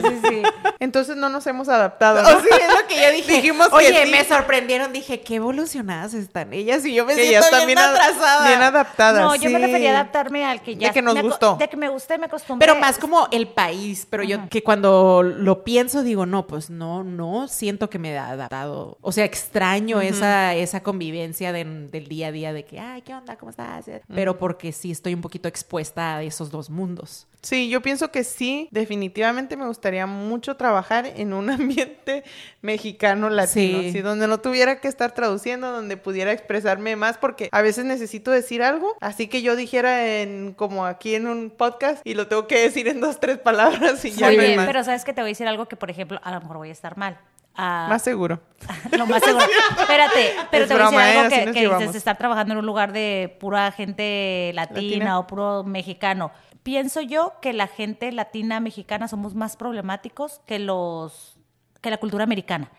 sí, 0.00 0.20
sí. 0.28 0.42
Entonces 0.78 1.16
no 1.16 1.28
nos 1.28 1.46
hemos 1.46 1.68
adaptado. 1.68 2.22
¿no? 2.22 2.28
sí, 2.40 2.48
es 2.50 2.80
lo 2.80 2.86
que 2.86 3.02
yo 3.02 3.12
dije. 3.12 3.32
Dijimos 3.32 3.68
Oye, 3.72 4.06
me 4.06 4.24
sorprendieron. 4.24 4.92
Dije, 4.92 5.20
qué 5.20 5.36
evolucionadas 5.36 6.14
están 6.14 6.52
ellas. 6.52 6.84
Y 6.84 6.94
yo 6.94 7.04
me 7.04 7.14
siento 7.14 7.46
ya 7.50 7.66
bien, 7.66 7.78
atrasada. 7.78 8.46
Bien 8.46 8.62
adaptadas. 8.62 9.22
No, 9.22 9.34
yo 9.34 9.50
me 9.50 9.58
prefería 9.58 9.90
adaptarme 9.90 10.44
al 10.44 10.62
que 10.62 10.76
ya. 10.76 10.88
De 10.88 10.94
que 10.94 11.02
nos 11.02 11.20
gustó. 11.20 11.56
De 11.56 11.68
que 11.68 11.76
me 11.76 11.88
guste, 11.88 12.16
me 12.18 12.26
acostumbré. 12.26 12.66
Pero 12.66 12.78
más 12.78 12.98
como 12.98 13.28
el 13.32 13.48
país. 13.48 14.06
Pero 14.08 14.22
yo 14.22 14.48
que 14.48 14.62
cuando 14.62 15.22
lo 15.22 15.64
pienso 15.64 16.02
digo, 16.02 16.26
no, 16.26 16.46
pues 16.46 16.70
no, 16.70 17.02
no 17.02 17.48
siento 17.48 17.90
que 17.90 17.98
me 18.04 18.18
ha 18.18 18.28
adaptado. 18.28 18.98
O 19.00 19.12
sea, 19.12 19.24
extraño 19.24 20.00
esa, 20.00 20.54
esa 20.54 20.82
convivencia 20.82 21.52
del 21.52 21.90
día 22.08 22.28
a 22.28 22.32
día 22.32 22.52
de 22.52 22.64
que, 22.64 22.78
ay, 22.78 23.02
¿qué 23.02 23.14
onda? 23.14 23.36
¿Cómo 23.36 23.50
estás? 23.50 23.86
Pero 24.14 24.38
porque 24.38 24.72
sí 24.72 24.90
estoy 24.90 25.14
un 25.14 25.22
poquito 25.22 25.48
expuesta 25.48 26.16
a 26.16 26.22
esos 26.22 26.50
dos 26.50 26.68
mundos. 26.68 27.26
Sí, 27.44 27.68
yo 27.68 27.82
pienso 27.82 28.10
que 28.10 28.24
sí, 28.24 28.68
definitivamente 28.70 29.56
me 29.58 29.66
gustaría 29.66 30.06
mucho 30.06 30.56
trabajar 30.56 31.06
en 31.06 31.34
un 31.34 31.50
ambiente 31.50 32.24
mexicano 32.62 33.28
latino, 33.28 33.82
sí. 33.82 34.00
donde 34.00 34.26
no 34.26 34.40
tuviera 34.40 34.80
que 34.80 34.88
estar 34.88 35.12
traduciendo, 35.12 35.70
donde 35.70 35.98
pudiera 35.98 36.32
expresarme 36.32 36.96
más, 36.96 37.18
porque 37.18 37.50
a 37.52 37.60
veces 37.60 37.84
necesito 37.84 38.30
decir 38.30 38.62
algo, 38.62 38.96
así 39.00 39.28
que 39.28 39.42
yo 39.42 39.56
dijera 39.56 40.20
en 40.20 40.54
como 40.54 40.86
aquí 40.86 41.14
en 41.14 41.26
un 41.26 41.50
podcast 41.50 42.00
y 42.06 42.14
lo 42.14 42.28
tengo 42.28 42.46
que 42.46 42.60
decir 42.60 42.88
en 42.88 43.00
dos, 43.00 43.20
tres 43.20 43.38
palabras 43.38 44.02
y 44.06 44.12
ya 44.12 44.26
Muy 44.26 44.38
bien, 44.38 44.62
pero 44.64 44.82
sabes 44.82 45.04
que 45.04 45.12
te 45.12 45.20
voy 45.20 45.28
a 45.28 45.32
decir 45.32 45.46
algo 45.46 45.66
que, 45.66 45.76
por 45.76 45.90
ejemplo, 45.90 46.20
a 46.22 46.32
lo 46.32 46.40
mejor 46.40 46.56
voy 46.56 46.70
a 46.70 46.72
estar 46.72 46.96
mal. 46.96 47.18
Ah, 47.54 47.86
más 47.88 48.02
seguro. 48.02 48.40
no, 48.98 49.06
más 49.06 49.22
seguro. 49.22 49.44
Espérate, 49.78 50.34
pero 50.50 50.66
te 50.66 50.74
voy 50.74 50.82
a 50.82 50.86
decir 50.86 51.18
algo 51.18 51.30
que, 51.30 51.52
que 51.52 51.68
dices, 51.68 51.94
estar 51.94 52.18
trabajando 52.18 52.54
en 52.54 52.58
un 52.58 52.66
lugar 52.66 52.92
de 52.92 53.36
pura 53.38 53.70
gente 53.70 54.52
latina, 54.54 55.18
o 55.18 55.26
puro 55.26 55.62
mexicano. 55.64 56.32
Pienso 56.62 57.00
yo 57.00 57.34
que 57.40 57.52
la 57.52 57.66
gente 57.66 58.10
latina 58.10 58.58
mexicana 58.58 59.06
somos 59.06 59.34
más 59.34 59.56
problemáticos 59.56 60.40
que 60.46 60.58
los 60.58 61.38
que 61.80 61.90
la 61.90 61.98
cultura 61.98 62.24
americana. 62.24 62.70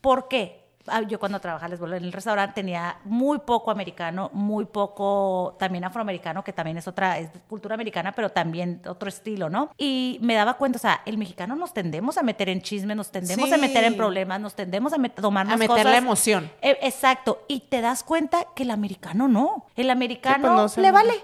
¿Por 0.00 0.28
qué? 0.28 0.65
Ah, 0.88 1.02
yo 1.02 1.18
cuando 1.18 1.40
trabajaba 1.40 1.68
les 1.68 1.80
en 1.80 2.04
el 2.04 2.12
restaurante 2.12 2.54
tenía 2.54 2.98
muy 3.04 3.38
poco 3.40 3.70
americano, 3.70 4.30
muy 4.32 4.64
poco 4.64 5.56
también 5.58 5.84
afroamericano, 5.84 6.42
que 6.42 6.52
también 6.52 6.76
es 6.78 6.88
otra, 6.88 7.18
es 7.18 7.30
cultura 7.48 7.74
americana, 7.74 8.12
pero 8.12 8.30
también 8.30 8.80
otro 8.86 9.08
estilo, 9.08 9.48
¿no? 9.48 9.70
Y 9.76 10.18
me 10.22 10.34
daba 10.34 10.54
cuenta, 10.54 10.76
o 10.76 10.80
sea, 10.80 11.02
el 11.06 11.18
mexicano 11.18 11.56
nos 11.56 11.72
tendemos 11.72 12.18
a 12.18 12.22
meter 12.22 12.48
en 12.48 12.62
chisme, 12.62 12.94
nos 12.94 13.10
tendemos 13.10 13.52
a 13.52 13.56
meter 13.56 13.84
en 13.84 13.96
problemas, 13.96 14.40
nos 14.40 14.54
tendemos 14.54 14.92
a 14.92 14.96
tomarnos 15.08 15.54
A 15.54 15.56
meter 15.56 15.84
la 15.84 15.96
emoción. 15.96 16.50
E, 16.62 16.78
exacto. 16.82 17.44
Y 17.48 17.60
te 17.60 17.80
das 17.80 18.02
cuenta 18.02 18.46
que 18.54 18.62
el 18.62 18.70
americano 18.70 19.28
no. 19.28 19.66
El 19.76 19.90
americano 19.90 20.56
pues 20.56 20.78
le 20.78 20.90
vale. 20.90 21.14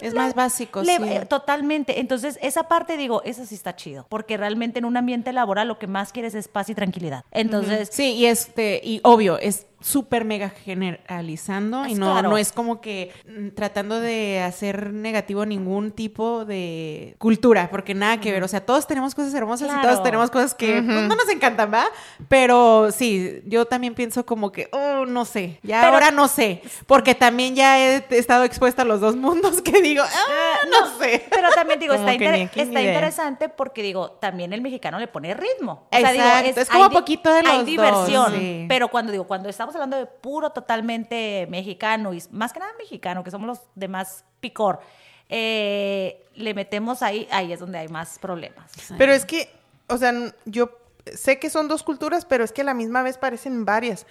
es 0.00 0.14
más 0.14 0.34
básico, 0.34 0.84
sí. 0.84 0.96
Totalmente. 1.28 2.00
Entonces, 2.00 2.38
esa 2.42 2.64
parte, 2.68 2.96
digo, 2.96 3.22
esa 3.24 3.46
sí 3.46 3.54
está 3.54 3.76
chido. 3.76 4.06
Porque 4.08 4.36
realmente 4.36 4.78
en 4.78 4.84
un 4.84 4.96
ambiente 4.96 5.32
laboral 5.32 5.68
lo 5.68 5.78
que 5.78 5.86
más 5.86 6.12
quieres 6.12 6.34
es 6.34 6.48
paz 6.48 6.68
y 6.68 6.74
tranquilidad. 6.74 7.24
Entonces. 7.30 7.88
Sí, 7.92 8.14
y 8.14 8.26
este 8.26 8.80
y 8.88 9.00
obvio, 9.04 9.38
es 9.38 9.66
súper 9.80 10.24
mega 10.24 10.50
generalizando 10.50 11.86
y 11.86 11.94
no, 11.94 12.20
no 12.22 12.36
es 12.36 12.52
como 12.52 12.80
que 12.80 13.12
mm, 13.26 13.50
tratando 13.50 14.00
de 14.00 14.40
hacer 14.40 14.92
negativo 14.92 15.46
ningún 15.46 15.92
tipo 15.92 16.44
de 16.44 17.14
cultura, 17.18 17.68
porque 17.70 17.94
nada 17.94 18.18
que 18.20 18.32
ver, 18.32 18.42
o 18.42 18.48
sea, 18.48 18.64
todos 18.64 18.86
tenemos 18.86 19.14
cosas 19.14 19.32
hermosas 19.34 19.70
y 19.76 19.82
todos 19.82 20.02
tenemos 20.02 20.30
cosas 20.30 20.54
que 20.54 20.82
pues, 20.82 20.84
no 20.84 21.14
nos 21.14 21.28
encantan, 21.28 21.72
¿va? 21.72 21.86
Pero 22.28 22.90
sí, 22.90 23.42
yo 23.46 23.66
también 23.66 23.94
pienso 23.94 24.26
como 24.26 24.50
que, 24.50 24.68
oh, 24.72 25.06
no 25.06 25.24
sé, 25.24 25.60
ya 25.62 25.88
ahora 25.88 26.10
no 26.10 26.28
sé, 26.28 26.62
porque 26.86 27.14
también 27.14 27.54
ya 27.54 27.78
he 27.78 28.04
estado 28.10 28.44
expuesta 28.44 28.82
a 28.82 28.84
los 28.84 29.00
dos 29.00 29.16
mundos 29.16 29.62
que 29.62 29.80
digo, 29.80 30.02
ah, 30.02 30.08
ah 30.28 30.56
no, 30.70 30.98
sé. 30.98 31.24
Pero 31.30 31.50
también 31.52 31.78
digo, 31.78 31.94
está, 31.94 32.12
está 32.12 32.82
interesante 32.82 33.48
porque 33.48 33.82
digo, 33.82 34.12
también 34.12 34.52
el 34.52 34.60
mexicano 34.60 34.98
le 34.98 35.06
pone 35.06 35.34
ritmo. 35.34 35.86
O 35.92 35.96
sea, 35.96 36.12
digo, 36.12 36.60
es, 36.60 36.68
como 36.68 36.90
poquito 36.90 37.32
de 37.32 37.42
los 37.42 37.52
Hay 37.52 37.64
diversión, 37.64 38.66
pero 38.68 38.88
cuando 38.88 39.12
digo, 39.12 39.26
cuando 39.26 39.48
estamos 39.48 39.67
hablando 39.74 39.96
de 39.96 40.06
puro 40.06 40.50
totalmente 40.50 41.46
mexicano 41.50 42.14
y 42.14 42.22
más 42.30 42.52
que 42.52 42.60
nada 42.60 42.72
mexicano, 42.78 43.24
que 43.24 43.30
somos 43.30 43.46
los 43.46 43.60
demás 43.74 44.24
picor, 44.40 44.80
eh, 45.28 46.24
le 46.34 46.54
metemos 46.54 47.02
ahí, 47.02 47.28
ahí 47.30 47.52
es 47.52 47.60
donde 47.60 47.78
hay 47.78 47.88
más 47.88 48.18
problemas. 48.18 48.70
Pero 48.96 49.12
es 49.12 49.24
que, 49.24 49.50
o 49.88 49.96
sea, 49.96 50.12
yo 50.44 50.70
sé 51.14 51.38
que 51.38 51.50
son 51.50 51.68
dos 51.68 51.82
culturas, 51.82 52.24
pero 52.24 52.44
es 52.44 52.52
que 52.52 52.62
a 52.62 52.64
la 52.64 52.74
misma 52.74 53.02
vez 53.02 53.18
parecen 53.18 53.64
varias. 53.64 54.06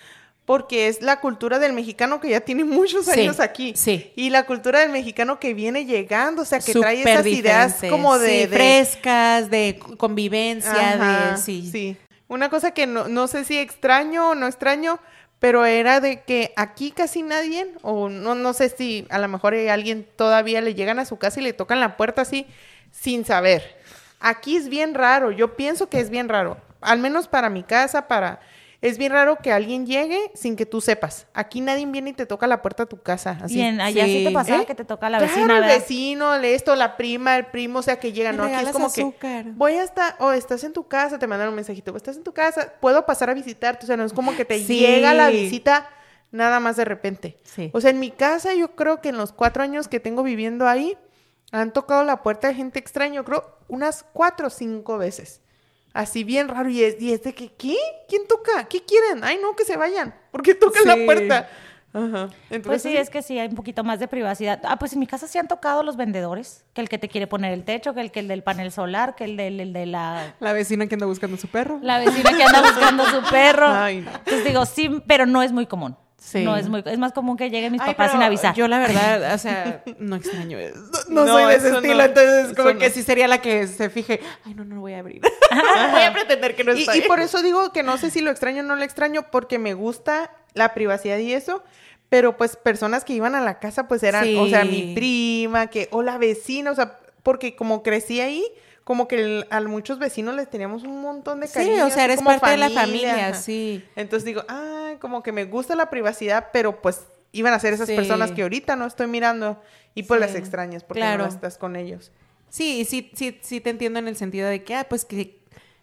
Porque 0.45 0.87
es 0.87 1.01
la 1.01 1.19
cultura 1.19 1.59
del 1.59 1.73
mexicano 1.73 2.21
que 2.21 2.29
ya 2.29 2.39
tiene 2.39 2.63
muchos 2.63 3.09
años 3.09 3.41
aquí. 3.41 3.73
Sí. 3.75 4.13
Y 4.15 4.29
la 4.29 4.45
cultura 4.45 4.79
del 4.79 4.91
mexicano 4.91 5.41
que 5.41 5.53
viene 5.53 5.83
llegando, 5.83 6.43
o 6.43 6.45
sea, 6.45 6.59
que 6.59 6.71
trae 6.71 7.01
esas 7.01 7.25
ideas 7.25 7.79
como 7.89 8.17
de, 8.17 8.47
frescas, 8.47 9.49
de 9.49 9.77
convivencia, 9.97 11.31
de 11.31 11.37
sí. 11.37 11.69
Sí. 11.69 11.97
Una 12.29 12.49
cosa 12.49 12.71
que 12.71 12.87
no, 12.87 13.09
no 13.09 13.27
sé 13.27 13.43
si 13.43 13.57
extraño 13.57 14.29
o 14.29 14.35
no 14.35 14.47
extraño, 14.47 14.99
pero 15.39 15.65
era 15.65 15.99
de 15.99 16.21
que 16.21 16.53
aquí 16.55 16.91
casi 16.91 17.21
nadie, 17.21 17.73
o 17.81 18.09
no, 18.09 18.35
no 18.35 18.53
sé 18.53 18.69
si 18.69 19.05
a 19.09 19.19
lo 19.19 19.27
mejor 19.27 19.53
alguien 19.53 20.07
todavía 20.15 20.61
le 20.61 20.73
llegan 20.73 20.99
a 20.99 21.05
su 21.05 21.17
casa 21.17 21.39
y 21.39 21.43
le 21.43 21.53
tocan 21.53 21.79
la 21.79 21.97
puerta 21.97 22.23
así 22.23 22.47
sin 22.91 23.25
saber. 23.25 23.77
Aquí 24.19 24.57
es 24.57 24.67
bien 24.67 24.95
raro, 24.95 25.31
yo 25.31 25.55
pienso 25.55 25.89
que 25.89 25.99
es 25.99 26.09
bien 26.09 26.27
raro, 26.27 26.57
al 26.81 26.99
menos 26.99 27.27
para 27.27 27.49
mi 27.49 27.63
casa, 27.63 28.07
para 28.07 28.39
es 28.81 28.97
bien 28.97 29.11
raro 29.11 29.37
que 29.37 29.51
alguien 29.51 29.87
llegue 29.87 30.31
sin 30.35 30.55
que 30.55 30.65
tú 30.65 30.81
sepas. 30.81 31.25
Aquí 31.33 31.61
nadie 31.61 31.85
viene 31.87 32.11
y 32.11 32.13
te 32.13 32.27
toca 32.27 32.45
la 32.45 32.61
puerta 32.61 32.83
de 32.83 32.87
tu 32.87 33.01
casa. 33.01 33.39
Así. 33.41 33.55
Bien, 33.55 33.81
allá 33.81 34.05
sí, 34.05 34.23
te 34.25 34.31
pasaba 34.31 34.61
¿Eh? 34.61 34.65
que 34.65 34.75
te 34.75 34.85
toca 34.85 35.09
la 35.09 35.19
vecina. 35.19 35.57
el 35.57 35.63
vecino, 35.63 36.35
esto, 36.35 36.75
la 36.75 36.95
prima, 36.95 37.37
el 37.37 37.47
primo, 37.47 37.79
o 37.79 37.81
sea, 37.81 37.99
que 37.99 38.13
llegan, 38.13 38.37
¿no? 38.37 38.43
Aquí 38.43 38.65
es 38.65 38.69
como 38.69 38.91
que 38.91 39.43
voy 39.55 39.73
a 39.73 39.83
estar, 39.83 40.15
o 40.19 40.31
estás 40.31 40.63
en 40.63 40.73
tu 40.73 40.87
casa, 40.87 41.17
te 41.17 41.25
mandan 41.25 41.49
un 41.49 41.55
mensajito, 41.55 41.95
estás 41.95 42.17
en 42.17 42.23
tu 42.23 42.33
casa, 42.33 42.73
puedo 42.79 43.05
pasar 43.05 43.31
a 43.31 43.33
visitarte. 43.33 43.85
O 43.85 43.87
sea, 43.87 43.97
no 43.97 44.03
es 44.03 44.13
como 44.13 44.35
que 44.35 44.45
te 44.45 44.63
llega 44.63 45.13
la 45.13 45.29
visita 45.29 45.89
nada 46.31 46.59
más 46.59 46.75
de 46.75 46.85
repente. 46.85 47.37
O 47.73 47.81
sea, 47.81 47.89
en 47.89 47.99
mi 47.99 48.11
casa 48.11 48.53
yo 48.53 48.75
creo 48.75 49.01
que 49.01 49.09
en 49.09 49.17
los 49.17 49.31
cuatro 49.31 49.63
años 49.63 49.87
que 49.87 49.99
tengo 49.99 50.21
viviendo 50.21 50.67
ahí, 50.67 50.97
han 51.51 51.71
tocado 51.71 52.03
la 52.03 52.21
puerta 52.23 52.49
de 52.49 52.55
gente 52.55 52.77
extraña, 52.77 53.23
creo, 53.23 53.57
unas 53.67 54.03
cuatro 54.13 54.47
o 54.47 54.49
cinco 54.49 54.97
veces. 54.97 55.41
Así 55.97 56.23
bien 56.23 56.47
raro. 56.47 56.69
Y 56.69 56.83
es, 56.83 57.01
y 57.01 57.11
es 57.11 57.23
de 57.23 57.33
que, 57.33 57.51
¿qué? 57.53 57.75
¿Quién 58.07 58.27
toca? 58.27 58.65
¿Qué 58.65 58.83
quieren? 58.83 59.23
Ay, 59.23 59.39
no, 59.41 59.55
que 59.55 59.65
se 59.65 59.75
vayan. 59.77 60.13
¿Por 60.29 60.43
qué 60.43 60.53
tocan 60.53 60.85
la 60.85 60.95
puerta? 60.95 61.49
Ajá. 61.91 62.29
pues 62.63 62.83
sí, 62.83 62.95
es 62.95 63.09
que 63.09 63.23
sí, 63.23 63.39
hay 63.39 63.47
un 63.47 63.55
poquito 63.55 63.83
más 63.83 63.99
de 63.99 64.07
privacidad. 64.07 64.61
Ah, 64.65 64.77
pues 64.77 64.93
en 64.93 64.99
mi 64.99 65.07
casa 65.07 65.27
sí 65.27 65.39
han 65.39 65.47
tocado 65.47 65.81
los 65.81 65.97
vendedores, 65.97 66.65
que 66.75 66.81
el 66.81 66.89
que 66.89 66.99
te 66.99 67.09
quiere 67.09 67.25
poner 67.25 67.51
el 67.51 67.63
techo, 67.63 67.95
que 67.95 68.01
el, 68.01 68.11
que 68.11 68.19
el 68.19 68.27
del 68.27 68.43
panel 68.43 68.71
solar, 68.71 69.15
que 69.15 69.23
el 69.23 69.37
del 69.37 69.73
de 69.73 69.85
la... 69.87 70.35
La 70.39 70.53
vecina 70.53 70.85
que 70.85 70.93
anda 70.93 71.07
buscando 71.07 71.35
su 71.35 71.47
perro. 71.47 71.79
La 71.81 71.97
vecina 71.97 72.31
que 72.37 72.43
anda 72.43 72.61
buscando 72.61 73.03
su 73.05 73.23
perro. 73.31 73.67
Ay, 73.67 74.01
no. 74.01 74.11
Entonces 74.11 74.45
digo, 74.45 74.67
sí, 74.67 75.01
pero 75.07 75.25
no 75.25 75.41
es 75.41 75.51
muy 75.51 75.65
común. 75.65 75.97
No 76.33 76.57
es 76.57 76.67
muy, 76.67 76.83
es 76.85 76.97
más 76.97 77.13
común 77.13 77.37
que 77.37 77.49
lleguen 77.49 77.71
mis 77.71 77.81
papás 77.81 78.11
sin 78.11 78.21
avisar. 78.21 78.55
Yo 78.55 78.67
la 78.67 78.79
verdad, 78.79 79.33
o 79.35 79.37
sea, 79.37 79.83
no 79.99 80.15
extraño 80.15 80.57
eso. 80.57 80.79
No, 81.09 81.27
soy 81.27 81.45
de 81.45 81.55
ese 81.55 81.69
estilo, 81.69 82.03
entonces 82.03 82.55
como 82.55 82.77
que 82.77 82.89
sí 82.89 83.03
sería 83.03 83.27
la 83.27 83.39
que 83.39 83.67
se 83.67 83.89
fije, 83.89 84.19
ay 84.43 84.53
no, 84.53 84.65
no 84.65 84.81
voy 84.81 84.93
a 84.93 84.99
abrir. 84.99 85.21
voy 85.91 86.01
a 86.01 86.13
pretender 86.13 86.55
que 86.55 86.63
no 86.63 86.71
estoy. 86.71 86.99
Y, 86.99 86.99
y 87.03 87.07
por 87.07 87.19
eso 87.19 87.41
digo 87.41 87.71
que 87.71 87.83
no 87.83 87.97
sé 87.97 88.09
si 88.09 88.21
lo 88.21 88.31
extraño 88.31 88.61
o 88.61 88.65
no 88.65 88.75
lo 88.75 88.83
extraño, 88.83 89.27
porque 89.31 89.59
me 89.59 89.73
gusta 89.73 90.31
la 90.53 90.73
privacidad 90.73 91.17
y 91.19 91.33
eso, 91.33 91.63
pero 92.09 92.35
pues 92.35 92.55
personas 92.55 93.05
que 93.05 93.13
iban 93.13 93.35
a 93.35 93.41
la 93.41 93.59
casa 93.59 93.87
pues 93.87 94.01
eran, 94.03 94.35
o 94.37 94.47
sea, 94.47 94.65
mi 94.65 94.95
prima, 94.95 95.67
que, 95.67 95.87
o 95.91 96.01
la 96.01 96.17
vecina, 96.17 96.71
o 96.71 96.75
sea, 96.75 96.97
porque 97.21 97.55
como 97.55 97.83
crecí 97.83 98.21
ahí, 98.21 98.43
como 98.83 99.07
que 99.07 99.45
a 99.49 99.59
muchos 99.61 99.99
vecinos 99.99 100.33
les 100.35 100.49
teníamos 100.49 100.83
un 100.83 101.01
montón 101.01 101.41
de 101.41 101.49
cariño. 101.49 101.75
Sí, 101.75 101.81
o 101.81 101.89
sea, 101.89 102.05
eres 102.05 102.21
parte 102.21 102.51
de 102.51 102.57
la 102.57 102.69
familia, 102.69 103.33
sí. 103.33 103.83
Entonces 103.97 104.23
digo, 104.23 104.43
ay, 104.87 104.97
como 104.97 105.23
que 105.23 105.31
me 105.31 105.45
gusta 105.45 105.75
la 105.75 105.89
privacidad, 105.89 106.49
pero 106.51 106.81
pues 106.81 107.01
iban 107.31 107.53
a 107.53 107.59
ser 107.59 107.73
esas 107.73 107.89
personas 107.89 108.31
que 108.31 108.41
ahorita 108.41 108.75
no 108.75 108.85
estoy 108.85 109.07
mirando 109.07 109.61
y 109.93 110.03
pues 110.03 110.19
las 110.19 110.35
extrañas 110.35 110.83
porque 110.83 111.01
no 111.17 111.25
estás 111.25 111.57
con 111.57 111.75
ellos. 111.75 112.11
Sí, 112.49 112.85
sí, 112.85 113.11
sí, 113.13 113.37
sí 113.41 113.59
te 113.59 113.69
entiendo 113.69 113.99
en 113.99 114.07
el 114.07 114.15
sentido 114.15 114.47
de 114.47 114.63
que, 114.63 114.75
ah, 114.75 114.85
pues 114.89 115.05
que, 115.05 115.39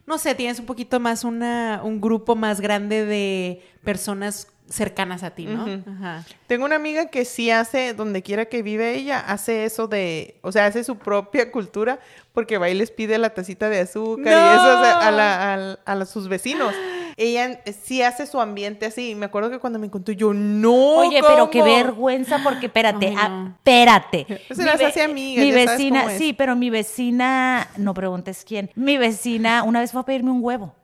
no 0.07 0.19
sé, 0.19 0.35
tienes 0.35 0.59
un 0.59 0.67
poquito 0.67 0.99
más 0.99 1.25
una, 1.25 1.81
un 1.85 2.01
grupo 2.01 2.37
más 2.37 2.61
grande 2.61 3.05
de 3.05 3.63
personas 3.85 4.49
cercanas 4.69 5.23
a 5.23 5.31
ti, 5.31 5.47
¿no? 5.47 5.67
Ajá. 5.87 6.25
Tengo 6.47 6.65
una 6.65 6.77
amiga 6.77 7.07
que 7.07 7.27
sí 7.27 7.51
hace, 7.51 7.93
donde 7.93 8.23
quiera 8.23 8.47
que 8.47 8.63
vive 8.63 8.95
ella, 8.95 9.21
hace 9.21 9.67
eso 9.67 9.89
de, 9.89 10.39
o 10.41 10.53
sea, 10.53 10.67
hace 10.67 10.85
su 10.85 10.97
propia 10.97 11.53
cultura, 11.53 12.01
porque 12.33 12.57
va 12.57 12.71
y 12.71 12.75
les 12.75 12.91
pide 12.91 13.19
la 13.19 13.31
tacita 13.31 13.69
de 13.69 13.81
azúcar 13.81 14.27
y 14.27 14.29
eso 14.31 14.69
a, 14.69 15.77
a, 15.85 16.05
sus 16.07 16.29
vecinos. 16.29 16.75
Ella 17.17 17.61
sí 17.83 18.03
hace 18.03 18.27
su 18.27 18.41
ambiente 18.41 18.87
así. 18.87 19.15
Me 19.15 19.27
acuerdo 19.27 19.51
que 19.51 19.59
cuando 19.59 19.79
me 19.79 19.91
contó 19.91 20.13
yo, 20.13 20.33
no. 20.35 20.73
Oye, 20.73 21.21
pero 21.27 21.51
qué 21.51 21.63
vergüenza, 21.63 22.41
porque 22.43 22.67
espérate, 22.67 23.15
ah, 23.17 23.53
espérate. 23.57 24.27
Se 24.51 24.65
las 24.65 24.81
hace. 24.81 25.09
Mi 25.09 25.51
vecina, 25.53 26.11
sí, 26.11 26.33
pero 26.33 26.57
mi 26.57 26.71
vecina, 26.71 27.69
no 27.77 27.95
preguntes 27.95 28.45
quién. 28.47 28.71
Mi 28.75 28.97
vecina 28.97 29.63
una 29.63 29.81
vez 29.81 29.93
fue 29.93 30.01
a 30.01 30.05
pedirme 30.05 30.31
un 30.31 30.43
huevo. 30.43 30.75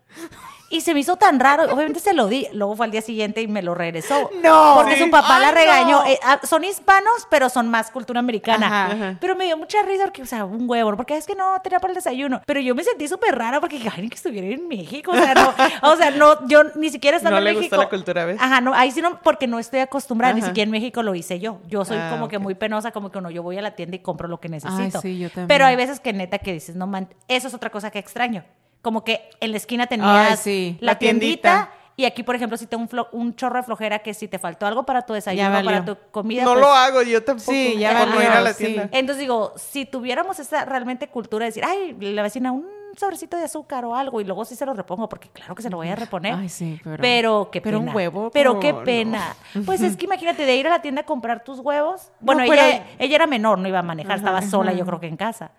Y 0.73 0.83
se 0.83 0.95
me 0.95 1.01
hizo 1.01 1.17
tan 1.17 1.41
raro, 1.41 1.65
obviamente 1.65 1.99
se 1.99 2.15
lo 2.15 2.29
di, 2.29 2.47
luego 2.53 2.77
fue 2.77 2.87
al 2.87 2.93
día 2.93 3.03
siguiente 3.03 3.43
y 3.43 3.49
me 3.49 3.61
lo 3.61 3.75
regresó. 3.75 4.31
No. 4.41 4.75
Porque 4.77 4.97
su 4.97 5.11
papá 5.11 5.41
la 5.41 5.51
regañó. 5.51 6.07
Eh, 6.07 6.19
ah, 6.23 6.39
son 6.45 6.63
hispanos, 6.63 7.27
pero 7.29 7.49
son 7.49 7.69
más 7.69 7.91
cultura 7.91 8.21
americana. 8.21 9.19
Pero 9.21 9.35
me 9.35 9.47
dio 9.47 9.57
mucha 9.57 9.83
risa 9.83 10.05
porque, 10.05 10.23
o 10.23 10.27
sea, 10.27 10.45
un 10.45 10.71
huevo, 10.71 10.97
porque 10.97 11.17
es 11.17 11.27
que 11.27 11.35
no 11.35 11.61
tenía 11.61 11.81
para 11.81 11.91
el 11.91 11.97
desayuno. 11.97 12.41
Pero 12.47 12.61
yo 12.61 12.77
me 12.77 12.85
sentí 12.85 13.09
súper 13.09 13.37
rara 13.37 13.61
porque, 13.61 13.81
ay, 13.97 14.09
que 14.09 14.15
estuviera 14.15 14.47
en 14.47 14.69
México. 14.69 15.11
O 15.11 15.17
sea, 15.17 15.35
no, 15.35 15.53
o 15.91 15.97
sea, 15.97 16.13
no, 16.13 16.47
yo 16.47 16.63
ni 16.77 16.89
siquiera 16.91 17.17
estaba 17.17 17.39
en 17.39 17.45
México. 17.45 17.75
No 17.75 17.83
le 17.83 17.85
la 17.85 17.91
cultura, 17.91 18.25
¿ves? 18.25 18.41
Ajá, 18.41 18.61
no, 18.61 18.73
ahí 18.73 18.93
sí 18.93 19.03
no, 19.03 19.21
porque 19.23 19.49
no 19.49 19.59
estoy 19.59 19.81
acostumbrada, 19.81 20.35
ni 20.35 20.43
siquiera 20.43 20.69
en 20.69 20.71
México 20.71 21.03
lo 21.03 21.17
hice 21.17 21.41
yo. 21.41 21.59
Yo 21.67 21.85
soy 21.85 21.99
ah, 21.99 22.11
como 22.13 22.29
que 22.29 22.39
muy 22.39 22.55
penosa, 22.55 22.93
como 22.93 23.11
que 23.11 23.21
no, 23.21 23.31
yo 23.31 23.43
voy 23.43 23.59
a 23.59 23.63
la 23.63 23.73
tienda 23.73 23.97
y 23.97 23.99
compro 23.99 24.29
lo 24.29 24.39
que 24.39 24.49
necesito. 24.49 25.01
sí, 25.01 25.19
yo 25.19 25.31
también. 25.31 25.49
Pero 25.49 25.67
hay 25.67 25.75
veces 25.75 25.99
que 25.99 26.13
neta 26.13 26.39
que 26.39 26.53
dices, 26.53 26.77
no, 26.77 26.87
man, 26.87 27.09
eso 27.27 27.49
es 27.49 27.55
otra 27.55 27.71
cosa 27.71 27.91
que 27.91 27.99
extraño 27.99 28.45
como 28.83 29.05
que 29.05 29.31
en 29.41 29.51
la 29.51 29.57
esquina 29.57 29.87
tenías 29.87 30.47
la, 30.81 30.99
tiendita. 30.99 31.71
Y 31.97 32.07
aquí, 32.07 32.23
por 32.23 32.35
ejemplo, 32.35 32.57
si 32.57 32.67
tengo 32.67 32.83
un, 32.83 33.07
un, 33.13 33.37
chorro 33.37 33.57
de 33.57 33.63
flojera 33.63 33.99
que 33.99 34.15
si 34.15 34.27
te 34.27 34.39
faltó 34.39 34.65
algo 34.65 34.85
para 34.85 35.03
tu 35.03 35.13
desayuno, 35.13 35.63
para 35.63 35.85
tu 35.85 35.99
comida. 36.11 36.45
No 36.45 36.53
pues 36.53 36.63
lo 36.63 36.73
hago, 36.73 37.03
yo 37.03 37.23
tampoco. 37.23 37.53
Sí, 37.53 37.77
ya 37.79 38.07
no 38.07 38.23
ir 38.23 38.29
a 38.29 38.41
la 38.41 38.55
tienda. 38.55 38.89
Entonces 38.93 39.19
digo, 39.19 39.53
si 39.57 39.85
tuviéramos 39.85 40.39
esa 40.39 40.65
realmente 40.65 41.09
cultura 41.09 41.45
de 41.45 41.51
decir, 41.51 41.63
ay, 41.63 41.95
la 42.01 42.23
vecina, 42.23 42.53
un 42.53 42.67
sobrecito 42.97 43.37
de 43.37 43.45
azúcar 43.45 43.85
o 43.85 43.95
algo 43.95 44.21
y 44.21 44.25
luego 44.25 44.45
sí 44.45 44.57
se 44.57 44.67
lo 44.67 44.73
repongo 44.75 45.09
porque 45.09 45.29
claro 45.29 45.55
que 45.55 45.63
se 45.63 45.69
lo 45.71 45.77
voy 45.77 45.89
a 45.89 45.97
reponer. 45.97 46.35
Ay, 46.35 46.49
sí, 46.49 46.81
pero, 46.83 47.03
pero 47.03 47.51
qué 47.53 47.61
pena. 47.61 47.79
Pero 47.79 47.91
un 47.91 47.95
huevo. 47.95 48.31
Pero 48.31 48.61
qué 48.61 48.73
pena. 48.73 49.37
Pues 49.67 49.83
es 49.83 49.97
que 49.97 50.07
imagínate 50.07 50.47
de 50.47 50.57
ir 50.57 50.67
a 50.67 50.71
la 50.71 50.81
tienda 50.81 51.03
a 51.03 51.05
comprar 51.05 51.45
tus 51.45 51.59
huevos. 51.59 52.11
Bueno, 52.21 52.43
ella, 52.45 52.87
ella 52.99 53.15
era 53.17 53.27
menor, 53.27 53.59
no 53.59 53.69
iba 53.69 53.81
a 53.81 53.83
manejar, 53.83 54.19
estaba 54.19 54.41
sola, 54.43 54.73
yo 54.73 54.87
creo 54.87 55.01
que 55.01 55.07
en 55.07 55.17
casa. 55.17 55.51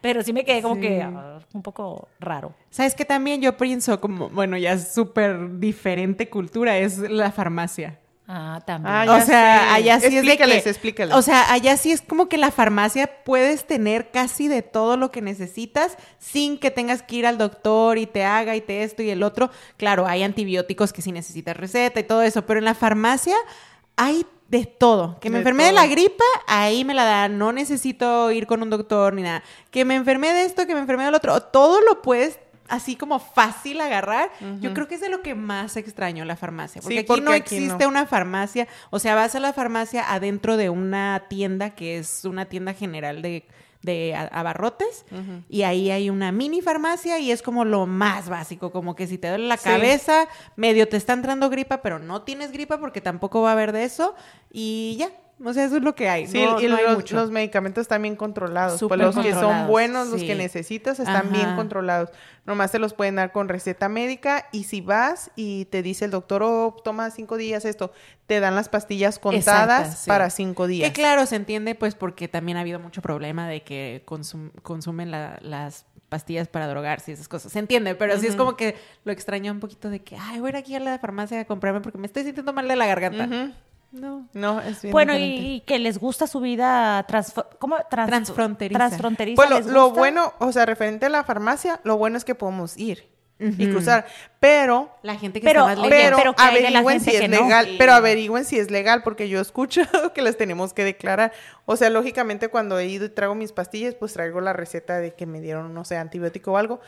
Pero 0.00 0.22
sí 0.22 0.32
me 0.32 0.44
quedé 0.44 0.62
como 0.62 0.80
que 0.80 1.02
ah, 1.02 1.38
un 1.52 1.62
poco 1.62 2.08
raro. 2.18 2.54
¿Sabes 2.70 2.94
que 2.94 3.04
También 3.04 3.42
yo 3.42 3.56
pienso 3.56 4.00
como, 4.00 4.28
bueno, 4.30 4.56
ya 4.56 4.72
es 4.72 4.94
súper 4.94 5.58
diferente 5.58 6.28
cultura, 6.28 6.78
es 6.78 6.98
la 6.98 7.32
farmacia. 7.32 7.98
Ah, 8.32 8.60
también. 8.64 8.94
Ah, 8.94 9.06
o 9.08 9.20
sea, 9.26 9.74
allá 9.74 9.98
sí 9.98 10.16
explícales, 10.16 10.64
es 10.64 10.80
de 10.80 11.14
O 11.14 11.20
sea, 11.20 11.52
allá 11.52 11.76
sí 11.76 11.90
es 11.90 12.00
como 12.00 12.28
que 12.28 12.38
la 12.38 12.52
farmacia 12.52 13.10
puedes 13.24 13.66
tener 13.66 14.12
casi 14.12 14.46
de 14.46 14.62
todo 14.62 14.96
lo 14.96 15.10
que 15.10 15.20
necesitas 15.20 15.96
sin 16.20 16.56
que 16.56 16.70
tengas 16.70 17.02
que 17.02 17.16
ir 17.16 17.26
al 17.26 17.38
doctor 17.38 17.98
y 17.98 18.06
te 18.06 18.22
haga 18.22 18.54
y 18.54 18.60
te 18.60 18.84
esto 18.84 19.02
y 19.02 19.10
el 19.10 19.24
otro. 19.24 19.50
Claro, 19.76 20.06
hay 20.06 20.22
antibióticos 20.22 20.92
que 20.92 21.02
sí 21.02 21.10
necesitas 21.10 21.56
receta 21.56 21.98
y 21.98 22.04
todo 22.04 22.22
eso, 22.22 22.46
pero 22.46 22.60
en 22.60 22.66
la 22.66 22.74
farmacia 22.74 23.34
hay 24.00 24.24
de 24.48 24.64
todo. 24.64 25.20
Que 25.20 25.28
me 25.28 25.38
enfermé 25.38 25.64
de 25.64 25.72
la 25.72 25.86
gripa, 25.86 26.24
ahí 26.46 26.84
me 26.84 26.94
la 26.94 27.04
dan. 27.04 27.38
No 27.38 27.52
necesito 27.52 28.32
ir 28.32 28.46
con 28.46 28.62
un 28.62 28.70
doctor 28.70 29.12
ni 29.12 29.22
nada. 29.22 29.42
Que 29.70 29.84
me 29.84 29.94
enfermé 29.94 30.32
de 30.32 30.44
esto, 30.44 30.66
que 30.66 30.74
me 30.74 30.80
enfermé 30.80 31.04
del 31.04 31.14
otro. 31.14 31.40
Todo 31.42 31.80
lo 31.82 32.00
puedes 32.00 32.38
así 32.66 32.96
como 32.96 33.18
fácil 33.18 33.80
agarrar. 33.80 34.30
Yo 34.60 34.72
creo 34.72 34.88
que 34.88 34.94
es 34.94 35.02
de 35.02 35.10
lo 35.10 35.20
que 35.20 35.34
más 35.34 35.76
extraño 35.76 36.24
la 36.24 36.36
farmacia. 36.36 36.80
Porque 36.80 37.00
aquí 37.00 37.20
no 37.20 37.34
existe 37.34 37.86
una 37.86 38.06
farmacia. 38.06 38.66
O 38.88 38.98
sea, 38.98 39.14
vas 39.14 39.34
a 39.34 39.40
la 39.40 39.52
farmacia 39.52 40.10
adentro 40.10 40.56
de 40.56 40.70
una 40.70 41.26
tienda 41.28 41.70
que 41.74 41.98
es 41.98 42.24
una 42.24 42.46
tienda 42.46 42.72
general 42.72 43.20
de 43.20 43.44
de 43.82 44.14
abarrotes 44.14 45.04
y 45.48 45.62
ahí 45.62 45.90
hay 45.90 46.10
una 46.10 46.32
mini 46.32 46.60
farmacia 46.60 47.18
y 47.18 47.30
es 47.30 47.42
como 47.42 47.64
lo 47.64 47.86
más 47.86 48.28
básico, 48.28 48.72
como 48.72 48.94
que 48.94 49.06
si 49.06 49.16
te 49.16 49.28
duele 49.28 49.46
la 49.46 49.56
cabeza, 49.56 50.28
medio 50.56 50.88
te 50.88 50.96
está 50.96 51.14
entrando 51.14 51.48
gripa, 51.48 51.80
pero 51.80 51.98
no 51.98 52.22
tienes 52.22 52.52
gripa 52.52 52.78
porque 52.78 53.00
tampoco 53.00 53.42
va 53.42 53.50
a 53.50 53.52
haber 53.52 53.72
de 53.72 53.84
eso 53.84 54.14
y 54.52 54.96
ya, 54.98 55.10
o 55.42 55.52
sea, 55.54 55.64
eso 55.64 55.76
es 55.76 55.82
lo 55.82 55.94
que 55.94 56.08
hay. 56.08 56.26
Sí, 56.26 56.38
y 56.38 56.68
los, 56.68 57.30
medicamentos 57.30 57.82
están 57.82 58.02
bien 58.02 58.16
controlados. 58.16 58.80
Pues 58.86 59.00
los 59.00 59.16
que 59.16 59.32
son 59.32 59.66
buenos, 59.66 60.08
los 60.08 60.22
que 60.22 60.34
necesitas, 60.34 61.00
están 61.00 61.32
bien 61.32 61.56
controlados. 61.56 62.10
Nomás 62.44 62.72
te 62.72 62.78
los 62.78 62.94
pueden 62.94 63.16
dar 63.16 63.32
con 63.32 63.48
receta 63.48 63.88
médica 63.88 64.46
y 64.52 64.64
si 64.64 64.80
vas 64.80 65.30
y 65.36 65.66
te 65.66 65.82
dice 65.82 66.06
el 66.06 66.10
doctor, 66.10 66.42
oh, 66.42 66.76
toma 66.84 67.10
cinco 67.10 67.36
días 67.36 67.64
esto, 67.64 67.92
te 68.26 68.40
dan 68.40 68.54
las 68.54 68.68
pastillas 68.68 69.18
contadas 69.18 70.04
para 70.06 70.30
cinco 70.30 70.66
días. 70.66 70.90
Que 70.90 70.94
claro, 70.94 71.24
se 71.26 71.36
entiende 71.36 71.74
pues 71.74 71.94
porque 71.94 72.28
también 72.28 72.58
ha 72.58 72.60
habido 72.62 72.80
mucho 72.80 73.02
problema 73.02 73.48
de 73.48 73.62
que 73.62 74.04
consumen 74.62 75.10
las 75.10 75.86
pastillas 76.08 76.48
para 76.48 76.66
drogarse 76.66 77.12
y 77.12 77.14
esas 77.14 77.28
cosas. 77.28 77.52
Se 77.52 77.58
entiende, 77.58 77.94
pero 77.94 78.18
sí 78.18 78.26
es 78.26 78.36
como 78.36 78.56
que 78.56 78.76
lo 79.04 79.12
extraña 79.12 79.52
un 79.52 79.60
poquito 79.60 79.88
de 79.88 80.00
que, 80.00 80.16
ay, 80.16 80.40
voy 80.40 80.48
a 80.48 80.50
ir 80.50 80.56
aquí 80.56 80.74
a 80.74 80.80
la 80.80 80.98
farmacia 80.98 81.40
a 81.40 81.44
comprarme 81.46 81.80
porque 81.80 81.98
me 81.98 82.06
estoy 82.06 82.24
sintiendo 82.24 82.52
mal 82.52 82.68
de 82.68 82.76
la 82.76 82.86
garganta. 82.86 83.54
No. 83.92 84.28
No, 84.32 84.60
es 84.60 84.82
bien 84.82 84.92
Bueno, 84.92 85.16
y, 85.16 85.62
que 85.66 85.78
les 85.78 85.98
gusta 85.98 86.26
su 86.26 86.40
vida 86.40 87.04
trans, 87.08 87.34
¿cómo? 87.58 87.76
transfronteriza. 87.88 88.78
Transfronteriza. 88.78 89.42
Pues 89.42 89.66
lo, 89.66 89.90
bueno, 89.90 90.32
o 90.38 90.52
sea, 90.52 90.66
referente 90.66 91.06
a 91.06 91.08
la 91.08 91.24
farmacia, 91.24 91.80
lo 91.82 91.96
bueno 91.96 92.16
es 92.16 92.24
que 92.24 92.34
podemos 92.34 92.76
ir 92.76 93.10
y 93.40 93.70
cruzar. 93.70 94.06
Pero. 94.38 94.90
La 95.02 95.16
gente 95.16 95.40
que 95.40 95.46
pero, 95.46 95.68
está 95.68 95.80
más 95.80 95.88
Pero, 95.88 96.16
pero 96.16 96.34
averigüen 96.36 97.00
si 97.00 97.16
es 97.16 97.28
legal. 97.28 97.68
Pero 97.78 97.92
averigüen 97.92 98.44
si 98.44 98.58
es 98.58 98.70
legal, 98.70 99.02
porque 99.02 99.28
yo 99.28 99.40
escucho 99.40 99.82
que 100.14 100.22
las 100.22 100.36
tenemos 100.36 100.72
que 100.72 100.84
declarar. 100.84 101.32
O 101.64 101.76
sea, 101.76 101.90
lógicamente, 101.90 102.48
cuando 102.48 102.78
he 102.78 102.86
ido 102.86 103.06
y 103.06 103.08
traigo 103.08 103.34
mis 103.34 103.52
pastillas, 103.52 103.94
pues 103.94 104.12
traigo 104.12 104.40
la 104.40 104.52
receta 104.52 104.98
de 104.98 105.14
que 105.14 105.26
me 105.26 105.40
dieron, 105.40 105.72
no 105.74 105.84
sé, 105.84 105.96
antibiótico 105.96 106.52
o 106.52 106.56
algo. 106.56 106.80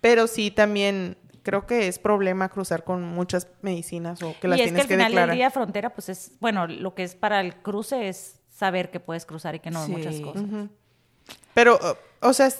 Pero 0.00 0.26
sí 0.26 0.50
también 0.50 1.16
creo 1.42 1.66
que 1.66 1.88
es 1.88 1.98
problema 1.98 2.48
cruzar 2.48 2.84
con 2.84 3.02
muchas 3.02 3.48
medicinas 3.62 4.22
o 4.22 4.34
que 4.40 4.48
las 4.48 4.58
tienes 4.58 4.86
que, 4.86 4.96
declarar. 4.96 4.98
Y 4.98 4.98
es 4.98 4.98
que 4.98 5.02
al 5.02 5.10
final 5.10 5.28
del 5.28 5.36
día 5.36 5.50
frontera, 5.50 5.90
pues 5.90 6.08
es, 6.08 6.32
bueno, 6.40 6.66
lo 6.66 6.94
que 6.94 7.04
es 7.04 7.14
para 7.14 7.40
el 7.40 7.56
cruce 7.56 8.08
es 8.08 8.40
saber 8.48 8.90
que 8.90 9.00
puedes 9.00 9.26
cruzar 9.26 9.54
y 9.54 9.60
que 9.60 9.70
no 9.70 9.86
muchas 9.88 10.20
cosas. 10.20 10.44
Pero, 11.54 11.78
o 12.20 12.32
sea, 12.32 12.50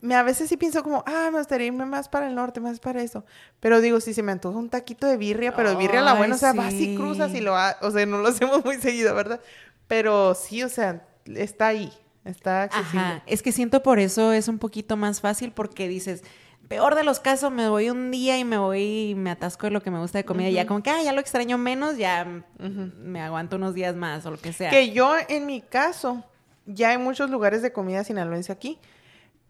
me, 0.00 0.14
a 0.14 0.22
veces 0.22 0.48
sí 0.48 0.56
pienso 0.56 0.82
como, 0.82 1.02
ah, 1.06 1.30
me 1.32 1.38
gustaría 1.38 1.66
irme 1.66 1.86
más 1.86 2.08
para 2.08 2.28
el 2.28 2.34
norte, 2.34 2.60
más 2.60 2.78
para 2.80 3.02
eso. 3.02 3.24
Pero 3.60 3.80
digo, 3.80 4.00
si 4.00 4.14
se 4.14 4.22
me 4.22 4.32
antoja 4.32 4.58
un 4.58 4.68
taquito 4.68 5.06
de 5.06 5.16
birria, 5.16 5.54
pero 5.54 5.70
de 5.70 5.76
birria 5.76 6.00
la 6.00 6.14
buena, 6.14 6.34
o 6.34 6.38
sea, 6.38 6.52
vas 6.52 6.74
y 6.74 6.94
cruzas 6.94 7.34
y 7.34 7.40
lo, 7.40 7.56
ha, 7.56 7.76
o 7.82 7.90
sea, 7.90 8.04
no 8.06 8.18
lo 8.18 8.28
hacemos 8.28 8.64
muy 8.64 8.76
seguido, 8.76 9.14
¿verdad? 9.14 9.40
Pero 9.88 10.34
sí, 10.34 10.62
o 10.62 10.68
sea, 10.68 11.06
está 11.26 11.68
ahí, 11.68 11.92
está 12.24 12.64
accesible. 12.64 13.00
Ajá, 13.00 13.22
es 13.26 13.42
que 13.42 13.52
siento 13.52 13.82
por 13.82 13.98
eso 13.98 14.32
es 14.32 14.48
un 14.48 14.58
poquito 14.58 14.96
más 14.96 15.20
fácil 15.20 15.52
porque 15.52 15.88
dices, 15.88 16.22
peor 16.68 16.94
de 16.94 17.04
los 17.04 17.20
casos, 17.20 17.52
me 17.52 17.68
voy 17.68 17.90
un 17.90 18.10
día 18.10 18.38
y 18.38 18.44
me 18.44 18.58
voy 18.58 19.10
y 19.10 19.14
me 19.14 19.30
atasco 19.30 19.66
de 19.66 19.70
lo 19.70 19.82
que 19.82 19.90
me 19.90 19.98
gusta 19.98 20.18
de 20.18 20.24
comida. 20.24 20.50
Ya 20.50 20.66
como 20.66 20.82
que, 20.82 20.90
ah, 20.90 21.02
ya 21.02 21.12
lo 21.12 21.20
extraño 21.20 21.58
menos, 21.58 21.96
ya 21.96 22.26
me 22.58 23.20
aguanto 23.20 23.56
unos 23.56 23.74
días 23.74 23.94
más 23.94 24.24
o 24.26 24.30
lo 24.30 24.38
que 24.38 24.52
sea. 24.52 24.70
Que 24.70 24.90
yo, 24.92 25.14
en 25.28 25.46
mi 25.46 25.60
caso, 25.60 26.24
ya 26.66 26.90
hay 26.90 26.98
muchos 26.98 27.30
lugares 27.30 27.62
de 27.62 27.72
comida 27.72 28.04
sinaloense 28.04 28.52
aquí. 28.52 28.78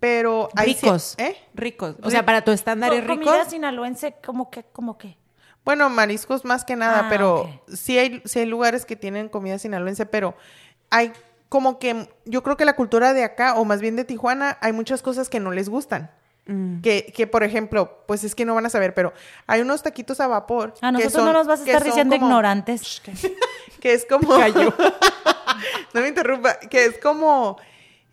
Pero 0.01 0.51
hay 0.55 0.75
ricos, 0.75 1.15
¿eh? 1.17 1.37
Ricos. 1.55 1.97
O 2.03 2.11
sea, 2.11 2.27
para 2.27 2.43
tu 2.43 2.51
estándar 2.51 2.93
es 2.93 3.07
rico. 3.07 3.25
Comida 3.25 3.49
sinaloense, 3.49 4.17
como 4.25 4.51
que, 4.51 4.65
como 4.65 4.99
que. 4.99 5.17
Bueno, 5.65 5.89
mariscos 5.89 6.45
más 6.45 6.65
que 6.65 6.77
nada, 6.77 7.07
ah, 7.07 7.07
pero 7.09 7.49
sí, 7.69 7.97
hay, 7.97 8.21
sí 8.27 8.41
hay 8.41 8.47
lugares 8.47 8.85
que 8.85 8.97
tienen 8.97 9.31
comida 9.31 9.59
sinaloense, 9.59 10.05
pero 10.05 10.37
hay 10.91 11.11
como 11.49 11.79
que 11.79 12.09
yo 12.27 12.43
creo 12.43 12.57
que 12.59 12.67
la 12.67 12.77
cultura 12.77 13.15
de 13.15 13.25
acá, 13.25 13.55
o 13.55 13.65
más 13.65 13.81
bien 13.81 13.97
de 13.97 14.05
Tijuana, 14.05 14.59
hay 14.61 14.73
muchas 14.73 15.01
cosas 15.01 15.31
que 15.31 15.41
no 15.41 15.53
les 15.53 15.71
gustan. 15.71 16.11
Mm. 16.47 16.83
Que, 16.83 17.13
que, 17.15 17.27
por 17.27 17.43
ejemplo, 17.43 18.05
pues 18.07 18.23
es 18.23 18.35
que 18.35 18.45
no 18.45 18.55
van 18.55 18.67
a 18.67 18.71
saber, 18.71 18.93
pero 18.95 19.13
hay 19.47 19.63
unos 19.63 19.83
taquitos 19.83 20.21
a 20.21 20.27
vapor. 20.27 20.75
A 20.83 20.93
nosotros 20.93 21.25
no 21.25 21.33
nos 21.33 21.47
vas 21.47 21.61
a 21.61 21.65
estar 21.65 21.83
diciendo 21.83 22.15
ignorantes. 22.15 23.03
Que, 23.81 23.93
es 23.93 24.07
como. 24.07 24.39
no 25.95 26.01
me 26.01 26.09
interrumpa. 26.09 26.59
Que 26.59 26.87
es 26.87 26.99
como. 26.99 27.59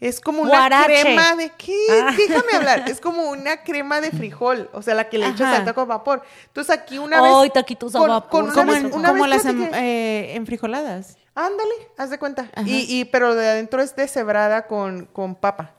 Es 0.02 0.20
como 0.20 0.42
una 0.42 0.84
crema 0.84 1.36
de. 1.36 1.52
¿Qué? 1.58 1.78
Ah. 1.90 2.14
Déjame 2.18 2.54
hablar. 2.56 2.90
Es 2.90 3.00
como 3.00 3.30
una 3.30 3.64
crema 3.64 4.02
de 4.02 4.12
frijol. 4.12 4.70
O 4.74 4.82
sea, 4.82 4.96
la 4.96 5.08
que 5.08 5.18
le 5.18 5.28
echas 5.28 5.60
al 5.60 5.64
taco 5.64 5.82
a 5.82 5.86
vapor. 5.86 6.24
Entonces 6.48 6.76
aquí 6.76 6.98
una 6.98 7.22
vez. 7.22 7.32
¡Ay, 7.34 7.50
taquitos 7.52 7.96
a 7.96 8.00
vapor! 8.00 8.52
como, 8.52 9.28
las 9.28 9.46
eh, 9.46 10.34
enfrijoladas. 10.36 11.18
Ándale, 11.36 11.74
haz 11.98 12.10
de 12.10 12.20
cuenta. 12.20 12.50
Y, 12.66 13.00
y, 13.00 13.06
pero 13.06 13.34
de 13.34 13.48
adentro 13.48 13.82
es 13.82 13.96
deshebrada 13.96 14.68
con, 14.68 15.06
con 15.06 15.36
papa 15.36 15.76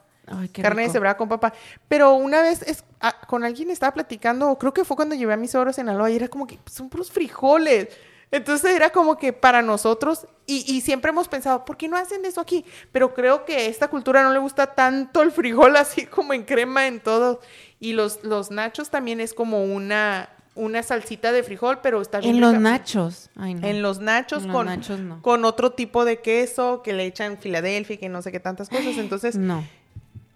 carne 0.51 0.83
de 0.83 0.89
cebra 0.89 1.17
con 1.17 1.29
papá. 1.29 1.53
Pero 1.87 2.13
una 2.13 2.41
vez 2.41 2.61
es, 2.63 2.83
ah, 3.01 3.15
con 3.27 3.43
alguien 3.43 3.69
estaba 3.69 3.93
platicando, 3.93 4.57
creo 4.57 4.73
que 4.73 4.85
fue 4.85 4.95
cuando 4.95 5.15
llevé 5.15 5.33
a 5.33 5.37
mis 5.37 5.53
ogros 5.55 5.77
en 5.77 5.89
Aloha, 5.89 6.11
y 6.11 6.15
era 6.15 6.27
como 6.27 6.47
que 6.47 6.59
son 6.65 6.89
puros 6.89 7.11
frijoles. 7.11 7.89
Entonces 8.33 8.75
era 8.75 8.89
como 8.89 9.15
que 9.15 9.31
para 9.31 9.61
nosotros, 9.61 10.25
y, 10.47 10.81
siempre 10.81 11.11
hemos 11.11 11.27
pensado, 11.27 11.63
¿por 11.65 11.77
qué 11.77 11.87
no 11.87 11.95
hacen 11.95 12.25
eso 12.25 12.41
aquí? 12.41 12.65
Pero 12.91 13.13
creo 13.13 13.45
que 13.45 13.55
a 13.55 13.65
esta 13.65 13.89
cultura 13.89 14.23
no 14.23 14.33
le 14.33 14.39
gusta 14.39 14.73
tanto 14.73 15.21
el 15.21 15.31
frijol 15.31 15.75
así 15.77 16.07
como 16.07 16.33
en 16.33 16.43
crema 16.43 16.87
en 16.87 16.99
todo. 16.99 17.41
Y 17.79 17.93
los, 17.93 18.23
los 18.23 18.49
nachos 18.49 18.89
también 18.89 19.21
es 19.21 19.35
como 19.35 19.63
una, 19.63 20.29
una 20.55 20.81
salsita 20.81 21.31
de 21.31 21.43
frijol, 21.43 21.79
pero 21.83 22.01
está 22.01 22.19
bien. 22.19 22.35
En 22.35 22.41
los 22.41 22.55
nachos. 22.55 23.29
En 23.37 23.83
los 23.83 23.99
nachos, 23.99 24.47
con, 24.47 24.67
con 25.21 25.45
otro 25.45 25.73
tipo 25.73 26.03
de 26.03 26.19
queso 26.21 26.81
que 26.81 26.93
le 26.93 27.05
echan 27.05 27.37
Filadelfia 27.37 27.93
y 27.93 27.97
que 27.99 28.09
no 28.09 28.23
sé 28.23 28.31
qué 28.31 28.39
tantas 28.39 28.67
cosas. 28.67 28.97
Entonces, 28.97 29.35
no. 29.35 29.63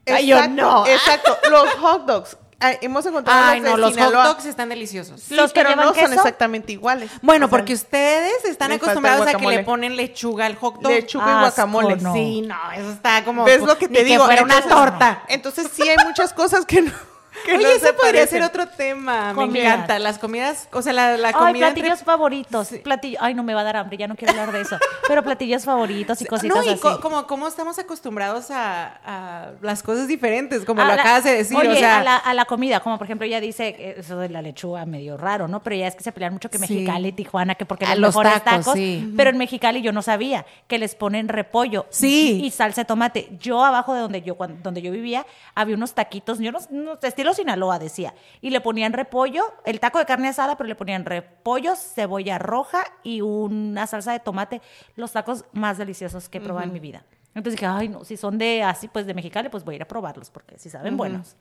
Exacto, 0.07 0.53
no. 0.53 0.85
Exacto. 0.85 1.37
Los 1.49 1.69
hot 1.75 2.05
dogs. 2.05 2.37
hemos 2.81 3.05
encontrado 3.05 3.39
Ay, 3.43 3.61
no, 3.61 3.77
los 3.77 3.95
hot 3.95 4.13
dogs 4.13 4.45
están 4.45 4.69
deliciosos. 4.69 5.29
los 5.29 5.53
pero 5.53 5.75
no 5.75 5.93
son 5.93 6.13
exactamente 6.13 6.73
iguales. 6.73 7.11
Bueno, 7.21 7.49
porque 7.49 7.73
ustedes 7.73 8.45
están 8.45 8.71
acostumbrados 8.71 9.27
a 9.27 9.33
que 9.35 9.47
le 9.47 9.63
ponen 9.63 9.95
lechuga 9.95 10.45
al 10.45 10.55
hot 10.55 10.81
dog. 10.81 10.91
Lechuga 10.91 11.37
y 11.37 11.39
guacamole. 11.39 11.99
Sí, 12.13 12.41
no, 12.41 12.71
eso 12.73 12.91
está 12.91 13.23
como. 13.23 13.43
¿Ves 13.43 13.61
lo 13.61 13.77
que 13.77 13.87
te 13.87 14.03
digo? 14.03 14.23
Que 14.23 14.25
fuera 14.27 14.43
una 14.43 14.61
torta. 14.61 15.23
Entonces 15.27 15.67
sí 15.73 15.87
hay 15.87 15.97
muchas 16.05 16.33
cosas 16.33 16.65
que 16.65 16.81
no. 16.81 17.16
Oye, 17.45 17.75
ese 17.75 17.93
podría 17.93 18.27
ser 18.27 18.43
otro 18.43 18.67
tema. 18.67 19.33
Me 19.33 19.61
encanta. 19.61 19.99
Las 19.99 20.19
comidas, 20.19 20.67
o 20.71 20.81
sea, 20.81 20.93
la, 20.93 21.17
la 21.17 21.33
comida. 21.33 21.67
Ay, 21.67 21.73
platillos 21.73 22.03
favoritos. 22.03 22.69
Platillo, 22.83 23.17
ay, 23.21 23.33
no 23.33 23.43
me 23.43 23.53
va 23.53 23.61
a 23.61 23.63
dar 23.63 23.77
hambre, 23.77 23.97
ya 23.97 24.07
no 24.07 24.15
quiero 24.15 24.31
hablar 24.31 24.51
de 24.51 24.61
eso. 24.61 24.77
Pero 25.07 25.23
platillos 25.23 25.63
favoritos 25.63 26.21
y 26.21 26.25
cositas 26.25 26.57
no, 26.57 26.63
y 26.63 26.69
así. 26.69 26.81
como, 27.01 27.27
como 27.27 27.47
estamos 27.47 27.79
acostumbrados 27.79 28.51
a, 28.51 28.99
a, 29.05 29.51
las 29.61 29.83
cosas 29.83 30.07
diferentes, 30.07 30.65
como 30.65 30.83
lo 30.83 30.91
acabas 30.91 31.23
de 31.23 31.37
decir. 31.37 31.57
o 31.57 31.75
sea, 31.75 31.99
a, 31.99 32.03
la, 32.03 32.15
a 32.17 32.33
la 32.33 32.45
comida, 32.45 32.79
como 32.79 32.97
por 32.97 33.05
ejemplo, 33.05 33.25
ella 33.25 33.39
dice 33.39 33.95
eso 33.97 34.17
de 34.17 34.29
la 34.29 34.41
lechuga 34.41 34.85
medio 34.85 35.17
raro, 35.17 35.47
¿no? 35.47 35.63
Pero 35.63 35.75
ya 35.75 35.87
es 35.87 35.95
que 35.95 36.03
se 36.03 36.11
pelean 36.11 36.33
mucho 36.33 36.49
que 36.49 36.59
Mexicali, 36.59 37.11
Tijuana, 37.11 37.55
que 37.55 37.65
porque 37.65 37.85
los, 37.95 38.15
mejores 38.15 38.43
tacos. 38.43 38.75
Pero 39.15 39.29
en 39.29 39.37
Mexicali 39.37 39.81
yo 39.81 39.91
no 39.91 40.01
sabía 40.01 40.45
que 40.67 40.77
les 40.77 40.95
ponen 40.95 41.27
repollo 41.27 41.85
sí. 41.89 42.41
y, 42.43 42.51
salsa 42.51 42.81
de 42.81 42.85
tomate. 42.85 43.29
Yo 43.39 43.63
abajo 43.63 43.93
de 43.93 44.01
donde 44.01 44.21
yo, 44.21 44.37
donde 44.63 44.81
yo 44.81 44.91
vivía, 44.91 45.25
había 45.55 45.75
unos 45.75 45.93
taquitos, 45.93 46.39
yo 46.39 46.51
no, 46.51 46.59
no 46.69 46.97
estilo 47.01 47.26
Sinaloa 47.33 47.79
decía. 47.79 48.13
Y 48.41 48.49
le 48.49 48.61
ponían 48.61 48.93
repollo, 48.93 49.43
el 49.65 49.79
taco 49.79 49.99
de 49.99 50.05
carne 50.05 50.29
asada, 50.29 50.57
pero 50.57 50.67
le 50.67 50.75
ponían 50.75 51.05
repollo, 51.05 51.75
cebolla 51.75 52.37
roja 52.37 52.83
y 53.03 53.21
una 53.21 53.87
salsa 53.87 54.11
de 54.11 54.19
tomate. 54.19 54.61
Los 54.95 55.11
tacos 55.11 55.45
más 55.53 55.77
deliciosos 55.77 56.29
que 56.29 56.37
he 56.37 56.41
probado 56.41 56.65
en 56.65 56.73
mi 56.73 56.79
vida. 56.79 57.03
Entonces 57.35 57.59
dije, 57.59 57.71
ay, 57.71 57.87
no, 57.89 58.03
si 58.03 58.17
son 58.17 58.37
de 58.37 58.63
así, 58.63 58.87
pues 58.87 59.05
de 59.05 59.13
Mexicali, 59.13 59.49
pues 59.49 59.63
voy 59.63 59.75
a 59.75 59.77
ir 59.77 59.81
a 59.83 59.87
probarlos, 59.87 60.31
porque 60.31 60.57
si 60.57 60.69
saben 60.69 60.97
buenos. 60.97 61.35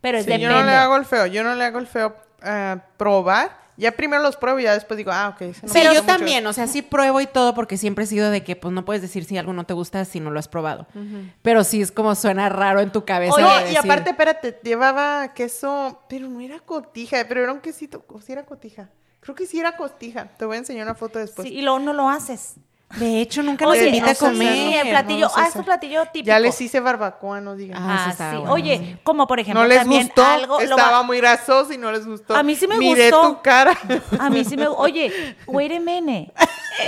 Pero 0.00 0.18
es 0.18 0.26
Yo 0.26 0.50
no 0.50 0.62
le 0.62 0.72
hago 0.72 0.96
el 0.96 1.04
feo, 1.04 1.26
yo 1.26 1.44
no 1.44 1.54
le 1.54 1.64
hago 1.64 1.78
el 1.78 1.86
feo 1.86 2.16
uh, 2.42 2.78
probar 2.96 3.65
ya 3.76 3.92
primero 3.92 4.22
los 4.22 4.36
pruebo 4.36 4.58
y 4.58 4.64
ya 4.64 4.74
después 4.74 4.96
digo, 4.96 5.12
ah, 5.12 5.34
ok. 5.34 5.54
sí, 5.66 5.80
yo 5.94 6.02
también, 6.02 6.46
o 6.46 6.52
sea, 6.52 6.66
sí 6.66 6.82
pruebo 6.82 7.20
y 7.20 7.26
todo 7.26 7.54
porque 7.54 7.76
siempre 7.76 8.04
he 8.04 8.06
sido 8.06 8.30
de 8.30 8.42
que 8.42 8.56
pues 8.56 8.72
no 8.72 8.84
puedes 8.84 9.02
decir 9.02 9.24
si 9.24 9.36
algo 9.36 9.52
no 9.52 9.64
te 9.64 9.74
gusta 9.74 10.04
si 10.04 10.20
no 10.20 10.30
lo 10.30 10.38
has 10.38 10.48
probado. 10.48 10.86
Pero 11.42 11.64
sí 11.64 11.82
es 11.82 11.92
como 11.92 12.14
suena 12.14 12.48
raro 12.48 12.80
en 12.80 12.90
tu 12.90 13.04
cabeza. 13.04 13.34
Oye, 13.34 13.72
y 13.72 13.76
aparte, 13.76 14.10
espérate, 14.10 14.58
llevaba 14.62 15.34
queso, 15.34 16.00
pero 16.08 16.28
no 16.28 16.40
era 16.40 16.60
cotija, 16.60 17.24
pero 17.28 17.42
era 17.42 17.52
un 17.52 17.60
quesito, 17.60 18.04
o 18.08 18.20
sí 18.20 18.32
era 18.32 18.44
cotija. 18.44 18.90
Creo 19.20 19.34
que 19.34 19.46
sí 19.46 19.58
era 19.58 19.76
cotija. 19.76 20.28
Te 20.38 20.44
voy 20.44 20.54
a 20.54 20.58
enseñar 20.60 20.86
una 20.86 20.94
foto 20.94 21.18
después. 21.18 21.48
Sí, 21.48 21.54
y 21.54 21.62
luego 21.62 21.80
no 21.80 21.92
lo 21.92 22.08
haces. 22.08 22.54
De 22.94 23.20
hecho, 23.20 23.42
nunca 23.42 23.64
nos 23.66 23.76
invita 23.76 24.12
a 24.12 24.14
comer. 24.14 24.52
Sí, 24.52 24.74
el 24.74 24.88
platillo, 24.88 25.28
ah, 25.34 25.48
es 25.48 25.56
un 25.56 25.64
platillo 25.64 26.04
típico. 26.04 26.28
Ya 26.28 26.38
les 26.38 26.58
hice 26.60 26.80
barbacoa, 26.80 27.40
no 27.40 27.56
digan. 27.56 27.76
Ah, 27.80 28.14
sí. 28.16 28.36
Oye, 28.48 28.98
como 29.02 29.26
por 29.26 29.40
ejemplo, 29.40 29.62
no 29.62 29.68
les 29.68 29.84
gustó, 29.84 30.24
algo, 30.24 30.60
estaba 30.60 31.02
muy 31.02 31.18
grasoso 31.18 31.72
y 31.72 31.78
no 31.78 31.90
les 31.90 32.06
gustó. 32.06 32.34
A 32.36 32.42
mí 32.42 32.54
sí 32.54 32.66
me 32.66 32.78
Miré 32.78 33.10
gustó. 33.10 33.28
tu 33.28 33.42
cara. 33.42 33.76
A 34.20 34.30
mí 34.30 34.44
sí 34.44 34.56
me, 34.56 34.68
oye, 34.68 35.36
wait 35.46 35.72
a 35.72 35.80
minute. 35.80 36.32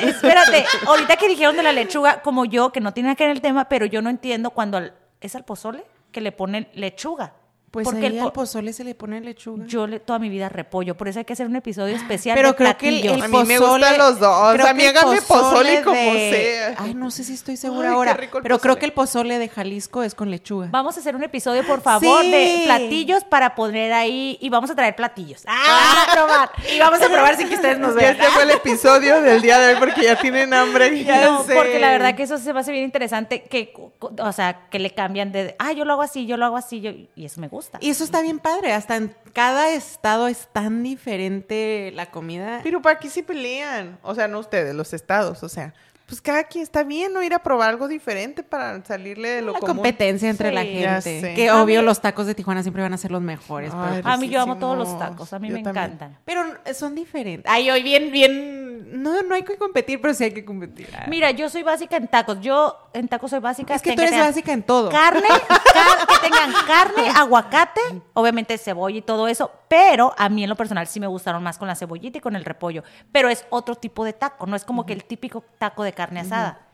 Espérate, 0.01 0.65
ahorita 0.87 1.17
que 1.17 1.29
dijeron 1.29 1.57
de 1.57 1.63
la 1.63 1.73
lechuga, 1.73 2.23
como 2.23 2.45
yo, 2.45 2.71
que 2.71 2.81
no 2.81 2.95
tiene 2.95 3.17
que 3.17 3.25
ver 3.25 3.33
el 3.33 3.43
tema, 3.43 3.69
pero 3.69 3.85
yo 3.85 4.01
no 4.01 4.09
entiendo 4.09 4.51
cuando 4.51 4.81
es 5.21 5.35
al 5.35 5.45
pozole 5.45 5.85
que 6.13 6.21
le 6.21 6.33
ponen 6.33 6.69
lechuga. 6.75 7.35
Pues 7.71 7.85
Porque 7.85 8.07
ahí 8.07 8.17
el 8.17 8.23
al 8.23 8.33
pozole 8.33 8.73
se 8.73 8.83
le 8.83 8.95
pone 8.95 9.21
lechuga. 9.21 9.67
Yo 9.67 9.87
le, 9.87 10.01
toda 10.01 10.19
mi 10.19 10.31
vida 10.31 10.49
repollo, 10.49 10.97
por 10.97 11.09
eso 11.09 11.19
hay 11.19 11.27
que 11.27 11.35
hacer 11.35 11.47
un 11.47 11.57
episodio 11.57 11.95
especial 11.97 12.35
Pero 12.35 12.57
creo 12.57 12.77
que 12.79 12.89
el, 12.89 13.07
el, 13.07 13.23
A 13.23 13.29
mí 13.29 13.45
me 13.45 13.59
gustan 13.59 13.99
los 13.99 14.19
dos. 14.19 14.61
A 14.61 14.75
mí 14.75 14.85
hágame 14.85 15.21
pozole 15.23 15.83
como 15.83 16.13
sea. 16.13 16.75
Ay, 16.79 16.95
no 16.95 17.11
sé 17.11 17.25
si 17.25 17.35
estoy 17.35 17.57
segura 17.57 17.93
ahora. 17.93 18.19
Pero 18.43 18.59
creo 18.59 18.77
que 18.77 18.87
el 18.87 18.93
pozole 18.93 19.39
de 19.39 19.49
Jalisco 19.49 20.03
es 20.03 20.15
con 20.15 20.31
lechuga. 20.31 20.69
Vamos 20.71 20.97
a 20.97 21.01
hacer 21.01 21.15
un 21.15 21.23
episodio, 21.23 21.67
por 21.67 21.83
favor, 21.83 22.25
de 22.25 22.63
platillos 22.65 23.25
para 23.25 23.55
poner 23.55 23.93
ahí 23.93 24.39
y 24.41 24.49
vamos 24.49 24.71
a 24.71 24.75
traer 24.75 24.97
platillos. 24.97 25.43
Ah, 25.47 26.07
a 26.09 26.13
probar. 26.13 26.51
Y 26.75 26.79
vamos 26.79 27.03
a 27.03 27.09
probar 27.09 27.37
sin 27.37 27.49
que 27.49 27.57
ustedes 27.57 27.79
nos 27.79 27.95
vean. 27.95 28.17
Este 28.17 28.29
fue 28.29 28.45
el 28.45 28.51
episodio 28.51 29.21
del 29.21 29.43
día 29.43 29.59
de 29.59 29.75
hoy 29.75 29.79
porque 29.79 30.05
ya 30.05 30.17
tienen 30.17 30.55
hambre. 30.55 31.05
no, 31.23 31.45
porque 31.45 31.79
la 31.79 31.91
verdad 31.91 32.15
que 32.15 32.23
eso 32.23 32.39
se 32.39 32.53
va 32.53 32.61
a 32.61 32.63
hacer 32.63 32.73
bien 32.73 32.85
interesante 32.85 33.43
que, 33.43 33.75
o 34.01 34.33
sea, 34.33 34.69
que 34.71 34.79
le 34.79 34.95
cambian 34.95 35.33
de, 35.33 35.55
ah, 35.59 35.73
yo 35.73 35.85
lo 35.85 35.93
hago 35.93 36.03
así, 36.03 36.27
yo 36.27 36.37
lo 36.37 36.47
hago 36.47 36.57
así, 36.57 36.81
yo, 36.81 36.91
y 36.91 37.25
eso 37.25 37.41
me 37.41 37.49
gusta. 37.49 37.58
Y 37.81 37.91
eso 37.91 38.05
está 38.05 38.21
bien 38.23 38.39
padre. 38.39 38.73
Hasta 38.73 38.97
en 38.97 39.15
cada 39.33 39.73
estado 39.73 40.29
es 40.29 40.49
tan 40.53 40.83
diferente 40.83 41.93
la 41.95 42.11
comida. 42.11 42.61
Pero 42.63 42.83
para 42.83 42.97
aquí 42.97 43.09
sí 43.09 43.23
pelean. 43.23 43.99
O 44.03 44.15
sea, 44.15 44.29
no 44.29 44.39
ustedes, 44.39 44.75
los 44.75 44.93
estados. 44.93 45.43
O 45.43 45.49
sea, 45.49 45.75
pues 46.09 46.23
cada 46.23 46.45
quien 46.45 46.63
está 46.63 46.85
bien, 46.85 47.13
¿no? 47.13 47.23
Ir 47.23 47.35
a 47.35 47.43
probar 47.43 47.69
algo 47.69 47.87
diferente 47.87 48.43
para 48.43 48.83
salirle 48.83 49.29
de 49.29 49.43
lo 49.43 49.53
la 49.53 49.61
competencia 49.61 50.31
entre 50.31 50.51
la 50.51 50.65
gente. 50.65 51.35
Que 51.35 51.51
obvio 51.53 51.83
los 51.83 52.01
tacos 52.01 52.27
de 52.27 52.35
Tijuana 52.35 52.63
siempre 52.63 52.83
van 52.83 52.95
a 52.95 52.97
ser 52.97 53.11
los 53.11 53.21
mejores. 53.21 53.73
a 53.75 54.17
mí 54.17 54.31
yo 54.31 54.41
amo 54.41 54.57
todos 54.57 54.79
los 54.79 54.99
tacos, 54.99 55.35
a 55.35 55.39
mí 55.39 55.51
me 55.51 55.61
encantan. 55.61 56.17
Pero 56.25 56.43
son 56.73 56.95
diferentes. 56.95 57.45
Ay, 57.53 57.71
hoy 57.71 57.83
bien, 57.83 58.11
bien, 58.11 59.03
no, 59.03 59.23
no 59.23 59.35
hay 59.35 59.43
que 59.43 59.57
competir, 59.57 60.01
pero 60.01 60.15
sí 60.15 60.25
hay 60.25 60.33
que 60.33 60.47
competir. 60.47 60.89
Mira, 61.09 61.31
yo 61.31 61.51
soy 61.51 61.63
básica 61.63 61.99
en 61.99 62.09
tacos. 62.09 62.41
Yo 62.41 62.89
en 62.95 63.07
tacos 63.09 63.31
soy 63.31 63.41
básica. 63.41 63.75
Es 63.75 63.83
que 63.83 63.95
tú 63.95 64.01
eres 64.01 64.19
básica 64.19 64.53
en 64.53 64.63
todo. 64.63 64.89
Carne, 64.89 65.29
que 65.29 66.29
tengan 66.29 66.53
carne, 66.67 67.11
aguacate, 67.15 67.81
obviamente 68.15 68.57
cebolla 68.57 68.97
y 68.97 69.03
todo 69.03 69.29
eso, 69.29 69.51
pero 69.69 70.15
a 70.17 70.31
mí 70.31 70.43
en 70.43 70.49
lo 70.49 70.57
personal 70.57 70.87
sí 70.87 71.01
me 71.01 71.07
gustaron 71.07 71.43
más 71.43 71.59
con 71.59 71.69
la 71.69 71.75
cebollita 71.75 72.17
y 72.17 72.21
con 72.23 72.35
el 72.35 72.47
repollo. 72.47 72.83
Pero 73.13 73.29
es 73.29 73.45
otro 73.51 73.75
tipo 73.75 74.05
de 74.05 74.15
taco, 74.15 74.47
no 74.47 74.57
es 74.57 74.65
como 74.65 74.87
que 74.87 74.95
el 74.95 75.05
típico 75.05 75.45
taco 75.59 75.83
de 75.83 75.93
carne 75.99 76.21
asada. 76.21 76.69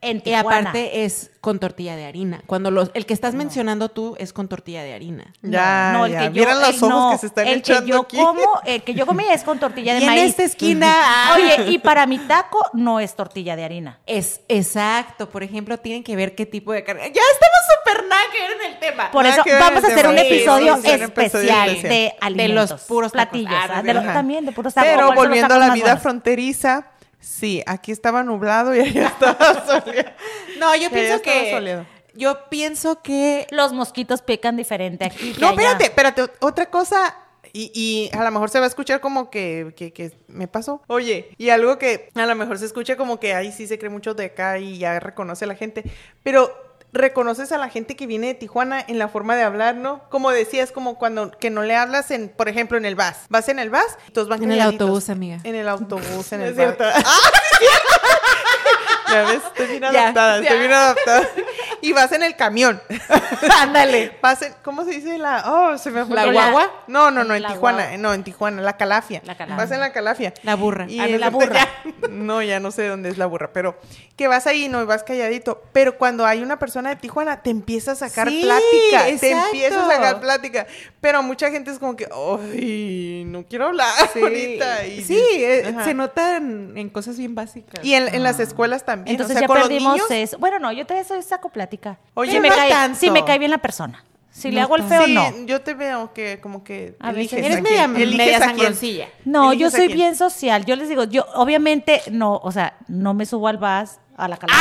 En 0.00 0.22
y 0.24 0.32
aparte 0.32 1.04
es 1.04 1.32
con 1.40 1.58
tortilla 1.58 1.96
de 1.96 2.06
harina. 2.06 2.44
Cuando 2.46 2.70
los, 2.70 2.92
el 2.94 3.04
que 3.04 3.14
estás 3.14 3.34
mencionando 3.34 3.88
tú 3.88 4.14
es 4.20 4.32
con 4.32 4.46
tortilla 4.46 4.84
de 4.84 4.94
harina. 4.94 5.34
Ya, 5.42 5.90
no, 5.92 6.06
el 6.06 6.16
que 6.16 6.38
yo, 6.38 6.44
los 6.44 6.82
ojos 6.84 7.12
que 7.14 7.18
se 7.18 7.26
están 7.26 7.48
el 7.48 7.58
echando 7.58 7.82
que 7.82 7.90
yo 7.90 8.00
aquí. 8.02 8.16
Como, 8.16 8.60
el 8.64 8.82
que 8.84 8.94
yo 8.94 9.06
comí 9.06 9.24
es 9.28 9.42
con 9.42 9.58
tortilla 9.58 9.94
de 9.94 10.06
maíz. 10.06 10.20
en 10.20 10.28
esta 10.28 10.44
esquina. 10.44 10.94
Oye, 11.34 11.70
y 11.72 11.78
para 11.78 12.06
mi 12.06 12.20
taco 12.20 12.64
no 12.74 13.00
es 13.00 13.16
tortilla 13.16 13.56
de 13.56 13.64
harina. 13.64 13.98
Es 14.06 14.42
exacto. 14.46 15.28
Por 15.28 15.42
ejemplo, 15.42 15.76
tienen 15.78 16.04
que 16.04 16.14
ver 16.14 16.36
qué 16.36 16.46
tipo 16.46 16.72
de 16.72 16.84
carne. 16.84 17.02
Ya 17.12 17.22
estamos 17.32 17.60
súper 17.74 18.08
nada 18.08 18.22
en 18.52 18.72
el 18.72 18.78
tema. 18.78 19.10
Por 19.10 19.26
eso 19.26 19.42
vamos 19.58 19.82
a 19.82 19.86
hacer 19.88 20.06
un 20.06 20.18
episodio, 20.18 20.76
especial, 20.76 21.82
de 21.82 22.14
alimentos. 22.20 22.68
De 22.68 22.76
los 22.76 22.82
puros 22.84 23.10
platillos. 23.10 23.52
Ah, 23.52 23.82
también 23.82 24.46
de 24.46 24.52
puros 24.52 24.74
tacos. 24.74 24.90
Pero 24.94 25.12
volviendo 25.12 25.54
a 25.54 25.58
la 25.58 25.74
vida 25.74 25.96
fronteriza 25.96 26.92
Sí, 27.20 27.62
aquí 27.66 27.92
estaba 27.92 28.22
nublado 28.22 28.74
y 28.74 28.80
allá 28.80 29.08
estaba 29.20 29.66
soleado. 29.66 30.10
no, 30.58 30.74
yo 30.76 30.90
pienso 30.90 31.22
que... 31.22 31.84
Yo 32.14 32.48
pienso 32.48 33.00
que... 33.00 33.46
Los 33.50 33.72
mosquitos 33.72 34.22
pican 34.22 34.56
diferente 34.56 35.04
aquí. 35.04 35.36
no, 35.40 35.50
espérate, 35.50 35.84
espérate. 35.84 36.22
Otra 36.40 36.66
cosa 36.68 37.16
y, 37.52 37.70
y, 37.74 38.16
a 38.16 38.24
lo 38.24 38.30
mejor 38.30 38.50
se 38.50 38.58
va 38.58 38.66
a 38.66 38.68
escuchar 38.68 39.00
como 39.00 39.30
que, 39.30 39.72
que, 39.76 39.92
que, 39.92 40.12
me 40.26 40.48
pasó. 40.48 40.82
Oye, 40.86 41.30
y 41.38 41.50
algo 41.50 41.78
que 41.78 42.10
a 42.14 42.26
lo 42.26 42.34
mejor 42.34 42.58
se 42.58 42.66
escucha 42.66 42.96
como 42.96 43.18
que 43.18 43.34
ahí 43.34 43.52
sí 43.52 43.66
se 43.66 43.78
cree 43.78 43.90
mucho 43.90 44.14
de 44.14 44.26
acá 44.26 44.58
y 44.58 44.78
ya 44.78 45.00
reconoce 45.00 45.44
a 45.44 45.48
la 45.48 45.54
gente. 45.54 45.84
Pero 46.22 46.67
reconoces 46.92 47.52
a 47.52 47.58
la 47.58 47.68
gente 47.68 47.96
que 47.96 48.06
viene 48.06 48.28
de 48.28 48.34
Tijuana 48.34 48.84
en 48.86 48.98
la 48.98 49.08
forma 49.08 49.36
de 49.36 49.42
hablar, 49.42 49.76
¿no? 49.76 50.08
Como 50.08 50.30
decías, 50.30 50.72
como 50.72 50.98
cuando 50.98 51.30
que 51.30 51.50
no 51.50 51.62
le 51.62 51.76
hablas 51.76 52.10
en, 52.10 52.28
por 52.28 52.48
ejemplo, 52.48 52.78
en 52.78 52.84
el 52.84 52.94
bus. 52.94 53.26
Vas 53.28 53.48
en 53.48 53.58
el 53.58 53.70
bus 53.70 53.80
y 54.08 54.12
todos 54.12 54.28
van 54.28 54.42
En 54.42 54.52
el 54.52 54.60
autobús, 54.60 55.10
amiga. 55.10 55.38
En 55.44 55.54
el 55.54 55.68
autobús, 55.68 56.32
en 56.32 56.42
el 56.42 56.54
bus. 56.54 56.64
Ya 59.12 59.24
ves, 59.24 59.42
estoy 59.46 59.66
bien 59.66 59.84
adaptada, 59.84 60.38
estoy 60.40 60.58
bien 60.58 60.72
adaptada. 60.72 61.28
Y 61.80 61.92
vas 61.92 62.12
en 62.12 62.22
el 62.22 62.36
camión. 62.36 62.80
Ándale. 63.60 64.16
Vas 64.20 64.42
en, 64.42 64.54
¿cómo 64.62 64.84
se 64.84 64.90
dice 64.90 65.18
la? 65.18 65.44
Oh, 65.46 65.78
se 65.78 65.90
me 65.90 66.04
fue. 66.04 66.16
¿La 66.16 66.26
guagua? 66.26 66.70
No, 66.88 67.10
no, 67.10 67.24
no, 67.24 67.34
en 67.34 67.46
Tijuana. 67.46 67.96
No, 67.96 68.12
en 68.12 68.24
Tijuana, 68.24 68.62
la 68.62 68.76
calafia. 68.76 69.22
La 69.24 69.36
calafia. 69.36 69.56
Vas 69.56 69.70
en 69.70 69.80
la 69.80 69.92
calafia. 69.92 70.34
La 70.42 70.56
burra. 70.56 70.86
Y 70.88 70.98
ah, 71.00 71.06
la 71.06 71.30
burra. 71.30 71.68
no, 72.10 72.42
ya 72.42 72.60
no 72.60 72.70
sé 72.70 72.86
dónde 72.88 73.08
es 73.08 73.18
la 73.18 73.26
burra, 73.26 73.50
pero 73.52 73.78
que 74.16 74.28
vas 74.28 74.46
ahí, 74.46 74.68
no, 74.68 74.82
y 74.82 74.84
vas 74.84 75.04
calladito. 75.04 75.62
Pero 75.72 75.96
cuando 75.96 76.26
hay 76.26 76.42
una 76.42 76.58
persona 76.58 76.90
de 76.90 76.96
Tijuana, 76.96 77.42
te 77.42 77.50
empieza 77.50 77.92
a 77.92 77.94
sacar 77.94 78.28
sí, 78.28 78.42
plática. 78.42 79.18
Te 79.20 79.30
empieza 79.30 79.84
a 79.84 79.88
sacar 79.88 80.20
plática. 80.20 80.66
Pero 81.00 81.22
mucha 81.22 81.50
gente 81.50 81.70
es 81.70 81.78
como 81.78 81.96
que, 81.96 82.08
ay, 82.12 83.24
no 83.26 83.44
quiero 83.44 83.66
hablar 83.66 83.88
ahorita. 84.14 84.80
sí, 85.06 85.22
eh, 85.36 85.74
se 85.84 85.94
notan 85.94 86.76
en 86.76 86.90
cosas 86.90 87.16
bien 87.16 87.34
básicas. 87.34 87.84
Y 87.84 87.94
en, 87.94 88.12
en 88.12 88.22
las 88.22 88.40
escuelas 88.40 88.84
también. 88.84 88.97
Entonces 89.06 89.40
ya 89.40 89.48
perdimos 89.48 90.00
eso. 90.10 90.38
Bueno, 90.38 90.58
no, 90.58 90.72
yo 90.72 90.86
te 90.86 91.02
saco 91.22 91.48
plática. 91.48 91.98
Oye, 92.14 92.32
si 92.32 92.40
me, 92.40 92.48
cae, 92.48 92.94
si 92.94 93.10
me 93.10 93.24
cae 93.24 93.38
bien 93.38 93.50
la 93.50 93.58
persona. 93.58 94.04
Si 94.30 94.52
le 94.52 94.60
hago 94.60 94.76
el 94.76 94.84
feo, 94.84 95.06
no. 95.08 95.46
Yo 95.46 95.62
te 95.62 95.74
veo 95.74 96.12
que 96.12 96.38
como 96.40 96.62
que 96.62 96.96
a 97.00 97.10
eliges 97.10 97.44
eres 97.44 97.60
media, 97.60 97.88
media 97.88 98.38
sangroncilla. 98.38 99.08
No, 99.24 99.52
yo 99.52 99.70
soy 99.70 99.88
bien 99.88 100.14
social. 100.14 100.64
Yo 100.64 100.76
les 100.76 100.88
digo, 100.88 101.04
yo 101.04 101.26
obviamente 101.34 102.02
no, 102.10 102.36
o 102.36 102.52
sea, 102.52 102.76
no 102.86 103.14
me 103.14 103.26
subo 103.26 103.48
al 103.48 103.56
bus 103.56 103.98
a 104.16 104.28
la 104.28 104.36
calidad. 104.36 104.58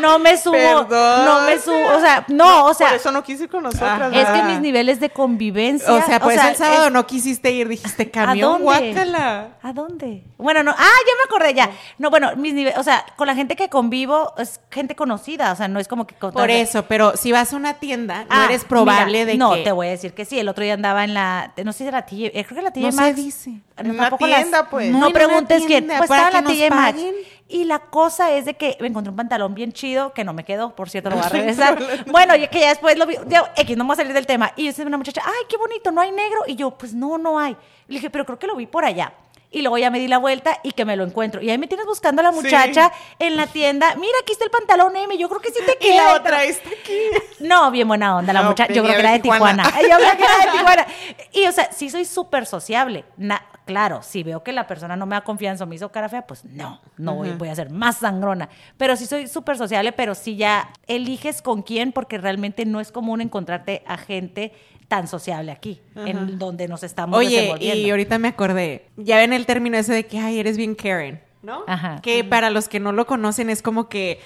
No 0.00 0.18
me 0.18 0.36
subo, 0.36 0.86
no 0.88 1.40
me 1.42 1.58
subo, 1.58 1.96
o 1.96 2.00
sea, 2.00 2.24
no, 2.28 2.66
o 2.66 2.74
sea. 2.74 2.88
Por 2.88 2.96
eso 2.96 3.12
no 3.12 3.22
quise 3.22 3.44
ir 3.44 3.50
con 3.50 3.62
nosotras. 3.62 4.12
Es 4.12 4.28
que 4.28 4.42
mis 4.44 4.60
niveles 4.60 5.00
de 5.00 5.10
convivencia. 5.10 5.92
O 5.92 6.02
sea, 6.02 6.20
pues 6.20 6.42
el 6.42 6.56
sábado 6.56 6.90
no 6.90 7.06
quisiste 7.06 7.50
ir, 7.50 7.68
dijiste 7.68 8.10
camión, 8.10 8.54
¿A 8.54 8.58
dónde? 8.58 9.50
¿A 9.62 9.72
dónde? 9.72 10.24
Bueno, 10.38 10.62
no, 10.62 10.72
ah, 10.72 10.76
ya 10.76 11.12
me 11.16 11.24
acordé 11.24 11.54
ya. 11.54 11.70
No, 11.98 12.10
bueno, 12.10 12.34
mis 12.36 12.54
niveles, 12.54 12.78
o 12.78 12.82
sea, 12.82 13.04
con 13.16 13.26
la 13.26 13.34
gente 13.34 13.56
que 13.56 13.68
convivo 13.68 14.34
es 14.38 14.60
gente 14.70 14.96
conocida, 14.96 15.52
o 15.52 15.56
sea, 15.56 15.68
no 15.68 15.80
es 15.80 15.88
como 15.88 16.06
que. 16.06 16.14
Por 16.14 16.50
eso, 16.50 16.84
pero 16.84 17.16
si 17.16 17.32
vas 17.32 17.52
a 17.52 17.56
una 17.56 17.74
tienda, 17.74 18.24
no 18.24 18.28
ah, 18.30 18.46
eres 18.46 18.64
probable 18.64 19.24
de 19.24 19.32
que. 19.32 19.38
No, 19.38 19.54
te 19.62 19.72
voy 19.72 19.88
a 19.88 19.90
decir 19.90 20.14
que 20.14 20.24
sí. 20.24 20.38
El 20.38 20.48
otro 20.48 20.64
día 20.64 20.74
andaba 20.74 21.04
en 21.04 21.14
la, 21.14 21.52
no 21.64 21.72
sé 21.72 21.78
si 21.78 21.88
era 21.88 21.98
la 21.98 22.06
TJ, 22.06 22.30
creo 22.30 22.56
que 22.56 22.62
la 22.62 22.72
TJ 22.72 22.82
no 22.82 22.92
se 22.92 23.14
dice. 23.14 23.60
En 23.82 23.90
una 23.92 24.16
tienda, 24.16 24.68
pues. 24.70 24.90
No, 24.90 25.10
preguntes 25.10 25.64
quién. 25.66 25.86
Pues 25.86 26.02
estaba 26.02 26.28
en 26.28 26.34
la 26.34 26.42
TJ 26.42 26.70
Maxx. 26.70 27.02
Y 27.48 27.64
la 27.64 27.80
cosa 27.80 28.32
es 28.32 28.46
de 28.46 28.54
que 28.54 28.78
me 28.80 28.88
encontré 28.88 29.10
un 29.10 29.16
pantalón 29.16 29.54
bien 29.54 29.72
chido, 29.72 30.14
que 30.14 30.24
no 30.24 30.32
me 30.32 30.42
quedó, 30.42 30.74
por 30.74 30.88
cierto, 30.88 31.10
lo 31.10 31.16
voy 31.16 31.24
a 31.26 31.28
regresar. 31.30 31.78
bueno, 32.06 32.34
y 32.34 32.48
que 32.48 32.60
ya 32.60 32.70
después 32.70 32.96
lo 32.96 33.04
vi, 33.04 33.16
X, 33.56 33.76
no 33.76 33.84
vamos 33.84 33.98
a 33.98 34.02
salir 34.02 34.14
del 34.14 34.26
tema. 34.26 34.52
Y 34.56 34.62
yo 34.62 34.68
decía 34.68 34.86
una 34.86 34.96
muchacha, 34.96 35.20
ay, 35.24 35.44
qué 35.50 35.58
bonito, 35.58 35.90
no 35.90 36.00
hay 36.00 36.12
negro. 36.12 36.40
Y 36.46 36.56
yo, 36.56 36.70
pues 36.70 36.94
no, 36.94 37.18
no 37.18 37.38
hay. 37.38 37.54
Le 37.88 37.96
dije, 37.96 38.08
pero 38.08 38.24
creo 38.24 38.38
que 38.38 38.46
lo 38.46 38.56
vi 38.56 38.66
por 38.66 38.86
allá. 38.86 39.12
Y 39.54 39.60
luego 39.60 39.76
ya 39.76 39.90
me 39.90 39.98
di 39.98 40.08
la 40.08 40.16
vuelta 40.16 40.60
y 40.62 40.72
que 40.72 40.86
me 40.86 40.96
lo 40.96 41.04
encuentro. 41.04 41.42
Y 41.42 41.50
ahí 41.50 41.58
me 41.58 41.66
tienes 41.66 41.84
buscando 41.84 42.20
a 42.20 42.22
la 42.22 42.32
muchacha 42.32 42.90
en 43.18 43.36
la 43.36 43.46
tienda. 43.46 43.94
Mira, 43.96 44.14
aquí 44.22 44.32
está 44.32 44.46
el 44.46 44.50
pantalón 44.50 44.96
M. 44.96 45.18
Yo 45.18 45.28
creo 45.28 45.42
que 45.42 45.50
sí 45.50 45.60
te 45.66 45.76
queda. 45.78 45.92
Y 45.92 45.96
la 45.98 46.14
otra 46.14 46.44
está 46.44 46.70
aquí. 46.70 46.98
No, 47.40 47.70
bien 47.70 47.86
buena 47.86 48.16
onda 48.16 48.32
la 48.32 48.44
muchacha. 48.44 48.72
Yo 48.72 48.82
creo 48.82 48.94
que 48.94 49.00
era 49.00 49.12
de 49.12 49.18
Tijuana. 49.18 49.64
Yo 49.64 49.96
creo 49.98 50.16
que 50.16 50.24
era 50.24 50.38
de 50.38 50.52
Tijuana. 50.52 50.86
Y, 51.32 51.46
o 51.46 51.52
sea, 51.52 51.70
sí 51.70 51.90
soy 51.90 52.06
súper 52.06 52.46
sociable. 52.46 53.04
Claro, 53.64 54.02
si 54.02 54.22
veo 54.22 54.42
que 54.42 54.52
la 54.52 54.66
persona 54.66 54.96
no 54.96 55.06
me 55.06 55.14
da 55.14 55.22
confianza 55.22 55.64
o 55.64 55.66
me 55.66 55.76
hizo 55.76 55.90
cara 55.90 56.08
fea, 56.08 56.26
pues 56.26 56.44
no, 56.44 56.80
no 56.96 57.14
voy, 57.14 57.30
voy, 57.30 57.48
a 57.48 57.54
ser 57.54 57.70
más 57.70 57.98
sangrona. 57.98 58.48
Pero 58.76 58.96
sí 58.96 59.06
soy 59.06 59.28
súper 59.28 59.56
sociable, 59.56 59.92
pero 59.92 60.14
sí 60.14 60.36
ya 60.36 60.70
eliges 60.86 61.42
con 61.42 61.62
quién, 61.62 61.92
porque 61.92 62.18
realmente 62.18 62.64
no 62.64 62.80
es 62.80 62.92
común 62.92 63.20
encontrarte 63.20 63.82
a 63.86 63.96
gente 63.96 64.52
tan 64.92 65.08
sociable 65.08 65.52
aquí, 65.52 65.80
en 65.94 66.38
donde 66.38 66.68
nos 66.68 66.82
estamos 66.82 67.18
Oye, 67.18 67.54
y 67.60 67.88
ahorita 67.88 68.18
me 68.18 68.28
acordé, 68.28 68.90
ya 68.98 69.16
ven 69.16 69.32
el 69.32 69.46
término 69.46 69.78
ese 69.78 69.94
de 69.94 70.04
que, 70.04 70.18
ay, 70.18 70.38
eres 70.38 70.58
bien 70.58 70.74
Karen, 70.74 71.22
¿no? 71.40 71.64
Ajá. 71.66 72.00
Que 72.02 72.24
para 72.24 72.50
los 72.50 72.68
que 72.68 72.78
no 72.78 72.92
lo 72.92 73.06
conocen 73.06 73.48
es 73.48 73.62
como 73.62 73.88
que 73.88 74.20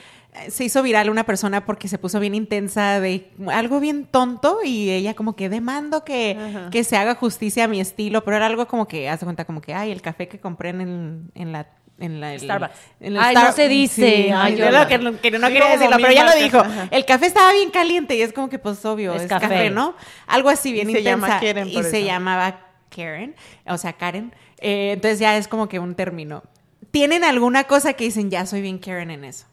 se 0.48 0.64
hizo 0.64 0.82
viral 0.82 1.10
una 1.10 1.24
persona 1.24 1.64
porque 1.64 1.88
se 1.88 1.98
puso 1.98 2.20
bien 2.20 2.34
intensa 2.34 3.00
de 3.00 3.30
algo 3.52 3.80
bien 3.80 4.06
tonto 4.06 4.58
y 4.64 4.90
ella 4.90 5.14
como 5.14 5.36
que 5.36 5.48
demando 5.48 6.04
que, 6.04 6.68
que 6.70 6.84
se 6.84 6.96
haga 6.96 7.14
justicia 7.14 7.64
a 7.64 7.68
mi 7.68 7.80
estilo, 7.80 8.24
pero 8.24 8.36
era 8.36 8.46
algo 8.46 8.66
como 8.66 8.86
que, 8.86 9.08
hace 9.08 9.24
cuenta 9.24 9.44
como 9.44 9.60
que, 9.60 9.74
ay, 9.74 9.90
el 9.90 10.02
café 10.02 10.28
que 10.28 10.38
compré 10.38 10.70
en, 10.70 11.30
en 11.34 11.52
la 11.52 11.66
en 11.98 12.20
la 12.20 12.38
Starbucks. 12.38 12.74
Ay, 13.18 13.34
no 13.34 13.52
se 13.52 13.68
dice. 13.68 14.32
Ay, 14.32 14.56
yo 14.56 14.66
que, 14.86 14.98
no 14.98 15.18
quería 15.20 15.70
decirlo, 15.70 15.96
pero 15.96 16.12
ya 16.12 16.24
lo 16.24 16.34
dijo. 16.34 16.62
El 16.90 17.04
café 17.04 17.26
estaba 17.26 17.52
bien 17.52 17.70
caliente 17.70 18.14
y 18.16 18.22
es 18.22 18.32
como 18.32 18.48
que, 18.48 18.58
pues, 18.58 18.84
obvio, 18.84 19.14
es, 19.14 19.26
café. 19.26 19.70
¿no? 19.70 19.94
Algo 20.26 20.50
así 20.50 20.72
bien 20.72 20.90
y 20.90 20.98
intensa. 20.98 21.40
Se 21.40 21.54
llama 21.54 21.66
y 21.70 21.82
se 21.84 22.04
llamaba 22.04 22.60
Karen, 22.94 23.34
o 23.66 23.78
sea, 23.78 23.94
Karen. 23.94 24.34
Eh, 24.58 24.92
entonces 24.92 25.18
ya 25.18 25.36
es 25.36 25.48
como 25.48 25.68
que 25.68 25.78
un 25.78 25.94
término. 25.94 26.42
¿Tienen 26.90 27.24
alguna 27.24 27.64
cosa 27.64 27.94
que 27.94 28.04
dicen, 28.04 28.30
ya 28.30 28.46
soy 28.46 28.60
bien 28.60 28.78
Karen 28.78 29.10
en 29.10 29.24
eso? 29.24 29.46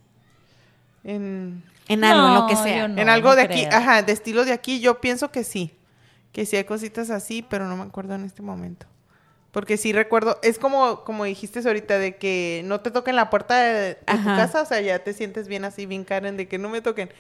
En, 1.04 1.64
en 1.88 2.04
algo, 2.04 2.28
en 2.28 2.34
lo 2.36 2.48
que 2.48 2.56
sea. 2.56 2.86
en 2.86 3.10
algo 3.10 3.36
de 3.36 3.42
aquí, 3.42 3.66
ajá, 3.66 4.02
de 4.04 4.14
estilo 4.14 4.46
de 4.46 4.54
aquí, 4.54 4.80
yo 4.80 5.02
pienso 5.02 5.32
que 5.32 5.44
sí. 5.44 5.76
Que 6.32 6.46
sí 6.46 6.56
hay 6.56 6.64
cositas 6.64 7.10
así, 7.10 7.46
pero 7.48 7.68
no 7.68 7.78
me 7.78 7.84
acuerdo 7.84 8.16
en 8.16 8.24
este 8.24 8.42
momento. 8.42 8.88
Porque 9.54 9.78
sí 9.78 9.94
recuerdo, 9.94 10.40
es 10.42 10.58
como, 10.58 11.04
como 11.04 11.26
dijiste 11.26 11.60
ahorita, 11.60 12.00
de 12.00 12.16
que 12.16 12.64
no 12.66 12.82
te 12.82 12.90
toquen 12.90 13.16
la 13.16 13.30
puerta 13.30 13.62
de, 13.62 13.96
tu 13.96 14.26
casa, 14.26 14.64
o 14.64 14.66
sea, 14.66 14.82
ya 14.82 14.98
te 15.00 15.14
sientes 15.14 15.48
bien 15.48 15.64
así, 15.64 15.86
bien 15.86 16.04
Karen, 16.06 16.38
de 16.38 16.48
que 16.48 16.58
no 16.58 16.70
me 16.70 16.82
toquen. 16.82 17.12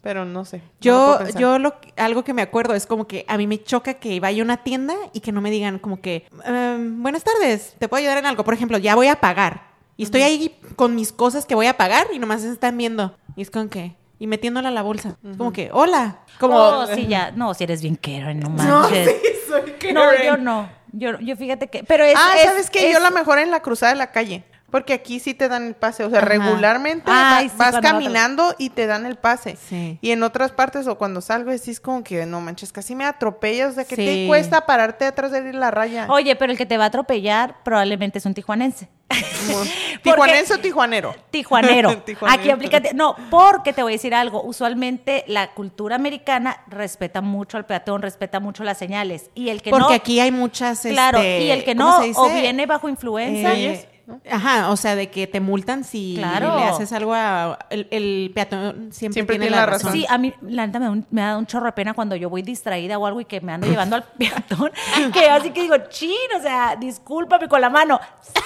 Pero 0.00 0.24
no 0.24 0.46
sé. 0.46 0.62
Yo, 0.80 1.18
yo 1.38 1.58
lo, 1.58 1.74
algo 1.96 2.24
que 2.24 2.32
me 2.32 2.40
acuerdo 2.40 2.74
es 2.74 2.86
como 2.86 3.06
que 3.06 3.26
a 3.28 3.36
mí 3.36 3.46
me 3.46 3.62
choca 3.62 3.94
que 3.94 4.18
vaya 4.18 4.40
a 4.40 4.44
una 4.44 4.62
tienda 4.62 4.94
y 5.12 5.20
que 5.20 5.30
no 5.32 5.42
me 5.42 5.50
digan 5.50 5.78
como 5.78 6.00
que, 6.00 6.26
em, 6.46 7.02
buenas 7.02 7.22
tardes, 7.22 7.74
¿te 7.78 7.86
puedo 7.86 8.00
ayudar 8.00 8.16
en 8.16 8.26
algo? 8.26 8.44
Por 8.44 8.54
ejemplo, 8.54 8.78
ya 8.78 8.94
voy 8.94 9.08
a 9.08 9.16
pagar. 9.16 9.73
Y 9.96 10.04
estoy 10.04 10.22
ahí 10.22 10.56
con 10.76 10.94
mis 10.94 11.12
cosas 11.12 11.46
que 11.46 11.54
voy 11.54 11.66
a 11.66 11.76
pagar 11.76 12.06
y 12.12 12.18
nomás 12.18 12.42
están 12.42 12.76
viendo. 12.76 13.16
Y 13.36 13.42
es 13.42 13.50
con 13.50 13.68
que, 13.68 13.96
y 14.18 14.26
metiéndola 14.26 14.68
a 14.68 14.72
la 14.72 14.82
bolsa. 14.82 15.16
Como 15.36 15.52
que, 15.52 15.70
hola. 15.72 16.18
Como, 16.38 16.56
oh, 16.56 16.86
sí, 16.86 17.06
ya. 17.06 17.30
No, 17.30 17.54
si 17.54 17.64
eres 17.64 17.82
bien 17.82 17.96
Karen, 17.96 18.40
no 18.40 18.50
manches. 18.50 18.68
No, 18.68 19.12
sí, 19.12 19.28
soy 19.48 19.72
Karen. 19.72 19.94
No, 19.94 20.24
yo 20.24 20.36
no. 20.36 20.68
Yo, 20.92 21.18
yo 21.20 21.36
fíjate 21.36 21.68
que. 21.68 21.84
Pero 21.84 22.04
es. 22.04 22.14
Ah, 22.16 22.32
¿sabes 22.44 22.70
qué? 22.70 22.92
Yo 22.92 23.00
la 23.00 23.10
mejor 23.10 23.38
en 23.38 23.50
la 23.50 23.60
cruzada 23.60 23.92
de 23.92 23.98
la 23.98 24.10
calle. 24.12 24.44
Porque 24.70 24.92
aquí 24.92 25.20
sí 25.20 25.34
te 25.34 25.48
dan 25.48 25.68
el 25.68 25.74
pase. 25.74 26.02
O 26.02 26.10
sea, 26.10 26.20
regularmente 26.20 27.08
vas 27.08 27.80
caminando 27.80 28.56
y 28.58 28.70
te 28.70 28.88
dan 28.88 29.06
el 29.06 29.14
pase. 29.14 29.56
Sí. 29.56 30.00
Y 30.00 30.10
en 30.10 30.24
otras 30.24 30.50
partes, 30.50 30.88
o 30.88 30.98
cuando 30.98 31.20
salgo, 31.20 31.52
decís 31.52 31.78
como 31.78 32.02
que 32.02 32.26
no 32.26 32.40
manches, 32.40 32.72
casi 32.72 32.96
me 32.96 33.04
atropellas. 33.04 33.70
O 33.70 33.74
sea, 33.74 33.84
que 33.84 33.94
te 33.94 34.26
cuesta 34.26 34.66
pararte 34.66 35.04
atrás 35.04 35.30
de 35.30 35.52
la 35.52 35.70
raya. 35.70 36.08
Oye, 36.10 36.34
pero 36.34 36.50
el 36.50 36.58
que 36.58 36.66
te 36.66 36.76
va 36.76 36.84
a 36.84 36.86
atropellar 36.88 37.62
probablemente 37.62 38.18
es 38.18 38.26
un 38.26 38.34
tijuanense. 38.34 38.88
¿Tijuanense 40.02 40.54
o 40.54 40.58
tijuanero? 40.58 41.14
Tijuanero. 41.30 41.90
Aquí 42.28 42.50
aplícate. 42.50 42.94
No, 42.94 43.16
porque 43.30 43.72
te 43.72 43.82
voy 43.82 43.92
a 43.92 43.96
decir 43.96 44.14
algo. 44.14 44.42
Usualmente 44.42 45.24
la 45.26 45.52
cultura 45.52 45.96
americana 45.96 46.62
respeta 46.66 47.20
mucho 47.20 47.56
al 47.56 47.66
peatón, 47.66 48.02
respeta 48.02 48.40
mucho 48.40 48.64
las 48.64 48.78
señales. 48.78 49.30
Y 49.34 49.50
el 49.50 49.62
que 49.62 49.70
no. 49.70 49.78
Porque 49.78 49.94
aquí 49.94 50.20
hay 50.20 50.30
muchas. 50.30 50.80
Claro, 50.80 51.22
y 51.22 51.50
el 51.50 51.64
que 51.64 51.74
no, 51.74 52.00
o 52.16 52.28
viene 52.30 52.66
bajo 52.66 52.88
influencia. 52.88 53.54
Eh, 53.54 53.88
Ajá, 54.30 54.70
o 54.70 54.76
sea, 54.76 54.96
de 54.96 55.10
que 55.10 55.26
te 55.26 55.40
multan 55.40 55.82
si 55.82 56.16
le 56.16 56.24
haces 56.24 56.92
algo 56.92 57.14
a... 57.14 57.58
El, 57.70 58.30
peatón 58.34 58.92
siempre, 58.92 59.24
tiene, 59.24 59.48
la 59.48 59.64
razón. 59.64 59.92
Sí, 59.92 60.04
a 60.08 60.18
mí 60.18 60.34
la 60.42 60.66
neta 60.66 60.78
me, 60.78 61.22
ha 61.22 61.26
dado 61.26 61.38
un 61.38 61.46
chorro 61.46 61.66
de 61.66 61.72
pena 61.72 61.94
cuando 61.94 62.14
yo 62.14 62.28
voy 62.28 62.42
distraída 62.42 62.98
o 62.98 63.06
algo 63.06 63.20
y 63.20 63.24
que 63.24 63.40
me 63.40 63.52
ando 63.52 63.66
llevando 63.70 63.96
al 63.96 64.04
peatón, 64.04 64.70
que 65.12 65.30
así 65.30 65.50
que 65.50 65.62
digo, 65.62 65.76
chin, 65.88 66.10
o 66.36 66.40
sea, 66.42 66.76
discúlpame 66.76 67.48
con 67.48 67.60
la 67.60 67.70
mano. 67.70 67.98
sorry, 68.22 68.44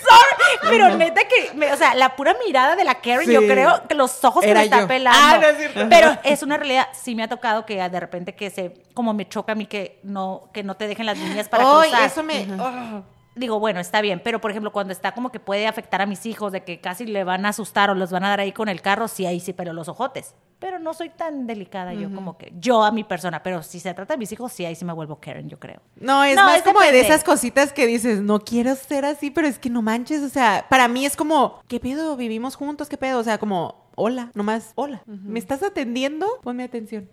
sorry. 0.00 0.70
Pero 0.70 0.96
neta 0.96 1.22
que, 1.24 1.72
o 1.72 1.76
sea, 1.76 1.94
la 1.94 2.14
pura 2.14 2.36
mirada 2.44 2.76
de 2.76 2.84
la 2.84 2.96
Karen, 2.96 3.30
yo 3.30 3.40
creo 3.40 3.88
que 3.88 3.94
los 3.94 4.22
ojos 4.24 4.44
se 4.44 4.52
me 4.52 4.64
están 4.64 4.86
pelando. 4.86 5.18
Ah, 5.18 5.86
Pero 5.88 6.18
es 6.24 6.42
una 6.42 6.58
realidad, 6.58 6.88
sí 6.92 7.14
me 7.14 7.22
ha 7.22 7.28
tocado 7.28 7.64
que 7.64 7.76
de 7.88 8.00
repente 8.00 8.34
que 8.34 8.50
se, 8.50 8.74
como 8.92 9.14
me 9.14 9.26
choca 9.28 9.52
a 9.52 9.54
mí 9.54 9.64
que 9.64 9.98
no, 10.02 10.50
que 10.52 10.62
no 10.62 10.76
te 10.76 10.86
dejen 10.86 11.06
las 11.06 11.18
líneas 11.18 11.48
para 11.48 11.64
cruzar. 11.64 12.04
eso 12.04 12.22
me... 12.22 12.46
Oh 12.58 13.19
digo, 13.34 13.60
bueno, 13.60 13.80
está 13.80 14.00
bien, 14.00 14.20
pero 14.22 14.40
por 14.40 14.50
ejemplo, 14.50 14.72
cuando 14.72 14.92
está 14.92 15.12
como 15.12 15.30
que 15.30 15.40
puede 15.40 15.66
afectar 15.66 16.00
a 16.02 16.06
mis 16.06 16.26
hijos, 16.26 16.52
de 16.52 16.62
que 16.62 16.80
casi 16.80 17.06
le 17.06 17.24
van 17.24 17.46
a 17.46 17.50
asustar 17.50 17.90
o 17.90 17.94
los 17.94 18.10
van 18.10 18.24
a 18.24 18.28
dar 18.28 18.40
ahí 18.40 18.52
con 18.52 18.68
el 18.68 18.82
carro, 18.82 19.08
sí, 19.08 19.26
ahí 19.26 19.40
sí, 19.40 19.52
pero 19.52 19.72
los 19.72 19.88
ojotes. 19.88 20.34
Pero 20.58 20.78
no 20.78 20.92
soy 20.92 21.08
tan 21.08 21.46
delicada 21.46 21.94
yo 21.94 22.14
como 22.14 22.36
que, 22.36 22.52
yo 22.58 22.82
a 22.82 22.90
mi 22.90 23.02
persona, 23.02 23.42
pero 23.42 23.62
si 23.62 23.80
se 23.80 23.94
trata 23.94 24.14
de 24.14 24.18
mis 24.18 24.30
hijos, 24.30 24.52
sí, 24.52 24.66
ahí 24.66 24.74
sí 24.74 24.84
me 24.84 24.92
vuelvo 24.92 25.16
Karen, 25.16 25.48
yo 25.48 25.58
creo. 25.58 25.80
No, 25.96 26.22
es 26.22 26.36
más 26.36 26.62
como 26.62 26.80
de 26.80 27.00
esas 27.00 27.24
cositas 27.24 27.72
que 27.72 27.86
dices, 27.86 28.20
no 28.20 28.40
quiero 28.40 28.74
ser 28.74 29.06
así, 29.06 29.30
pero 29.30 29.46
es 29.46 29.58
que 29.58 29.70
no 29.70 29.80
manches, 29.80 30.22
o 30.22 30.28
sea, 30.28 30.66
para 30.68 30.86
mí 30.86 31.06
es 31.06 31.16
como, 31.16 31.62
¿qué 31.66 31.80
pedo? 31.80 32.14
Vivimos 32.16 32.56
juntos, 32.56 32.88
¿qué 32.90 32.98
pedo? 32.98 33.20
O 33.20 33.24
sea, 33.24 33.38
como, 33.38 33.89
hola, 34.00 34.30
nomás 34.34 34.72
hola. 34.76 35.02
¿Me 35.06 35.38
estás 35.38 35.62
atendiendo? 35.62 36.26
Ponme 36.42 36.64
atención. 36.64 37.10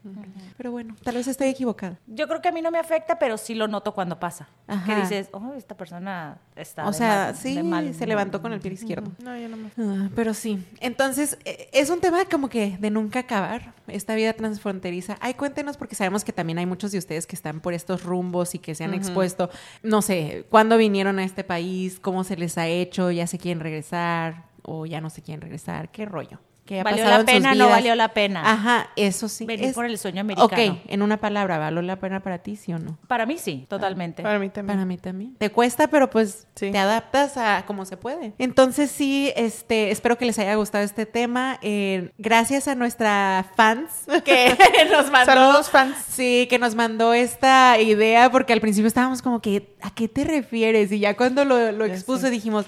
Pero 0.55 0.71
bueno, 0.71 0.95
tal 1.03 1.15
vez 1.15 1.27
estoy 1.27 1.49
equivocada. 1.49 1.99
Yo 2.07 2.27
creo 2.27 2.41
que 2.41 2.47
a 2.47 2.51
mí 2.53 2.61
no 2.61 2.71
me 2.71 2.79
afecta, 2.79 3.19
pero 3.19 3.37
sí 3.37 3.55
lo 3.55 3.67
noto 3.67 3.93
cuando 3.93 4.19
pasa. 4.19 4.47
Que 4.85 4.95
dices, 4.95 5.29
oh, 5.33 5.53
esta 5.55 5.75
persona 5.75 6.39
está. 6.55 6.87
O 6.87 6.93
sea, 6.93 7.33
sí, 7.33 7.59
se 7.93 8.07
levantó 8.07 8.41
con 8.41 8.53
el 8.53 8.61
pie 8.61 8.71
izquierdo. 8.71 9.11
No, 9.21 9.37
yo 9.37 9.49
no 9.49 9.57
me. 9.57 9.69
Ah, 9.77 10.09
pero 10.15 10.33
sí. 10.33 10.63
Entonces, 10.79 11.37
e, 11.43 11.69
es 11.73 11.89
un 11.89 11.99
tema 11.99 12.23
como 12.25 12.47
que 12.47 12.77
de 12.77 12.89
nunca 12.89 13.19
acabar. 13.19 13.73
Esta 13.87 14.15
vida 14.15 14.33
transfronteriza. 14.33 15.17
Ay, 15.19 15.33
cuéntenos, 15.33 15.77
porque 15.77 15.95
sabemos 15.95 16.23
que 16.23 16.31
también 16.31 16.57
hay 16.57 16.65
muchos 16.65 16.91
de 16.91 16.97
ustedes 16.97 17.27
que 17.27 17.35
están 17.35 17.59
por 17.59 17.73
estos 17.73 18.03
rumbos 18.03 18.55
y 18.55 18.59
que 18.59 18.75
se 18.75 18.85
han 18.85 18.93
expuesto. 18.93 19.49
No 19.83 20.01
sé, 20.01 20.45
¿cuándo 20.49 20.77
vinieron 20.77 21.19
a 21.19 21.23
este 21.23 21.43
país? 21.43 21.99
¿Cómo 21.99 22.23
se 22.23 22.37
les 22.37 22.57
ha 22.57 22.67
hecho? 22.67 23.11
¿Ya 23.11 23.27
se 23.27 23.37
quieren 23.37 23.59
regresar? 23.59 24.45
¿O 24.63 24.85
ya 24.85 25.01
no 25.01 25.09
se 25.09 25.21
quieren 25.21 25.41
regresar? 25.41 25.89
¿Qué 25.91 26.05
rollo? 26.05 26.39
¿Valió 26.83 27.05
la 27.05 27.23
pena 27.23 27.55
no 27.55 27.69
valió 27.69 27.95
la 27.95 28.09
pena? 28.09 28.41
Ajá, 28.51 28.89
eso 28.95 29.27
sí. 29.27 29.45
Venir 29.45 29.73
por 29.73 29.85
el 29.85 29.97
sueño 29.97 30.21
americano. 30.21 30.47
Ok, 30.47 30.81
en 30.87 31.01
una 31.01 31.17
palabra, 31.17 31.57
¿valió 31.57 31.81
la 31.81 31.97
pena 31.97 32.21
para 32.21 32.39
ti, 32.39 32.55
sí 32.55 32.73
o 32.73 32.79
no? 32.79 32.97
Para 33.07 33.25
mí 33.25 33.37
sí, 33.37 33.65
totalmente. 33.67 34.23
para 34.23 34.39
mí 34.39 34.49
también. 34.49 34.77
Para 34.77 34.85
mí 34.85 34.97
también. 34.97 35.35
Te 35.35 35.49
cuesta, 35.49 35.87
pero 35.87 36.09
pues 36.09 36.47
te 36.53 36.77
adaptas 36.77 37.37
a 37.37 37.65
como 37.65 37.85
se 37.85 37.97
puede. 37.97 38.33
Entonces 38.37 38.91
sí, 38.91 39.31
este, 39.35 39.91
espero 39.91 40.17
que 40.17 40.25
les 40.25 40.37
haya 40.39 40.55
gustado 40.55 40.83
este 40.83 41.05
tema. 41.05 41.59
Eh, 41.61 42.11
gracias 42.17 42.67
a 42.67 42.75
nuestra 42.75 43.45
fans 43.55 44.05
que 44.25 44.57
nos 44.91 45.09
mandó. 45.11 45.33
Saludos 45.33 45.69
fans. 45.69 45.95
Sí, 46.09 46.47
que 46.49 46.59
nos 46.59 46.75
mandó 46.75 47.13
esta 47.13 47.79
idea 47.79 48.31
porque 48.31 48.53
al 48.53 48.61
principio 48.61 48.87
estábamos 48.87 49.21
como 49.21 49.41
que, 49.41 49.75
¿a 49.81 49.93
qué 49.93 50.07
te 50.07 50.23
refieres? 50.23 50.91
Y 50.91 50.99
ya 50.99 51.15
cuando 51.15 51.45
lo, 51.45 51.71
lo 51.71 51.85
expuso 51.85 52.29
dijimos, 52.29 52.65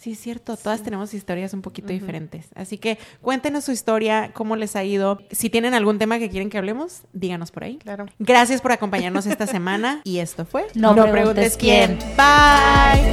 Sí, 0.00 0.12
es 0.12 0.18
cierto, 0.18 0.56
todas 0.56 0.82
tenemos 0.82 1.12
historias 1.12 1.52
un 1.52 1.60
poquito 1.60 1.88
diferentes. 1.88 2.46
Así 2.54 2.78
que 2.78 2.96
cuéntenos 3.20 3.64
su 3.64 3.72
historia, 3.72 4.30
cómo 4.32 4.56
les 4.56 4.74
ha 4.74 4.82
ido. 4.82 5.18
Si 5.30 5.50
tienen 5.50 5.74
algún 5.74 5.98
tema 5.98 6.18
que 6.18 6.30
quieren 6.30 6.48
que 6.48 6.56
hablemos, 6.56 7.02
díganos 7.12 7.50
por 7.50 7.64
ahí. 7.64 7.76
Claro. 7.76 8.06
Gracias 8.18 8.62
por 8.62 8.72
acompañarnos 8.72 9.26
esta 9.26 9.46
semana 9.46 10.00
y 10.04 10.20
esto 10.20 10.46
fue 10.46 10.68
No, 10.74 10.94
preguntes, 10.94 11.58
quién. 11.58 11.98
Bye. 12.16 13.10